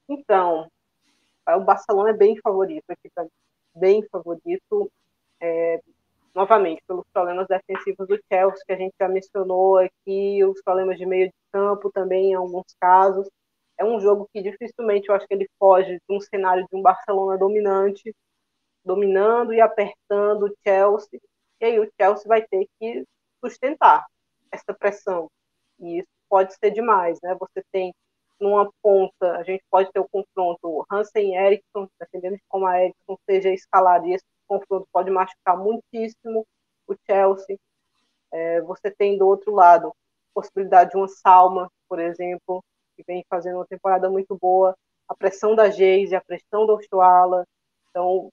[0.07, 0.67] Então,
[1.47, 3.25] o Barcelona é bem favorito aqui, tá
[3.75, 4.91] bem favorito.
[5.41, 5.81] É,
[6.34, 11.05] novamente, pelos problemas defensivos do Chelsea, que a gente já mencionou aqui, os problemas de
[11.05, 13.30] meio de campo também, em alguns casos.
[13.77, 16.81] É um jogo que dificilmente eu acho que ele foge de um cenário de um
[16.81, 18.15] Barcelona dominante,
[18.84, 21.19] dominando e apertando o Chelsea.
[21.61, 23.03] E aí o Chelsea vai ter que
[23.43, 24.05] sustentar
[24.51, 25.30] essa pressão.
[25.80, 27.35] E isso pode ser demais, né?
[27.39, 27.93] Você tem
[28.43, 32.83] numa ponta, a gente pode ter o confronto Hansen e Eriksson, dependendo de como a
[32.83, 36.45] Eriksson seja escalada, e esse confronto pode machucar muitíssimo
[36.87, 37.57] o Chelsea.
[38.31, 39.93] É, você tem do outro lado
[40.33, 42.63] possibilidade de uma Salma, por exemplo,
[42.95, 44.75] que vem fazendo uma temporada muito boa,
[45.07, 47.45] a pressão da Geise, a pressão do Ochoala,
[47.89, 48.29] então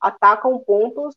[0.00, 1.14] atacam pontos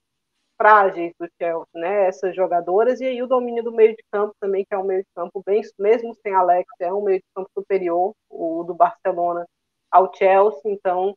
[0.58, 2.08] frágeis do Chelsea, né?
[2.08, 5.02] Essas jogadoras e aí o domínio do meio de campo também, que é um meio
[5.02, 9.46] de campo bem, mesmo sem Alex, é um meio de campo superior, o do Barcelona
[9.92, 11.16] ao Chelsea, então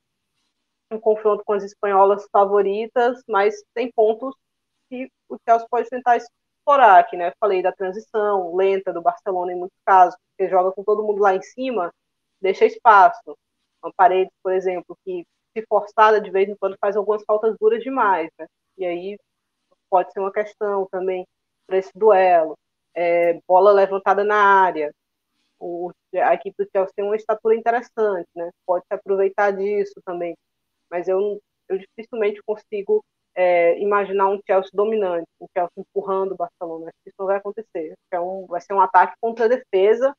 [0.90, 4.34] um confronto com as espanholas favoritas, mas tem pontos
[4.90, 7.32] que o Chelsea pode tentar explorar aqui, né?
[7.40, 11.34] Falei da transição lenta do Barcelona em muitos casos, porque joga com todo mundo lá
[11.34, 11.92] em cima,
[12.40, 13.36] deixa espaço.
[13.82, 15.24] Uma parede, por exemplo, que
[15.56, 18.46] se forçada de vez em quando faz algumas faltas duras demais, né?
[18.78, 19.18] E aí
[19.90, 21.26] pode ser uma questão também
[21.66, 22.56] para esse duelo.
[22.94, 24.92] É, bola levantada na área.
[25.60, 28.50] O, a equipe do Chelsea tem uma estatura interessante, né?
[28.66, 30.36] Pode se aproveitar disso também.
[30.90, 33.04] Mas eu, eu dificilmente consigo
[33.34, 36.86] é, imaginar um Chelsea dominante, um Chelsea empurrando o Barcelona.
[36.86, 37.94] Acho que isso não vai acontecer.
[38.10, 40.12] É um, vai ser um ataque contra a defesa,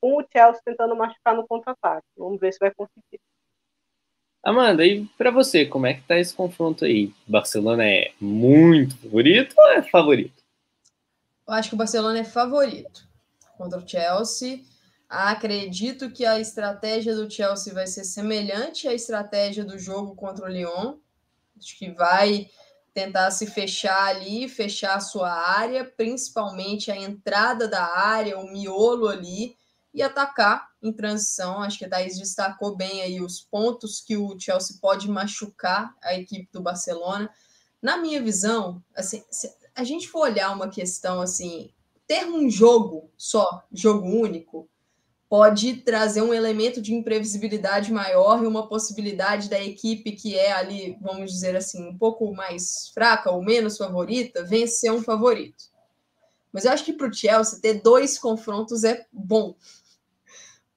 [0.00, 2.06] com o Chelsea tentando machucar no contra-ataque.
[2.16, 3.20] Vamos ver se vai conseguir.
[4.42, 7.12] Amanda, e para você, como é que tá esse confronto aí?
[7.26, 10.42] Barcelona é muito favorito ou é favorito?
[11.46, 13.06] Eu acho que o Barcelona é favorito
[13.56, 14.60] contra o Chelsea.
[15.08, 20.48] Acredito que a estratégia do Chelsea vai ser semelhante à estratégia do jogo contra o
[20.48, 20.98] Lyon.
[21.58, 22.48] Acho que vai
[22.94, 29.08] tentar se fechar ali, fechar a sua área, principalmente a entrada da área, o miolo
[29.08, 29.56] ali,
[29.92, 31.62] e atacar em transição.
[31.62, 36.14] Acho que a Thaís destacou bem aí os pontos que o Chelsea pode machucar a
[36.14, 37.30] equipe do Barcelona.
[37.80, 41.72] Na minha visão, assim, se a gente for olhar uma questão assim,
[42.06, 44.68] ter um jogo só, jogo único,
[45.28, 50.96] pode trazer um elemento de imprevisibilidade maior e uma possibilidade da equipe que é ali,
[51.02, 55.64] vamos dizer assim, um pouco mais fraca ou menos favorita, vencer um favorito.
[56.50, 59.54] Mas eu acho que para o Chelsea ter dois confrontos é bom.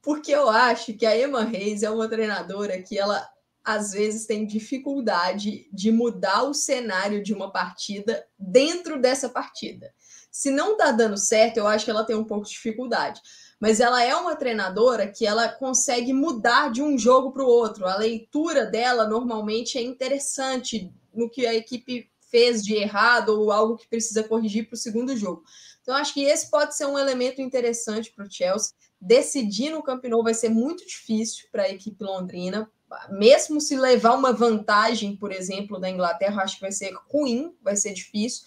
[0.01, 3.27] Porque eu acho que a Emma Reis é uma treinadora que ela
[3.63, 9.93] às vezes tem dificuldade de mudar o cenário de uma partida dentro dessa partida.
[10.31, 13.21] Se não tá dando certo, eu acho que ela tem um pouco de dificuldade.
[13.59, 17.85] Mas ela é uma treinadora que ela consegue mudar de um jogo para o outro.
[17.85, 23.75] A leitura dela normalmente é interessante no que a equipe fez de errado ou algo
[23.75, 25.43] que precisa corrigir para o segundo jogo.
[25.81, 28.73] Então, acho que esse pode ser um elemento interessante para o Chelsea.
[29.01, 32.69] Decidir no Camp Nou vai ser muito difícil para a equipe londrina.
[33.09, 37.75] mesmo se levar uma vantagem, por exemplo, da Inglaterra, acho que vai ser ruim, vai
[37.75, 38.43] ser difícil,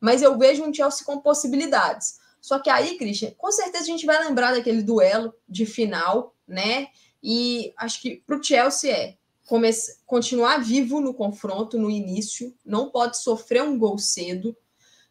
[0.00, 2.18] mas eu vejo um Chelsea com possibilidades.
[2.40, 6.88] Só que aí, Christian, com certeza a gente vai lembrar daquele duelo de final, né?
[7.22, 9.16] E acho que para o Chelsea é
[10.04, 14.54] continuar vivo no confronto no início, não pode sofrer um gol cedo.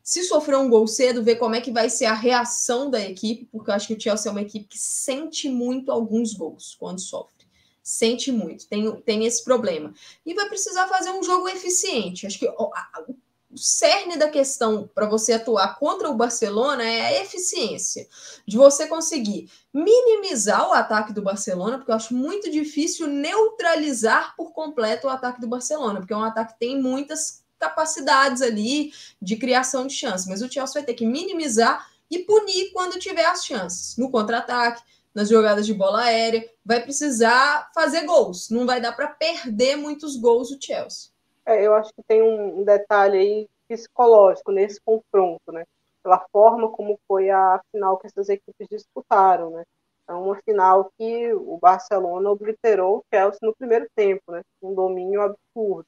[0.04, 3.48] Se sofrer um gol cedo, ver como é que vai ser a reação da equipe,
[3.50, 7.00] porque eu acho que o Chelsea é uma equipe que sente muito alguns gols quando
[7.00, 7.48] sofre.
[7.82, 9.94] Sente muito, tem, tem esse problema.
[10.26, 12.28] E vai precisar fazer um jogo eficiente.
[12.28, 12.72] Acho que o,
[13.54, 18.08] o cerne da questão para você atuar contra o Barcelona é a eficiência,
[18.48, 24.52] de você conseguir minimizar o ataque do Barcelona, porque eu acho muito difícil neutralizar por
[24.52, 28.92] completo o ataque do Barcelona, porque é um ataque que tem muitas capacidades ali
[29.22, 33.26] de criação de chances, mas o Chelsea vai ter que minimizar e punir quando tiver
[33.26, 34.84] as chances, no contra-ataque,
[35.16, 40.18] nas jogadas de bola aérea, vai precisar fazer gols, não vai dar para perder muitos
[40.18, 41.12] gols o Chelsea.
[41.46, 45.64] É, eu acho que tem um detalhe aí psicológico nesse confronto, né?
[46.04, 49.64] Pela forma como foi a final que essas equipes disputaram, né?
[50.08, 54.42] É uma final que o Barcelona obliterou o Chelsea no primeiro tempo, né?
[54.62, 55.88] Um domínio absurdo.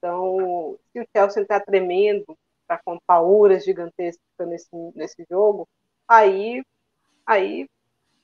[0.00, 2.36] Então, se o Chelsea está tremendo
[2.66, 5.68] para contar uras gigantescas nesse, nesse jogo,
[6.08, 6.64] aí,
[7.26, 7.68] aí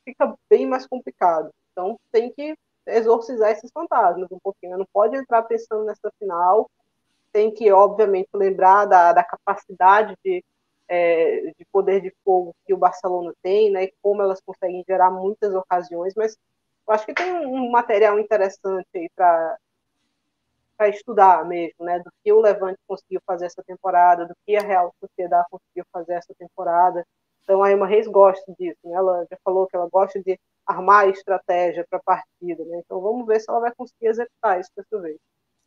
[0.05, 1.51] fica bem mais complicado.
[1.71, 4.79] Então, tem que exorcizar esses fantasmas um pouquinho.
[4.79, 6.71] Não pode entrar pensando nessa final.
[7.31, 10.43] Tem que, obviamente, lembrar da, da capacidade de,
[10.89, 13.85] é, de poder de fogo que o Barcelona tem, né?
[13.85, 16.15] E como elas conseguem gerar muitas ocasiões.
[16.17, 16.39] Mas
[16.89, 19.59] eu acho que tem um material interessante aí para
[20.77, 24.61] para estudar mesmo, né, do que o Levante conseguiu fazer essa temporada, do que a
[24.61, 27.05] Real Sociedade conseguiu fazer essa temporada.
[27.43, 28.97] Então a Emma Reis gosta disso, né?
[28.97, 32.65] Ela já falou que ela gosta de armar estratégia para a partida.
[32.65, 32.83] Né?
[32.85, 35.17] Então vamos ver se ela vai conseguir executar isso dessa vez.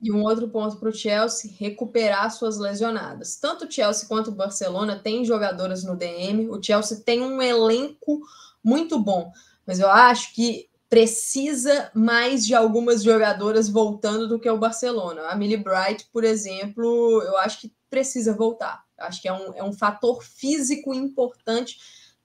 [0.02, 3.38] E um outro ponto para o Chelsea, recuperar suas lesionadas.
[3.38, 6.49] Tanto o Chelsea quanto o Barcelona têm jogadoras no DM.
[6.49, 8.22] O Chelsea tem um elenco
[8.64, 9.31] muito bom,
[9.65, 15.22] mas eu acho que precisa mais de algumas jogadoras voltando do que o Barcelona.
[15.30, 18.84] A Millie Bright, por exemplo, eu acho que precisa voltar.
[18.98, 21.78] Acho que é um, é um fator físico importante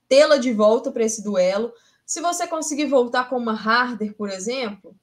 [0.09, 1.73] tê-la de volta para esse duelo.
[2.07, 4.97] Se você conseguir voltar com uma Harder, por exemplo,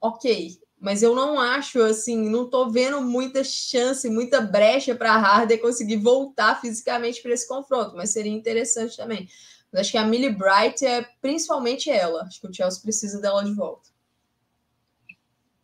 [0.00, 0.58] ok.
[0.78, 5.60] Mas eu não acho assim, não tô vendo muita chance, muita brecha para a Harder
[5.60, 9.28] conseguir voltar fisicamente para esse confronto, mas seria interessante também.
[9.72, 12.22] Mas acho que a Millie Bright é principalmente ela.
[12.22, 13.88] Acho que o Chelsea precisa dela de volta.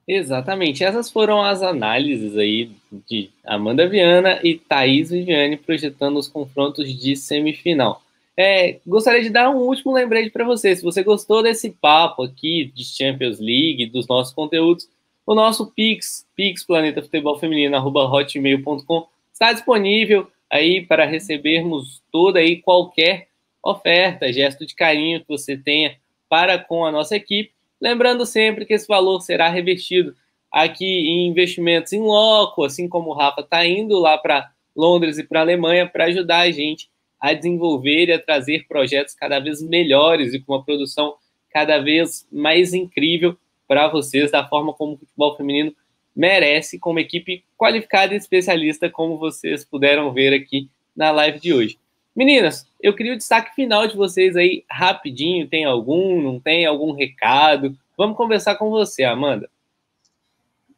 [0.06, 0.84] Exatamente.
[0.84, 2.70] Essas foram as análises aí
[3.08, 8.02] de Amanda Viana e Thaís Viviane projetando os confrontos de semifinal.
[8.36, 10.76] É, gostaria de dar um último lembrete para você.
[10.76, 14.88] Se você gostou desse papo aqui de Champions League, dos nossos conteúdos,
[15.26, 22.38] o nosso Pix, Pix Planeta Futebol Feminino, arroba hotmail.com, está disponível aí para recebermos toda
[22.38, 23.26] aí qualquer
[23.70, 25.96] oferta, gesto de carinho que você tenha
[26.28, 27.52] para com a nossa equipe.
[27.80, 30.14] Lembrando sempre que esse valor será revestido
[30.50, 35.24] aqui em investimentos em loco, assim como o Rafa está indo lá para Londres e
[35.24, 36.88] para a Alemanha para ajudar a gente
[37.20, 41.14] a desenvolver e a trazer projetos cada vez melhores e com uma produção
[41.50, 43.36] cada vez mais incrível
[43.66, 45.74] para vocês, da forma como o futebol feminino
[46.14, 51.52] merece, com uma equipe qualificada e especialista, como vocês puderam ver aqui na live de
[51.52, 51.78] hoje.
[52.16, 55.46] Meninas, eu queria o destaque final de vocês aí, rapidinho.
[55.46, 56.22] Tem algum?
[56.22, 57.76] Não tem algum recado?
[57.94, 59.50] Vamos conversar com você, Amanda.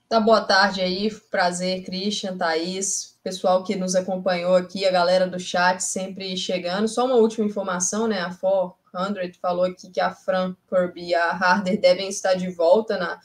[0.09, 5.39] Tá, boa tarde aí, prazer, Christian, Thaís, pessoal que nos acompanhou aqui, a galera do
[5.39, 6.89] chat sempre chegando.
[6.89, 8.21] Só uma última informação, né?
[8.21, 12.99] A 400 falou aqui que a Fran Kirby e a Harder devem estar de volta
[12.99, 13.21] na,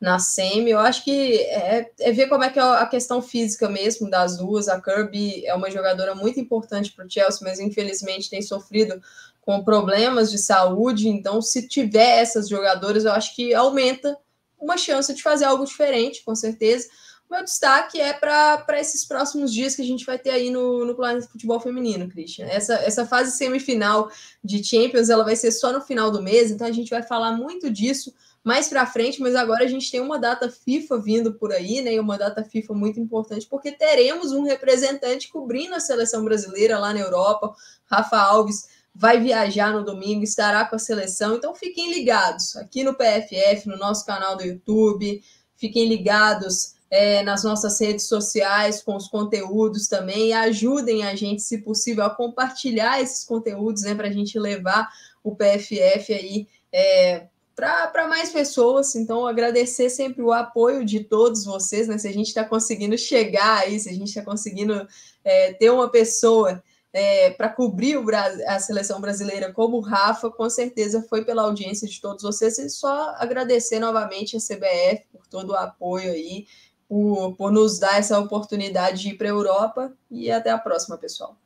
[0.00, 0.70] na semi.
[0.70, 4.36] Eu acho que é, é ver como é que é a questão física mesmo das
[4.36, 4.68] duas.
[4.68, 9.00] A Kirby é uma jogadora muito importante para o Chelsea, mas infelizmente tem sofrido
[9.40, 11.08] com problemas de saúde.
[11.08, 14.16] Então, se tiver essas jogadoras, eu acho que aumenta
[14.60, 16.88] uma chance de fazer algo diferente, com certeza.
[17.28, 20.84] O meu destaque é para esses próximos dias que a gente vai ter aí no,
[20.84, 22.46] no Planeta Futebol Feminino, Christian.
[22.46, 24.10] Essa, essa fase semifinal
[24.42, 27.32] de Champions ela vai ser só no final do mês, então a gente vai falar
[27.32, 28.14] muito disso
[28.48, 31.92] mais para frente, mas agora a gente tem uma data FIFA vindo por aí, né?
[31.92, 36.94] E uma data FIFA muito importante, porque teremos um representante cobrindo a seleção brasileira lá
[36.94, 37.54] na Europa,
[37.84, 41.36] Rafa Alves vai viajar no domingo, estará com a seleção.
[41.36, 45.22] Então fiquem ligados aqui no PFF, no nosso canal do YouTube,
[45.54, 51.58] fiquem ligados é, nas nossas redes sociais com os conteúdos também ajudem a gente, se
[51.58, 54.88] possível, a compartilhar esses conteúdos, né, para a gente levar
[55.22, 56.48] o PFF aí.
[56.72, 57.26] É,
[57.58, 58.94] para mais pessoas.
[58.94, 61.98] Então, agradecer sempre o apoio de todos vocês, né?
[61.98, 64.86] Se a gente está conseguindo chegar aí, se a gente está conseguindo
[65.24, 66.62] é, ter uma pessoa
[66.92, 67.98] é, para cobrir
[68.46, 72.58] a seleção brasileira como o Rafa, com certeza foi pela audiência de todos vocês.
[72.58, 76.46] E só agradecer novamente a CBF por todo o apoio aí,
[76.88, 79.92] por, por nos dar essa oportunidade de ir para a Europa.
[80.08, 81.36] E até a próxima, pessoal.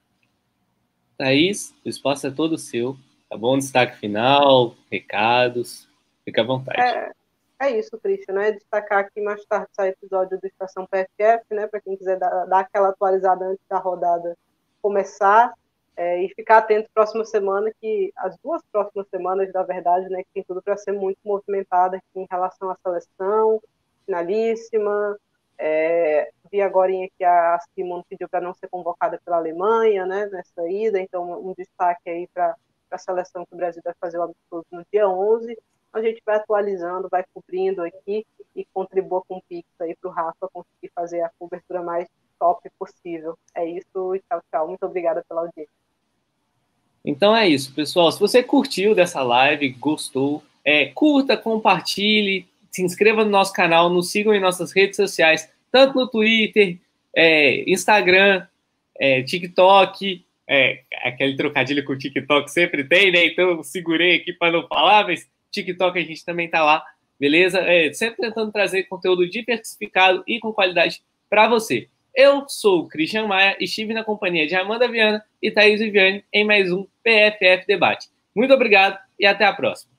[1.16, 2.98] Thaís, o espaço é todo seu.
[3.30, 3.56] Tá bom?
[3.56, 5.90] Destaque final, recados.
[6.24, 6.80] Fique à vontade.
[6.80, 7.12] É,
[7.60, 8.52] é isso, Cristian, né?
[8.52, 11.66] Destacar aqui mais tarde sai episódio do Estação PFF, né?
[11.66, 14.36] Para quem quiser dar, dar, aquela atualizada antes da rodada
[14.80, 15.52] começar.
[15.94, 20.30] É, e ficar atento próxima semana, que as duas próximas semanas, na verdade, né, que
[20.32, 23.60] tem tudo para ser muito movimentada aqui em relação à seleção,
[24.06, 25.18] finalíssima.
[25.58, 30.66] É, vi agora que a Simone pediu para não ser convocada pela Alemanha, né, nessa
[30.66, 32.56] ida, então um destaque aí para
[32.90, 35.56] a seleção que o Brasil vai fazer o amistoso no dia 11
[35.92, 40.12] a gente vai atualizando, vai cobrindo aqui e contribua com o Pix aí para o
[40.12, 42.08] Rafa conseguir fazer a cobertura mais
[42.38, 43.38] top possível.
[43.54, 44.68] É isso e tchau, tchau.
[44.68, 45.72] Muito obrigada pela audiência.
[47.04, 48.10] Então é isso, pessoal.
[48.10, 54.10] Se você curtiu dessa live, gostou, é, curta, compartilhe, se inscreva no nosso canal, nos
[54.10, 56.78] sigam em nossas redes sociais, tanto no Twitter,
[57.14, 58.46] é, Instagram,
[58.98, 63.26] é, TikTok, é, aquele trocadilho com o TikTok sempre tem, né?
[63.26, 66.84] Então segurei aqui para não falar, mas TikTok a gente também tá lá,
[67.20, 67.60] beleza?
[67.60, 71.88] É, sempre tentando trazer conteúdo diversificado e com qualidade para você.
[72.14, 76.24] Eu sou o Christian Maia e estive na companhia de Amanda Viana e Thaís Viviane
[76.32, 78.08] em mais um PFF Debate.
[78.34, 79.91] Muito obrigado e até a próxima.